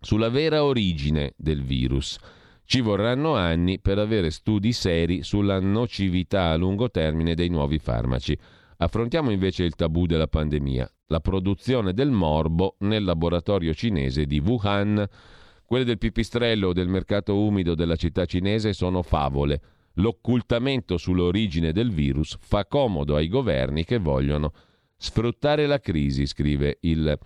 [0.00, 2.18] sulla vera origine del virus.
[2.64, 8.36] Ci vorranno anni per avere studi seri sulla nocività a lungo termine dei nuovi farmaci.
[8.78, 15.06] Affrontiamo invece il tabù della pandemia, la produzione del morbo nel laboratorio cinese di Wuhan.
[15.64, 19.60] Quelle del pipistrello o del mercato umido della città cinese sono favole.
[19.94, 24.52] L'occultamento sull'origine del virus fa comodo ai governi che vogliono
[24.98, 27.18] sfruttare la crisi, scrive il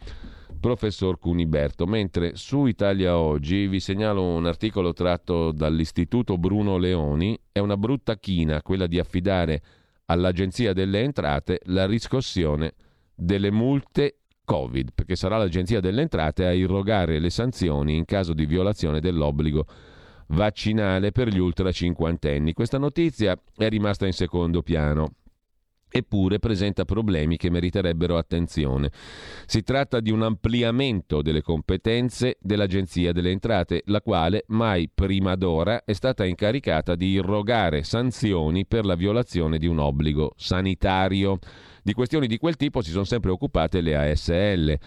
[0.61, 1.85] professor Cuniberto.
[1.85, 8.17] Mentre su Italia Oggi vi segnalo un articolo tratto dall'Istituto Bruno Leoni, è una brutta
[8.19, 9.63] china quella di affidare
[10.11, 12.75] all'Agenzia delle Entrate la riscossione
[13.15, 18.45] delle multe Covid, perché sarà l'Agenzia delle Entrate a irrogare le sanzioni in caso di
[18.45, 19.65] violazione dell'obbligo
[20.29, 22.53] vaccinale per gli ultra cinquantenni.
[22.53, 25.15] Questa notizia è rimasta in secondo piano
[25.91, 28.91] eppure presenta problemi che meriterebbero attenzione.
[29.47, 35.85] Si tratta di un ampliamento delle competenze dell'Agenzia delle Entrate, la quale mai prima d'ora
[35.85, 41.39] è stata incaricata di irrogare sanzioni per la violazione di un obbligo sanitario.
[41.83, 44.79] Di questioni di quel tipo si sono sempre occupate le ASL.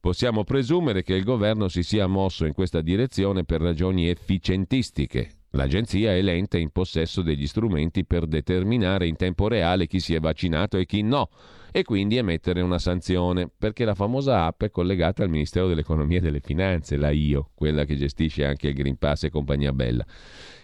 [0.00, 6.14] Possiamo presumere che il governo si sia mosso in questa direzione per ragioni efficientistiche, L'agenzia
[6.14, 10.76] è l'ente in possesso degli strumenti per determinare in tempo reale chi si è vaccinato
[10.76, 11.30] e chi no
[11.72, 16.22] e quindi emettere una sanzione, perché la famosa app è collegata al Ministero dell'Economia e
[16.22, 20.04] delle Finanze, la IO, quella che gestisce anche il Green Pass e compagnia bella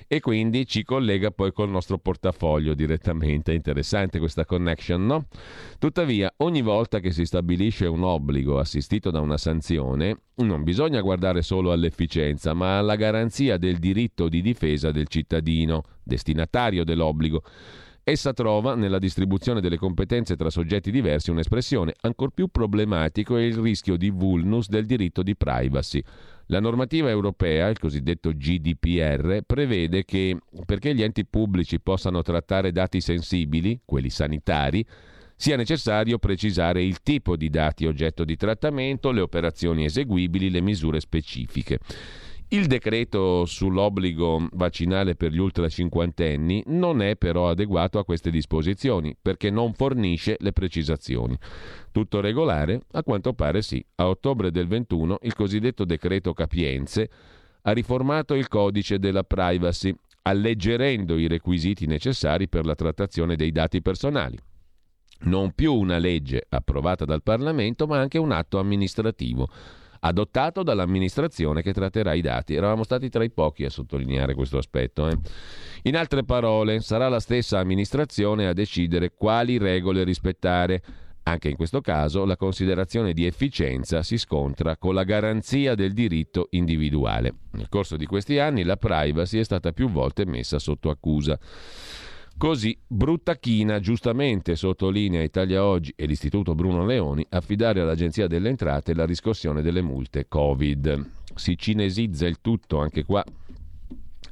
[0.06, 3.52] e quindi ci collega poi col nostro portafoglio direttamente.
[3.52, 5.26] È interessante questa connection, no?
[5.78, 11.43] Tuttavia, ogni volta che si stabilisce un obbligo assistito da una sanzione, non bisogna guardare
[11.43, 17.43] solo all'efficienza, ma alla garanzia del diritto di difesa del cittadino, destinatario dell'obbligo.
[18.06, 21.94] Essa trova nella distribuzione delle competenze tra soggetti diversi un'espressione.
[22.02, 26.02] Ancor più problematico è il rischio di vulnus del diritto di privacy.
[26.48, 30.36] La normativa europea, il cosiddetto GDPR, prevede che
[30.66, 34.85] perché gli enti pubblici possano trattare dati sensibili, quelli sanitari,
[35.35, 41.01] sia necessario precisare il tipo di dati oggetto di trattamento, le operazioni eseguibili, le misure
[41.01, 41.78] specifiche.
[42.48, 49.16] Il decreto sull'obbligo vaccinale per gli ultra cinquantenni non è però adeguato a queste disposizioni
[49.20, 51.36] perché non fornisce le precisazioni.
[51.90, 52.82] Tutto regolare?
[52.92, 53.84] A quanto pare sì.
[53.96, 57.10] A ottobre del 21 il cosiddetto decreto Capienze
[57.62, 59.92] ha riformato il codice della privacy,
[60.22, 64.38] alleggerendo i requisiti necessari per la trattazione dei dati personali.
[65.20, 69.48] Non più una legge approvata dal Parlamento, ma anche un atto amministrativo
[70.06, 72.55] adottato dall'amministrazione che tratterà i dati.
[72.55, 75.09] Eravamo stati tra i pochi a sottolineare questo aspetto.
[75.09, 75.16] Eh.
[75.82, 80.82] In altre parole, sarà la stessa amministrazione a decidere quali regole rispettare.
[81.26, 86.48] Anche in questo caso la considerazione di efficienza si scontra con la garanzia del diritto
[86.51, 87.32] individuale.
[87.52, 91.39] Nel corso di questi anni la privacy è stata più volte messa sotto accusa.
[92.36, 98.93] Così, brutta china, giustamente sottolinea Italia Oggi e l'Istituto Bruno Leoni, affidare all'Agenzia delle Entrate
[98.93, 101.11] la riscossione delle multe Covid.
[101.35, 103.24] Si cinesizza il tutto anche qua.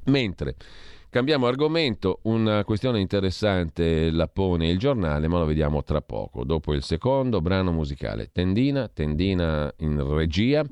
[0.07, 0.57] Mentre
[1.09, 6.45] cambiamo argomento, una questione interessante la pone il giornale, ma lo vediamo tra poco.
[6.45, 10.65] Dopo il secondo brano musicale, Tendina, Tendina in regia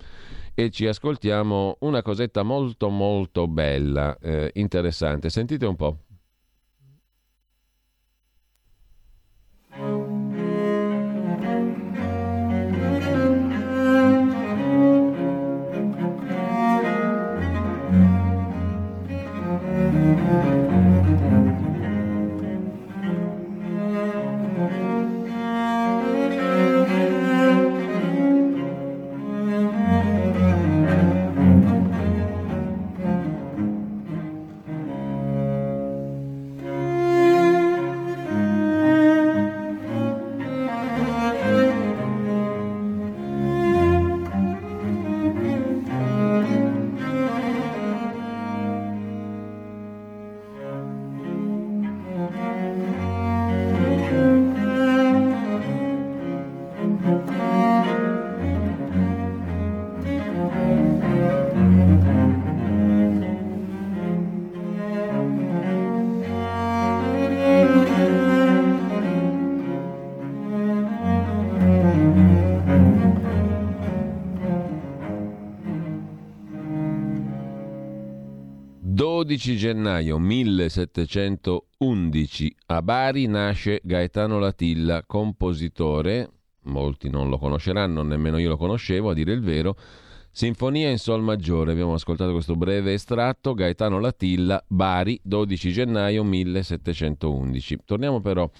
[0.52, 5.30] e ci ascoltiamo una cosetta molto molto bella, eh, interessante.
[5.30, 5.98] Sentite un po'.
[79.30, 86.28] 12 gennaio 1711 a Bari nasce Gaetano Latilla, compositore,
[86.62, 89.76] molti non lo conosceranno, nemmeno io lo conoscevo, a dire il vero,
[90.32, 97.78] Sinfonia in Sol maggiore, abbiamo ascoltato questo breve estratto, Gaetano Latilla, Bari, 12 gennaio 1711.
[97.84, 98.50] Torniamo però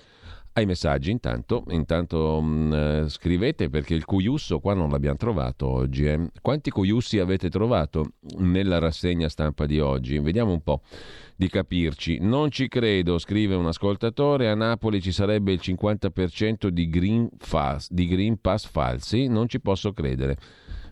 [0.61, 5.67] ai messaggi intanto, intanto mh, mm, eh, scrivete perché il cuiusso qua non l'abbiamo trovato
[5.67, 6.07] oggi.
[6.07, 6.31] Eh.
[6.41, 10.19] Quanti cuiussi avete trovato nella rassegna stampa di oggi?
[10.19, 10.83] Vediamo un po'
[11.35, 12.19] di capirci.
[12.21, 17.89] Non ci credo, scrive un ascoltatore, a Napoli ci sarebbe il 50% di Green, Pass,
[17.91, 20.37] di green Pass falsi, non ci posso credere.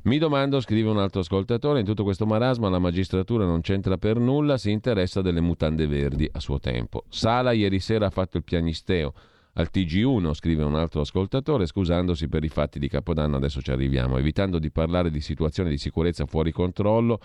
[0.05, 4.19] Mi domando, scrive un altro ascoltatore, in tutto questo marasma la magistratura non c'entra per
[4.19, 7.05] nulla, si interessa delle mutande verdi a suo tempo.
[7.09, 9.13] Sala ieri sera ha fatto il pianisteo
[9.59, 14.17] al TG1, scrive un altro ascoltatore, scusandosi per i fatti di Capodanno, adesso ci arriviamo,
[14.17, 17.21] evitando di parlare di situazioni di sicurezza fuori controllo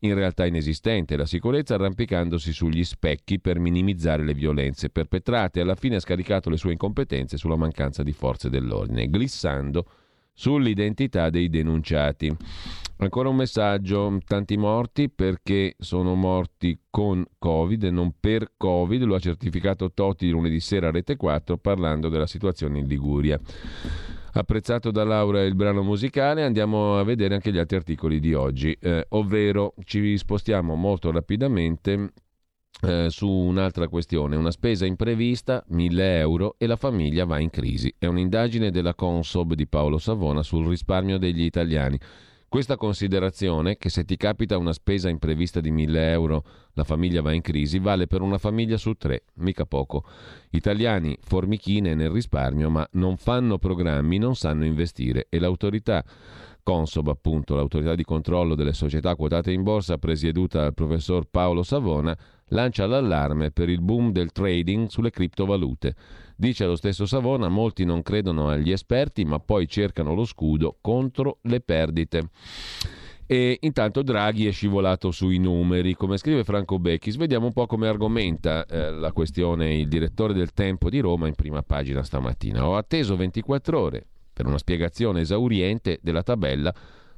[0.00, 5.96] in realtà inesistente, la sicurezza arrampicandosi sugli specchi per minimizzare le violenze perpetrate, alla fine
[5.96, 9.86] ha scaricato le sue incompetenze sulla mancanza di forze dell'ordine, glissando
[10.34, 12.34] sull'identità dei denunciati.
[12.98, 19.14] Ancora un messaggio, tanti morti perché sono morti con Covid e non per Covid, lo
[19.14, 23.40] ha certificato Totti lunedì sera a Rete 4 parlando della situazione in Liguria
[24.36, 28.76] apprezzato da Laura il brano musicale, andiamo a vedere anche gli altri articoli di oggi,
[28.80, 32.12] eh, ovvero ci spostiamo molto rapidamente
[32.82, 37.94] eh, su un'altra questione, una spesa imprevista, 1000 euro e la famiglia va in crisi.
[37.98, 41.98] È un'indagine della Consob di Paolo Savona sul risparmio degli italiani.
[42.48, 46.44] Questa considerazione, che se ti capita una spesa imprevista di 1000 euro,
[46.74, 50.04] la famiglia va in crisi, vale per una famiglia su tre, mica poco.
[50.50, 56.04] Italiani formichine nel risparmio, ma non fanno programmi, non sanno investire e l'autorità
[56.64, 62.16] Consob, appunto, l'autorità di controllo delle società quotate in borsa, presieduta dal professor Paolo Savona,
[62.48, 65.94] lancia l'allarme per il boom del trading sulle criptovalute.
[66.36, 71.38] Dice lo stesso Savona, molti non credono agli esperti, ma poi cercano lo scudo contro
[71.42, 72.28] le perdite.
[73.26, 77.16] E intanto Draghi è scivolato sui numeri, come scrive Franco Becchis.
[77.16, 81.34] Vediamo un po' come argomenta eh, la questione il direttore del Tempo di Roma in
[81.34, 82.68] prima pagina stamattina.
[82.68, 86.74] Ho atteso 24 ore per una spiegazione esauriente della tabella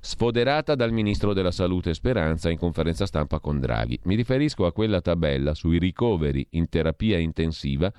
[0.06, 3.98] sfoderata dal ministro della Salute Speranza in conferenza stampa con Draghi.
[4.04, 7.92] Mi riferisco a quella tabella sui ricoveri in terapia intensiva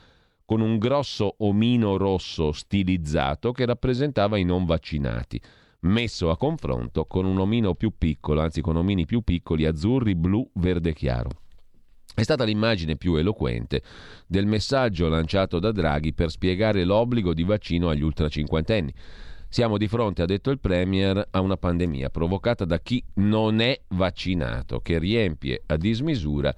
[0.45, 5.39] con un grosso omino rosso stilizzato che rappresentava i non vaccinati,
[5.81, 10.49] messo a confronto con un omino più piccolo, anzi con omini più piccoli azzurri, blu,
[10.53, 11.29] verde chiaro.
[12.15, 13.83] È stata l'immagine più eloquente
[14.25, 18.93] del messaggio lanciato da Draghi per spiegare l'obbligo di vaccino agli ultracinquantenni.
[19.49, 23.79] Siamo di fronte, ha detto il Premier, a una pandemia provocata da chi non è
[23.89, 26.53] vaccinato, che riempie a dismisura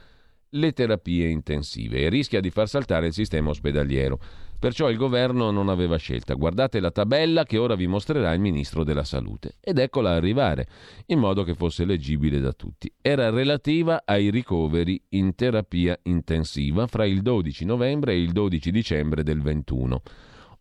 [0.54, 4.20] le terapie intensive e rischia di far saltare il sistema ospedaliero.
[4.58, 6.34] Perciò il governo non aveva scelta.
[6.34, 9.56] Guardate la tabella che ora vi mostrerà il ministro della Salute.
[9.62, 10.68] Ed eccola arrivare,
[11.06, 12.92] in modo che fosse leggibile da tutti.
[13.00, 19.24] Era relativa ai ricoveri in terapia intensiva fra il 12 novembre e il 12 dicembre
[19.24, 20.02] del 21.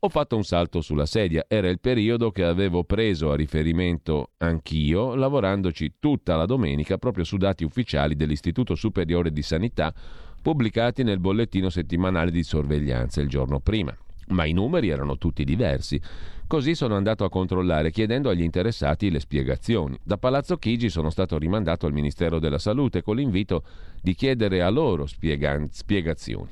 [0.00, 5.16] Ho fatto un salto sulla sedia, era il periodo che avevo preso a riferimento anch'io,
[5.16, 9.92] lavorandoci tutta la domenica proprio su dati ufficiali dell'Istituto Superiore di Sanità
[10.40, 13.92] pubblicati nel bollettino settimanale di sorveglianza il giorno prima.
[14.28, 16.00] Ma i numeri erano tutti diversi.
[16.46, 19.98] Così sono andato a controllare chiedendo agli interessati le spiegazioni.
[20.00, 23.64] Da Palazzo Chigi sono stato rimandato al Ministero della Salute con l'invito
[24.00, 26.50] di chiedere a loro spiega- spiegazioni.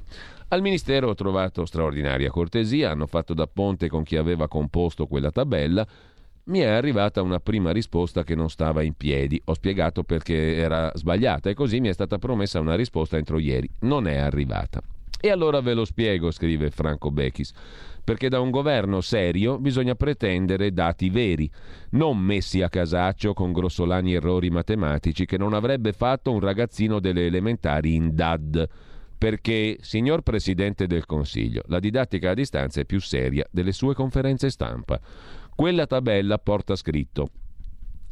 [0.48, 5.32] Al Ministero ho trovato straordinaria cortesia, hanno fatto da ponte con chi aveva composto quella
[5.32, 5.84] tabella.
[6.44, 9.42] Mi è arrivata una prima risposta che non stava in piedi.
[9.46, 13.68] Ho spiegato perché era sbagliata e così mi è stata promessa una risposta entro ieri.
[13.80, 14.80] Non è arrivata.
[15.20, 17.52] E allora ve lo spiego, scrive Franco Bechis,
[18.04, 21.50] perché da un governo serio bisogna pretendere dati veri,
[21.90, 27.26] non messi a casaccio con grossolani errori matematici che non avrebbe fatto un ragazzino delle
[27.26, 28.68] elementari in DAD
[29.18, 34.50] perché, signor Presidente del Consiglio, la didattica a distanza è più seria delle sue conferenze
[34.50, 35.00] stampa.
[35.54, 37.28] Quella tabella porta scritto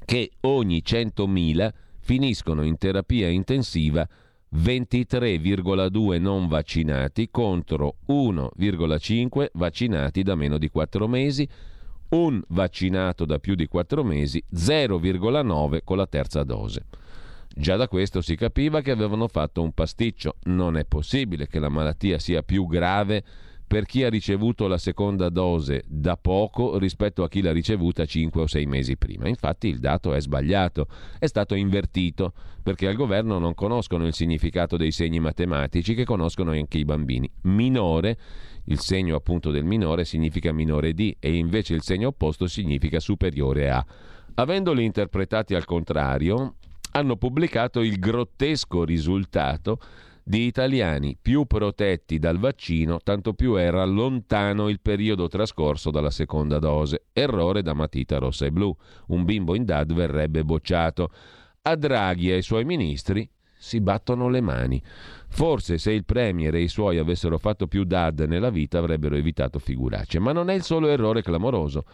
[0.04, 1.70] che ogni 100.000
[2.00, 4.06] finiscono in terapia intensiva
[4.54, 11.48] 23,2 non vaccinati contro 1,5 vaccinati da meno di 4 mesi,
[12.10, 16.86] un vaccinato da più di 4 mesi, 0,9 con la terza dose.
[17.56, 20.38] Già da questo si capiva che avevano fatto un pasticcio.
[20.44, 23.22] Non è possibile che la malattia sia più grave
[23.66, 28.42] per chi ha ricevuto la seconda dose da poco rispetto a chi l'ha ricevuta 5
[28.42, 29.28] o 6 mesi prima.
[29.28, 34.76] Infatti il dato è sbagliato, è stato invertito, perché al governo non conoscono il significato
[34.76, 37.30] dei segni matematici che conoscono anche i bambini.
[37.42, 38.18] Minore,
[38.64, 43.70] il segno appunto del minore significa minore di e invece il segno opposto significa superiore
[43.70, 43.84] a.
[44.34, 46.56] Avendoli interpretati al contrario,
[46.96, 49.78] hanno pubblicato il grottesco risultato
[50.22, 56.58] di italiani più protetti dal vaccino, tanto più era lontano il periodo trascorso dalla seconda
[56.58, 57.06] dose.
[57.12, 58.74] Errore da matita rossa e blu.
[59.08, 61.10] Un bimbo in DAD verrebbe bocciato.
[61.62, 64.80] A Draghi e ai suoi ministri si battono le mani.
[65.28, 69.58] Forse se il Premier e i suoi avessero fatto più DAD nella vita avrebbero evitato
[69.58, 71.84] figuracce, ma non è il solo errore clamoroso.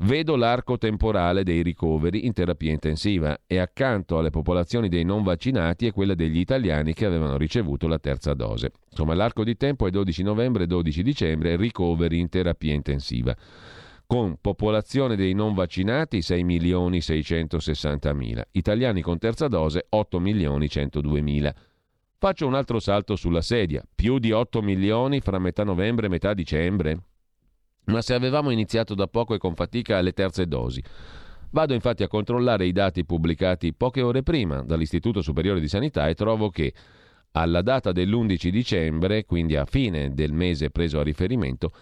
[0.00, 5.86] Vedo l'arco temporale dei ricoveri in terapia intensiva e accanto alle popolazioni dei non vaccinati
[5.86, 8.70] è quella degli italiani che avevano ricevuto la terza dose.
[8.90, 13.36] Insomma, l'arco di tempo è 12 novembre 12 dicembre, ricoveri in terapia intensiva
[14.06, 20.66] con popolazione dei non vaccinati 6 milioni 660 mila, italiani con terza dose 8 milioni
[20.66, 21.54] 102 mila.
[22.16, 26.32] Faccio un altro salto sulla sedia, più di 8 milioni fra metà novembre e metà
[26.32, 26.98] dicembre.
[27.88, 30.82] Ma se avevamo iniziato da poco e con fatica alle terze dosi.
[31.50, 36.14] Vado infatti a controllare i dati pubblicati poche ore prima dall'Istituto Superiore di Sanità e
[36.14, 36.72] trovo che
[37.32, 41.72] alla data dell'11 dicembre, quindi a fine del mese preso a riferimento,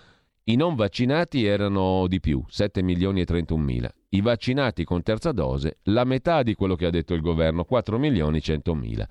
[0.45, 3.91] i non vaccinati erano di più, 7 milioni e 31 mila.
[4.11, 7.99] I vaccinati con terza dose, la metà di quello che ha detto il governo, 4
[7.99, 9.09] milioni e 100 mila.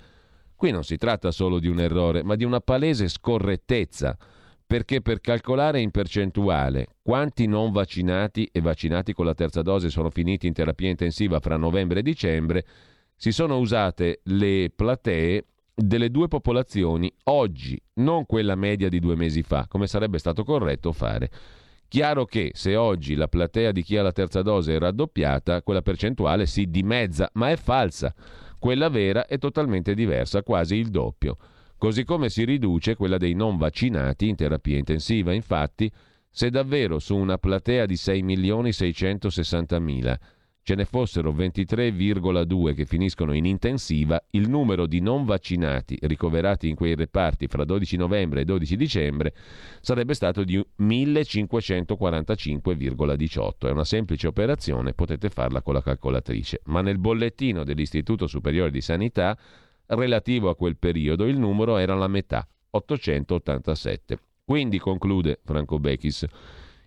[0.54, 4.16] Qui non si tratta solo di un errore, ma di una palese scorrettezza,
[4.66, 10.10] perché per calcolare in percentuale quanti non vaccinati e vaccinati con la terza dose sono
[10.10, 12.66] finiti in terapia intensiva fra novembre e dicembre,
[13.14, 19.42] si sono usate le platee delle due popolazioni oggi, non quella media di due mesi
[19.42, 21.30] fa, come sarebbe stato corretto fare.
[21.88, 25.82] Chiaro che se oggi la platea di chi ha la terza dose è raddoppiata, quella
[25.82, 28.12] percentuale si dimezza, ma è falsa.
[28.58, 31.36] Quella vera è totalmente diversa, quasi il doppio.
[31.78, 35.32] Così come si riduce quella dei non vaccinati in terapia intensiva.
[35.32, 35.90] Infatti,
[36.30, 40.16] se davvero su una platea di 6.660.000
[40.66, 46.74] ce ne fossero 23,2 che finiscono in intensiva, il numero di non vaccinati ricoverati in
[46.74, 49.32] quei reparti fra 12 novembre e 12 dicembre
[49.80, 53.50] sarebbe stato di 1545,18.
[53.60, 58.80] È una semplice operazione, potete farla con la calcolatrice, ma nel bollettino dell'Istituto Superiore di
[58.80, 59.38] Sanità
[59.88, 64.18] relativo a quel periodo il numero era la metà, 887.
[64.44, 66.26] Quindi conclude Franco Bechis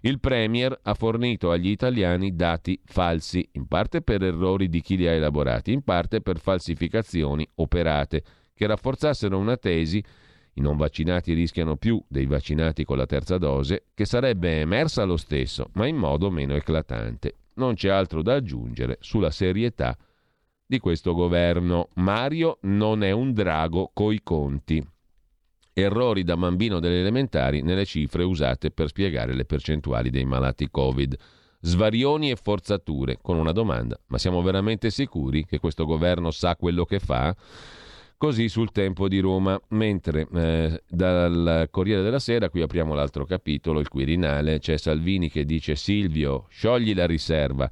[0.02, 5.06] il Premier ha fornito agli italiani dati falsi, in parte per errori di chi li
[5.06, 8.24] ha elaborati, in parte per falsificazioni operate,
[8.54, 10.02] che rafforzassero una tesi
[10.54, 15.18] i non vaccinati rischiano più dei vaccinati con la terza dose, che sarebbe emersa lo
[15.18, 17.36] stesso, ma in modo meno eclatante.
[17.56, 19.98] Non c'è altro da aggiungere sulla serietà
[20.70, 21.88] di questo governo.
[21.96, 24.86] Mario non è un drago coi conti
[25.74, 31.18] errori da bambino delle elementari nelle cifre usate per spiegare le percentuali dei malati Covid.
[31.62, 36.86] Svarioni e forzature, con una domanda, ma siamo veramente sicuri che questo governo sa quello
[36.86, 37.36] che fa?
[38.16, 43.80] Così sul tempo di Roma, mentre eh, dal Corriere della Sera, qui apriamo l'altro capitolo,
[43.80, 47.70] il Quirinale, c'è Salvini che dice Silvio, sciogli la riserva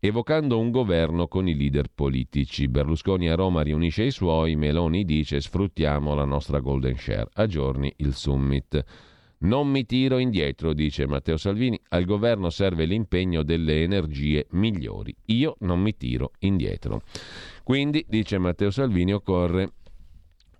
[0.00, 2.68] evocando un governo con i leader politici.
[2.68, 7.28] Berlusconi a Roma riunisce i suoi, Meloni dice sfruttiamo la nostra golden share.
[7.34, 8.84] A giorni il summit.
[9.40, 15.14] Non mi tiro indietro, dice Matteo Salvini, al governo serve l'impegno delle energie migliori.
[15.26, 17.02] Io non mi tiro indietro.
[17.62, 19.74] Quindi, dice Matteo Salvini, occorre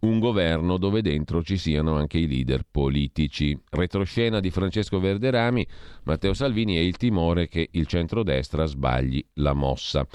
[0.01, 3.59] un governo dove dentro ci siano anche i leader politici.
[3.71, 5.67] Retroscena di Francesco Verderami,
[6.05, 10.07] Matteo Salvini e il timore che il centrodestra sbagli la mossa.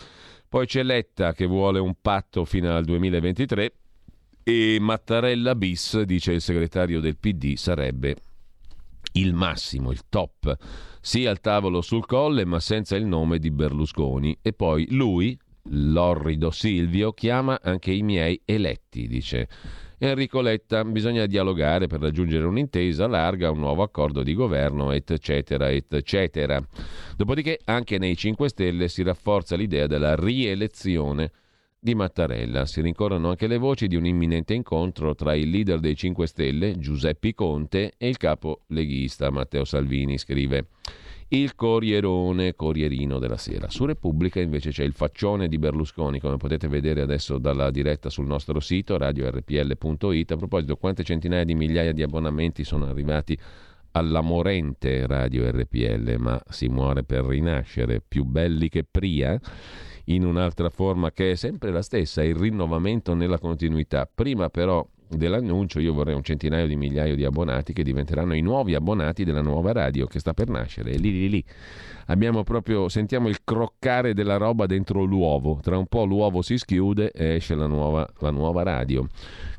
[0.47, 3.73] Poi c'è Letta che vuole un patto fino al 2023
[4.43, 8.15] e Mattarella bis, dice il segretario del PD, sarebbe
[9.13, 10.55] il massimo, il top.
[11.01, 14.37] Sì al tavolo sul colle, ma senza il nome di Berlusconi.
[14.41, 15.37] E poi lui,
[15.69, 19.47] L'orrido Silvio chiama anche i miei eletti, dice
[19.97, 20.83] Enrico Letta.
[20.83, 26.61] Bisogna dialogare per raggiungere un'intesa larga, un nuovo accordo di governo, eccetera, eccetera.
[27.15, 31.31] Dopodiché anche nei 5 Stelle si rafforza l'idea della rielezione
[31.79, 32.65] di Mattarella.
[32.65, 36.77] Si rincorrono anche le voci di un imminente incontro tra il leader dei 5 Stelle,
[36.77, 40.67] Giuseppe Conte, e il capo leghista Matteo Salvini, scrive
[41.35, 43.67] il Corrierone, Corrierino della Sera.
[43.69, 48.27] Su Repubblica invece c'è il faccione di Berlusconi, come potete vedere adesso dalla diretta sul
[48.27, 50.31] nostro sito radiorpl.it.
[50.31, 53.35] A proposito, quante centinaia di migliaia di abbonamenti sono arrivati
[53.91, 59.39] alla morente Radio RPL, ma si muore per rinascere, più belli che Pria,
[60.05, 64.07] in un'altra forma che è sempre la stessa, il rinnovamento nella continuità.
[64.11, 68.75] Prima però dell'annuncio io vorrei un centinaio di migliaia di abbonati che diventeranno i nuovi
[68.75, 70.91] abbonati della nuova radio che sta per nascere.
[70.91, 71.43] E lì lì lì
[72.07, 75.59] abbiamo proprio sentiamo il croccare della roba dentro l'uovo.
[75.61, 79.07] Tra un po' l'uovo si schiude e esce la nuova, la nuova radio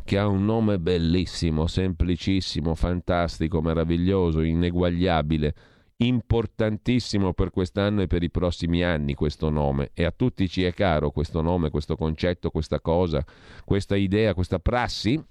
[0.04, 5.54] che ha un nome bellissimo, semplicissimo, fantastico, meraviglioso, ineguagliabile
[5.96, 10.74] importantissimo per quest'anno e per i prossimi anni questo nome e a tutti ci è
[10.74, 13.24] caro questo nome, questo concetto, questa cosa,
[13.64, 15.22] questa idea, questa prassi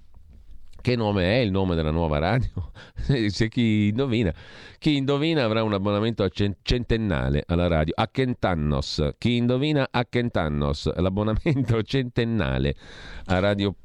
[0.84, 2.74] Che nome è il nome della nuova radio?
[3.30, 4.34] Se chi indovina,
[4.80, 7.94] chi indovina avrà un abbonamento centennale alla radio.
[7.96, 9.12] A Kentannos.
[9.18, 12.76] Chi indovina a Kentannos, l'abbonamento centennale
[13.28, 13.76] a Radio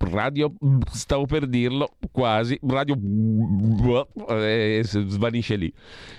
[0.00, 0.52] radio
[0.92, 2.96] stavo per dirlo quasi radio
[4.28, 5.72] eh, svanisce lì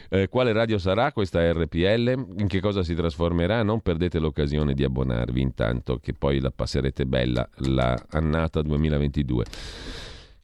[0.10, 4.84] eh, quale radio sarà questa RPL in che cosa si trasformerà non perdete l'occasione di
[4.84, 9.46] abbonarvi intanto che poi la passerete bella la annata 2022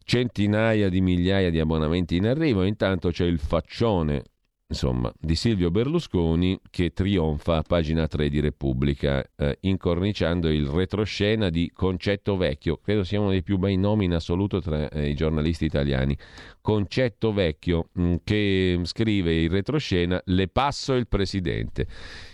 [0.05, 2.63] centinaia di migliaia di abbonamenti in arrivo.
[2.63, 4.23] Intanto c'è il faccione
[4.67, 11.49] insomma, di Silvio Berlusconi che trionfa a pagina 3 di Repubblica, eh, incorniciando il retroscena
[11.49, 12.77] di Concetto Vecchio.
[12.77, 16.17] Credo sia uno dei più bei nomi in assoluto tra eh, i giornalisti italiani.
[16.61, 21.85] Concetto Vecchio, mh, mm, che scrive in retroscena Le passo il presidente.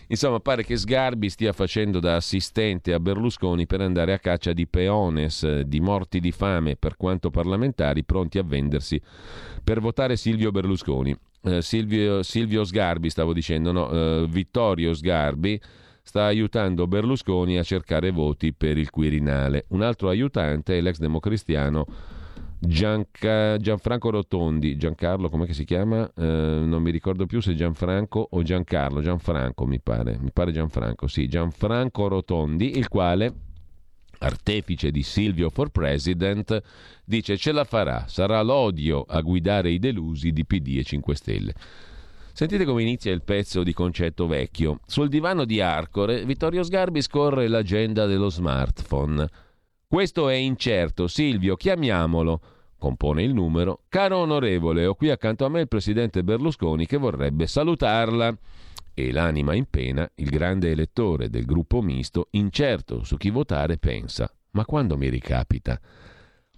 [0.07, 4.67] Insomma, pare che Sgarbi stia facendo da assistente a Berlusconi per andare a caccia di
[4.67, 9.01] peones, di morti di fame, per quanto parlamentari, pronti a vendersi
[9.63, 11.17] per votare Silvio Berlusconi.
[11.43, 15.59] Eh, Silvio, Silvio, Sgarbi, stavo dicendo, no, eh, Vittorio Sgarbi
[16.03, 19.65] sta aiutando Berlusconi a cercare voti per il Quirinale.
[19.69, 21.85] Un altro aiutante è l'ex democristiano
[22.63, 26.05] Gianca, Gianfranco Rotondi, Giancarlo, come si chiama?
[26.15, 31.07] Eh, non mi ricordo più se Gianfranco o Giancarlo, Gianfranco mi pare, mi pare Gianfranco,
[31.07, 33.34] sì, Gianfranco Rotondi, il quale,
[34.22, 36.61] artefice di Silvio for President,
[37.03, 41.53] dice ce la farà, sarà l'odio a guidare i delusi di PD e 5 Stelle.
[42.34, 44.80] Sentite come inizia il pezzo di concetto vecchio.
[44.85, 49.27] Sul divano di Arcore, Vittorio Sgarbi scorre l'agenda dello smartphone.
[49.85, 51.07] Questo è incerto.
[51.07, 52.41] Silvio, chiamiamolo.
[52.77, 53.81] Compone il numero.
[53.89, 58.35] Caro onorevole, ho qui accanto a me il presidente Berlusconi che vorrebbe salutarla.
[58.93, 64.31] E l'anima in pena, il grande elettore del gruppo misto, incerto su chi votare, pensa:
[64.51, 65.80] ma quando mi ricapita?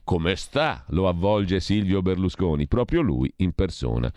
[0.04, 0.84] Come sta?
[0.90, 4.12] lo avvolge Silvio Berlusconi, proprio lui in persona.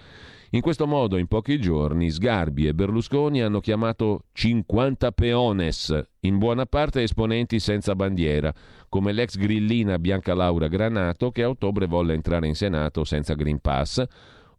[0.51, 6.67] In questo modo, in pochi giorni, Sgarbi e Berlusconi hanno chiamato 50 peones, in buona
[6.67, 8.53] parte esponenti senza bandiera,
[8.89, 13.61] come l'ex grillina Bianca Laura Granato che a ottobre volle entrare in Senato senza Green
[13.61, 14.03] Pass,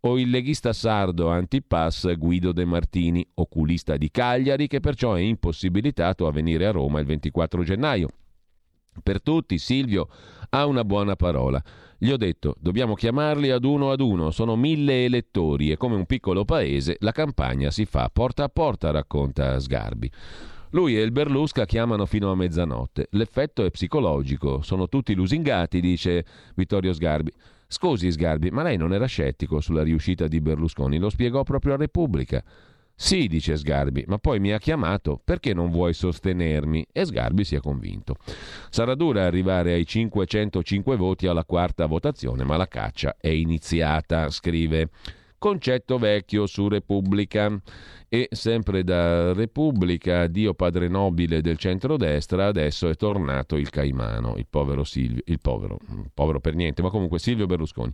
[0.02, 6.28] o il leghista sardo antipass Guido De Martini, oculista di Cagliari, che perciò è impossibilitato
[6.28, 8.10] a venire a Roma il 24 gennaio.
[9.02, 10.08] Per tutti Silvio
[10.50, 11.62] ha una buona parola.
[11.98, 16.06] Gli ho detto, dobbiamo chiamarli ad uno ad uno, sono mille elettori e come un
[16.06, 20.12] piccolo paese la campagna si fa porta a porta, racconta Sgarbi.
[20.72, 23.08] Lui e il Berlusca chiamano fino a mezzanotte.
[23.12, 26.26] L'effetto è psicologico, sono tutti lusingati, dice
[26.56, 27.32] Vittorio Sgarbi.
[27.68, 31.78] Scusi Sgarbi, ma lei non era scettico sulla riuscita di Berlusconi, lo spiegò proprio a
[31.78, 32.44] Repubblica.
[33.00, 36.88] Sì, dice Sgarbi, ma poi mi ha chiamato perché non vuoi sostenermi?
[36.92, 38.16] E Sgarbi si è convinto.
[38.72, 44.90] Sarà dura arrivare ai 505 voti alla quarta votazione, ma la caccia è iniziata, scrive.
[45.38, 47.62] Concetto vecchio su Repubblica.
[48.10, 54.48] E sempre da Repubblica, Dio padre nobile del centrodestra, adesso è tornato il Caimano, il
[54.50, 55.78] povero Silvio, il povero,
[56.14, 57.92] povero per niente, ma comunque Silvio Berlusconi.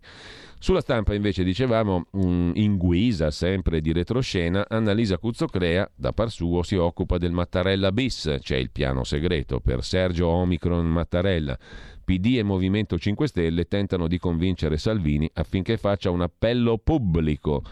[0.59, 6.61] Sulla stampa invece dicevamo mm, in guisa sempre di retroscena, Annalisa Cuzzocrea da par suo
[6.61, 11.57] si occupa del Mattarella bis, c'è il piano segreto per Sergio Omicron Mattarella.
[12.05, 17.63] PD e Movimento 5 Stelle tentano di convincere Salvini affinché faccia un appello pubblico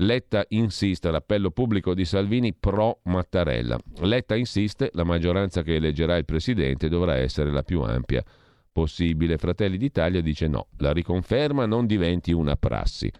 [0.00, 3.78] Letta insiste, l'appello pubblico di Salvini pro Mattarella.
[4.00, 8.24] Letta insiste, la maggioranza che eleggerà il presidente dovrà essere la più ampia
[8.72, 9.36] possibile.
[9.36, 13.10] Fratelli d'Italia dice no, la riconferma non diventi una prassi.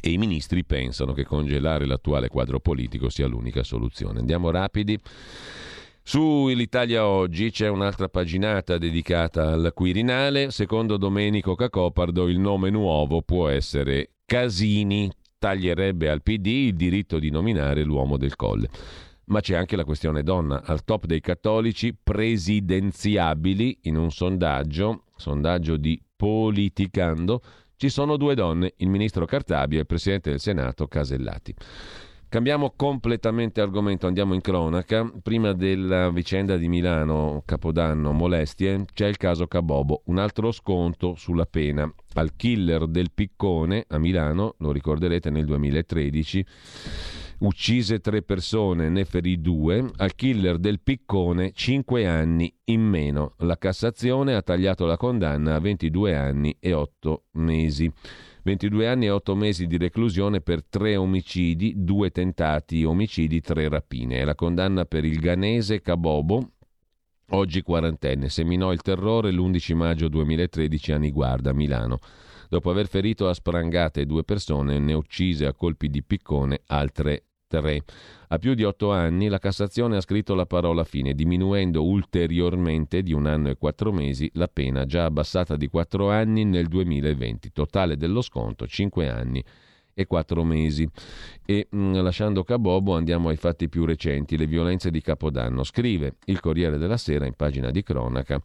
[0.00, 4.18] E i ministri pensano che congelare l'attuale quadro politico sia l'unica soluzione.
[4.18, 5.00] Andiamo rapidi.
[6.06, 10.50] Su l'Italia Oggi c'è un'altra paginata dedicata al Quirinale.
[10.50, 17.30] Secondo Domenico Cacopardo il nome nuovo può essere Casini taglierebbe al PD il diritto di
[17.30, 18.68] nominare l'uomo del colle.
[19.26, 25.78] Ma c'è anche la questione donna, al top dei cattolici presidenziabili in un sondaggio, sondaggio
[25.78, 27.40] di Politicando,
[27.76, 31.54] ci sono due donne, il ministro Cartabia e il presidente del Senato Casellati.
[32.34, 35.08] Cambiamo completamente argomento, andiamo in cronaca.
[35.22, 41.46] Prima della vicenda di Milano, Capodanno, molestie, c'è il caso Cabobo, un altro sconto sulla
[41.46, 41.88] pena.
[42.14, 46.44] Al killer del Piccone a Milano, lo ricorderete nel 2013,
[47.38, 49.88] uccise tre persone, ne ferì due.
[49.98, 53.34] Al killer del Piccone, cinque anni in meno.
[53.38, 57.88] La Cassazione ha tagliato la condanna a 22 anni e 8 mesi.
[58.44, 64.18] 22 anni e 8 mesi di reclusione per tre omicidi, due tentati omicidi, tre rapine.
[64.18, 66.50] È la condanna per il ganese Cabobo,
[67.30, 72.00] oggi quarantenne, seminò il terrore l'11 maggio 2013 a Niguarda, Milano.
[72.50, 77.24] Dopo aver ferito a sprangate due persone, ne uccise a colpi di piccone altre
[77.60, 77.82] tre.
[78.28, 83.12] A più di otto anni la Cassazione ha scritto la parola fine, diminuendo ulteriormente di
[83.12, 87.52] un anno e quattro mesi la pena già abbassata di quattro anni nel 2020.
[87.52, 89.44] Totale dello sconto cinque anni
[89.94, 90.88] e quattro mesi.
[91.46, 95.62] E mh, mm, lasciando Cabobo andiamo ai fatti più recenti, le violenze di Capodanno.
[95.62, 98.40] Scrive il Corriere della Sera in pagina di cronaca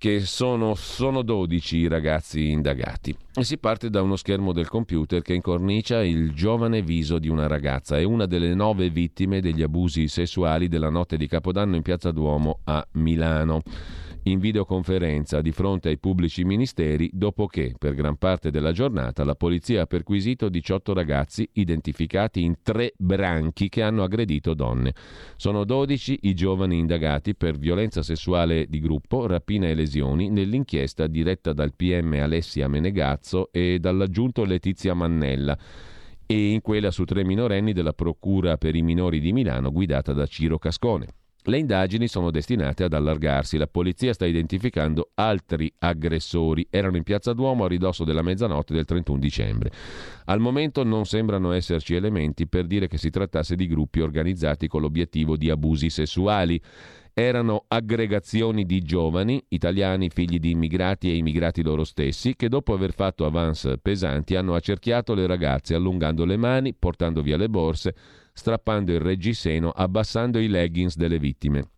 [0.00, 3.14] che sono, sono 12 i ragazzi indagati.
[3.34, 7.46] E si parte da uno schermo del computer che incornicia il giovane viso di una
[7.46, 7.98] ragazza.
[7.98, 12.60] È una delle nove vittime degli abusi sessuali della notte di Capodanno in Piazza Duomo
[12.64, 13.60] a Milano
[14.24, 19.34] in videoconferenza di fronte ai pubblici ministeri dopo che, per gran parte della giornata, la
[19.34, 24.94] polizia ha perquisito 18 ragazzi identificati in tre branchi che hanno aggredito donne.
[25.36, 31.52] Sono 12 i giovani indagati per violenza sessuale di gruppo, rapina e lesioni nell'inchiesta diretta
[31.52, 35.56] dal PM Alessia Menegazzo e dall'aggiunto Letizia Mannella
[36.26, 40.26] e in quella su tre minorenni della Procura per i minori di Milano guidata da
[40.26, 41.19] Ciro Cascone.
[41.44, 43.56] Le indagini sono destinate ad allargarsi.
[43.56, 46.66] La polizia sta identificando altri aggressori.
[46.68, 49.70] Erano in piazza Duomo a ridosso della mezzanotte del 31 dicembre.
[50.26, 54.82] Al momento non sembrano esserci elementi per dire che si trattasse di gruppi organizzati con
[54.82, 56.60] l'obiettivo di abusi sessuali.
[57.14, 62.92] Erano aggregazioni di giovani, italiani figli di immigrati e immigrati loro stessi, che dopo aver
[62.92, 67.94] fatto avance pesanti hanno accerchiato le ragazze allungando le mani, portando via le borse
[68.40, 71.68] strappando il reggiseno, abbassando i leggings delle vittime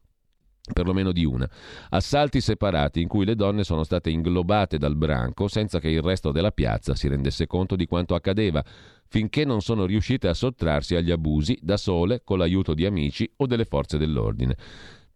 [0.73, 1.51] perlomeno di una.
[1.91, 6.31] Assalti separati in cui le donne sono state inglobate dal branco senza che il resto
[6.31, 8.65] della piazza si rendesse conto di quanto accadeva,
[9.09, 13.47] finché non sono riuscite a sottrarsi agli abusi da sole con l'aiuto di amici o
[13.47, 14.57] delle forze dell'ordine.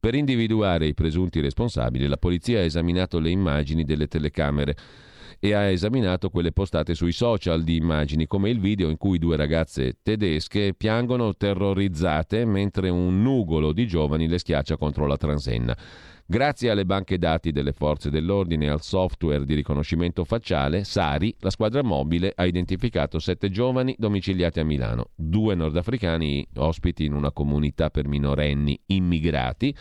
[0.01, 4.77] Per individuare i presunti responsabili, la polizia ha esaminato le immagini delle telecamere
[5.47, 9.37] e ha esaminato quelle postate sui social di immagini, come il video in cui due
[9.37, 15.77] ragazze tedesche piangono terrorizzate mentre un nugolo di giovani le schiaccia contro la transenna.
[16.29, 21.51] Grazie alle banche dati delle forze dell'ordine e al software di riconoscimento facciale, Sari, la
[21.51, 27.91] squadra mobile ha identificato sette giovani domiciliati a Milano, due nordafricani ospiti in una comunità
[27.91, 29.73] per minorenni immigrati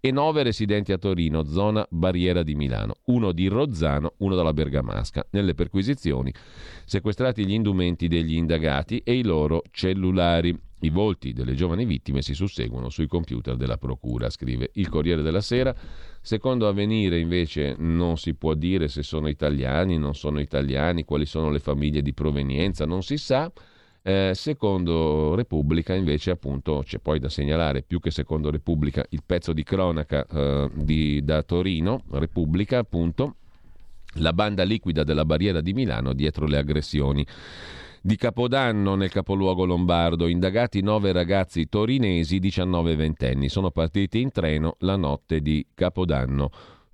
[0.00, 5.26] e nove residenti a Torino, zona barriera di Milano, uno di Rozzano, uno dalla Bergamasca.
[5.30, 6.32] Nelle perquisizioni
[6.86, 10.58] sequestrati gli indumenti degli indagati e i loro cellulari.
[10.82, 15.42] I volti delle giovani vittime si susseguono sui computer della Procura, scrive il Corriere della
[15.42, 15.74] Sera.
[16.22, 21.50] Secondo Avvenire invece non si può dire se sono italiani, non sono italiani, quali sono
[21.50, 23.52] le famiglie di provenienza, non si sa.
[24.02, 29.52] Eh, secondo Repubblica invece appunto c'è poi da segnalare più che secondo Repubblica il pezzo
[29.52, 33.36] di cronaca eh, di, da Torino, Repubblica appunto,
[34.14, 37.26] la banda liquida della barriera di Milano dietro le aggressioni.
[38.02, 44.76] Di Capodanno nel capoluogo lombardo, indagati nove ragazzi torinesi 19 ventenni, sono partiti in treno
[44.78, 46.50] la notte di Capodanno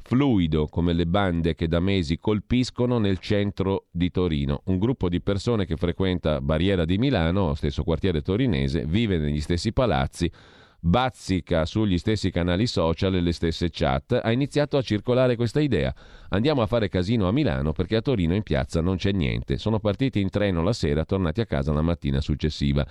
[0.06, 4.62] fluido come le bande che da mesi colpiscono nel centro di Torino.
[4.66, 9.72] Un gruppo di persone che frequenta Barriera di Milano, stesso quartiere torinese, vive negli stessi
[9.72, 10.30] palazzi,
[10.78, 15.92] bazzica sugli stessi canali social e le stesse chat, ha iniziato a circolare questa idea.
[16.28, 19.58] Andiamo a fare casino a Milano perché a Torino in piazza non c'è niente.
[19.58, 22.86] Sono partiti in treno la sera, tornati a casa la mattina successiva.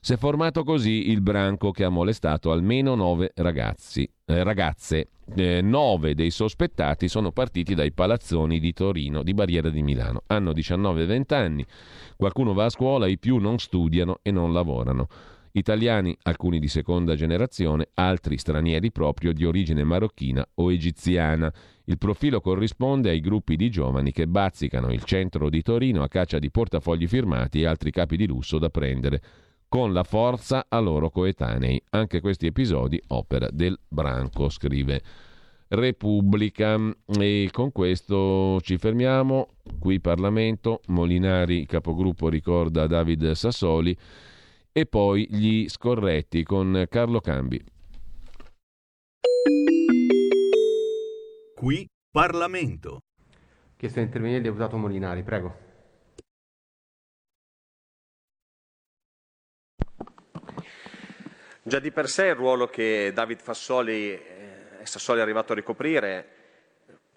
[0.00, 5.08] Si è formato così il branco che ha molestato almeno nove ragazzi, eh, ragazze.
[5.34, 10.22] Eh, nove dei sospettati sono partiti dai palazzoni di Torino, di Barriera di Milano.
[10.28, 11.66] Hanno 19 e 20 anni,
[12.16, 15.08] qualcuno va a scuola, i più non studiano e non lavorano.
[15.56, 21.52] Italiani, alcuni di seconda generazione, altri stranieri proprio di origine marocchina o egiziana.
[21.84, 26.38] Il profilo corrisponde ai gruppi di giovani che bazzicano il centro di Torino a caccia
[26.38, 29.22] di portafogli firmati e altri capi di lusso da prendere
[29.68, 31.82] con la forza a loro coetanei.
[31.90, 35.02] Anche questi episodi opera del Branco, scrive
[35.68, 36.78] Repubblica.
[37.18, 39.48] E con questo ci fermiamo.
[39.78, 43.96] Qui Parlamento, Molinari, capogruppo, ricorda David Sassoli
[44.72, 47.62] e poi gli scorretti con Carlo Cambi.
[51.54, 53.00] Qui Parlamento.
[53.76, 55.65] Chiesto di intervenire il deputato Molinari, prego.
[61.68, 66.28] Già di per sé il ruolo che David Fassoli, eh, Sassoli è arrivato a ricoprire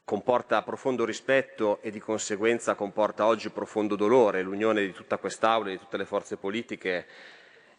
[0.04, 4.42] comporta profondo rispetto e di conseguenza comporta oggi profondo dolore.
[4.42, 7.06] L'unione di tutta quest'Aula e di tutte le forze politiche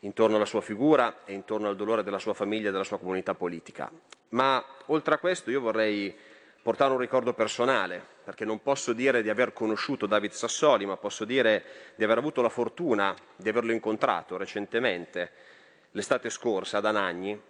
[0.02, 3.34] intorno alla sua figura e intorno al dolore della sua famiglia e della sua comunità
[3.34, 3.90] politica.
[4.28, 6.16] Ma oltre a questo io vorrei
[6.62, 11.24] portare un ricordo personale, perché non posso dire di aver conosciuto David Sassoli, ma posso
[11.24, 11.64] dire
[11.96, 15.58] di aver avuto la fortuna di averlo incontrato recentemente,
[15.92, 17.40] l'estate scorsa ad Anagni,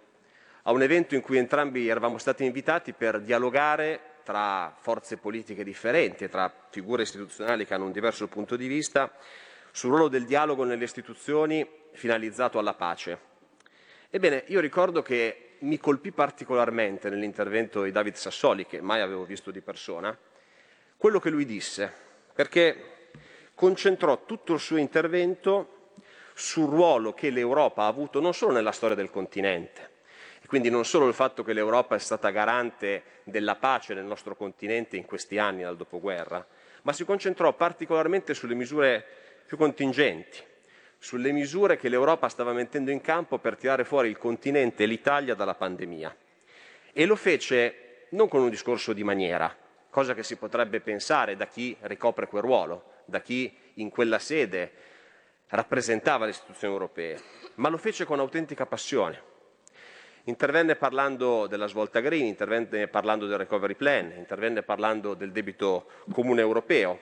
[0.63, 6.29] a un evento in cui entrambi eravamo stati invitati per dialogare tra forze politiche differenti
[6.29, 9.11] tra figure istituzionali che hanno un diverso punto di vista
[9.71, 13.29] sul ruolo del dialogo nelle istituzioni finalizzato alla pace.
[14.09, 19.51] Ebbene, io ricordo che mi colpì particolarmente nell'intervento di David Sassoli, che mai avevo visto
[19.51, 20.15] di persona,
[20.97, 21.91] quello che lui disse,
[22.33, 23.09] perché
[23.55, 25.80] concentrò tutto il suo intervento
[26.41, 29.89] sul ruolo che l'Europa ha avuto non solo nella storia del continente,
[30.41, 34.35] e quindi non solo il fatto che l'Europa è stata garante della pace nel nostro
[34.35, 36.43] continente in questi anni dal dopoguerra,
[36.81, 39.05] ma si concentrò particolarmente sulle misure
[39.45, 40.39] più contingenti,
[40.97, 45.35] sulle misure che l'Europa stava mettendo in campo per tirare fuori il continente e l'Italia
[45.35, 46.15] dalla pandemia.
[46.91, 49.55] E lo fece non con un discorso di maniera,
[49.91, 54.89] cosa che si potrebbe pensare da chi ricopre quel ruolo, da chi in quella sede
[55.51, 57.19] rappresentava le istituzioni europee,
[57.55, 59.29] ma lo fece con autentica passione.
[60.25, 66.41] Intervenne parlando della svolta green, intervenne parlando del recovery plan, intervenne parlando del debito comune
[66.41, 66.99] europeo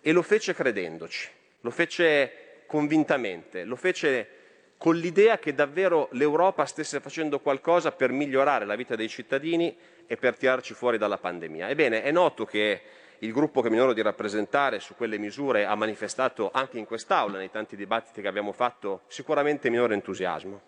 [0.00, 1.28] e lo fece credendoci.
[1.60, 4.38] Lo fece convintamente, lo fece
[4.78, 9.76] con l'idea che davvero l'Europa stesse facendo qualcosa per migliorare la vita dei cittadini
[10.06, 11.68] e per tirarci fuori dalla pandemia.
[11.68, 12.80] Ebbene, è noto che
[13.22, 17.38] il gruppo che mi onoro di rappresentare su quelle misure ha manifestato anche in quest'Aula,
[17.38, 20.60] nei tanti dibattiti che abbiamo fatto, sicuramente minore entusiasmo.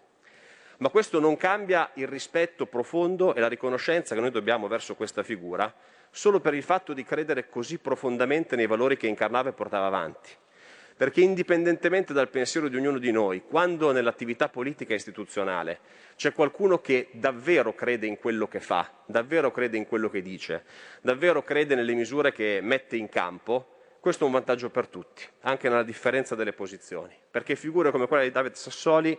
[0.79, 5.23] Ma questo non cambia il rispetto profondo e la riconoscenza che noi dobbiamo verso questa
[5.23, 5.73] figura,
[6.11, 10.31] solo per il fatto di credere così profondamente nei valori che incarnava e portava avanti
[11.03, 15.81] perché indipendentemente dal pensiero di ognuno di noi, quando nell'attività politica istituzionale
[16.15, 20.63] c'è qualcuno che davvero crede in quello che fa, davvero crede in quello che dice,
[21.01, 25.69] davvero crede nelle misure che mette in campo, questo è un vantaggio per tutti, anche
[25.69, 29.19] nella differenza delle posizioni, perché figure come quella di David Sassoli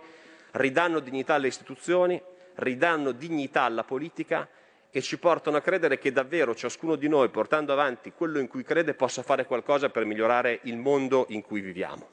[0.52, 2.22] ridanno dignità alle istituzioni,
[2.56, 4.48] ridanno dignità alla politica
[4.96, 8.64] e ci portano a credere che davvero ciascuno di noi, portando avanti quello in cui
[8.64, 12.08] crede, possa fare qualcosa per migliorare il mondo in cui viviamo.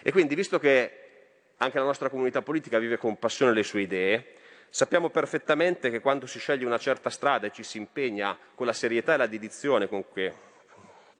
[0.00, 0.90] E quindi, visto che
[1.58, 4.24] anche la nostra comunità politica vive con passione le sue idee,
[4.70, 8.72] sappiamo perfettamente che quando si sceglie una certa strada e ci si impegna con la
[8.72, 10.32] serietà e la dedizione con, che,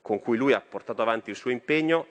[0.01, 2.07] con cui lui ha portato avanti il suo impegno,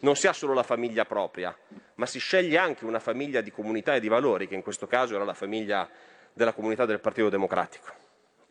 [0.00, 1.56] non si ha solo la famiglia propria,
[1.94, 5.14] ma si sceglie anche una famiglia di comunità e di valori, che in questo caso
[5.14, 5.88] era la famiglia
[6.34, 7.99] della comunità del Partito Democratico.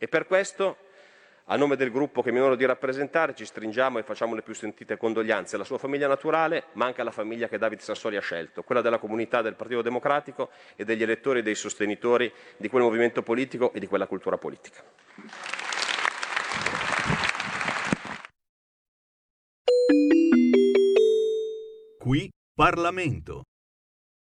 [0.02, 0.78] E per questo,
[1.48, 4.54] a nome del gruppo che mi onoro di rappresentare, ci stringiamo e facciamo le più
[4.54, 8.64] sentite condoglianze alla sua famiglia naturale, ma anche alla famiglia che David Sassoli ha scelto,
[8.64, 13.24] quella della comunità del Partito Democratico e degli elettori e dei sostenitori di quel movimento
[13.24, 14.82] politico e di quella cultura politica.
[21.98, 23.49] Qui Parlamento.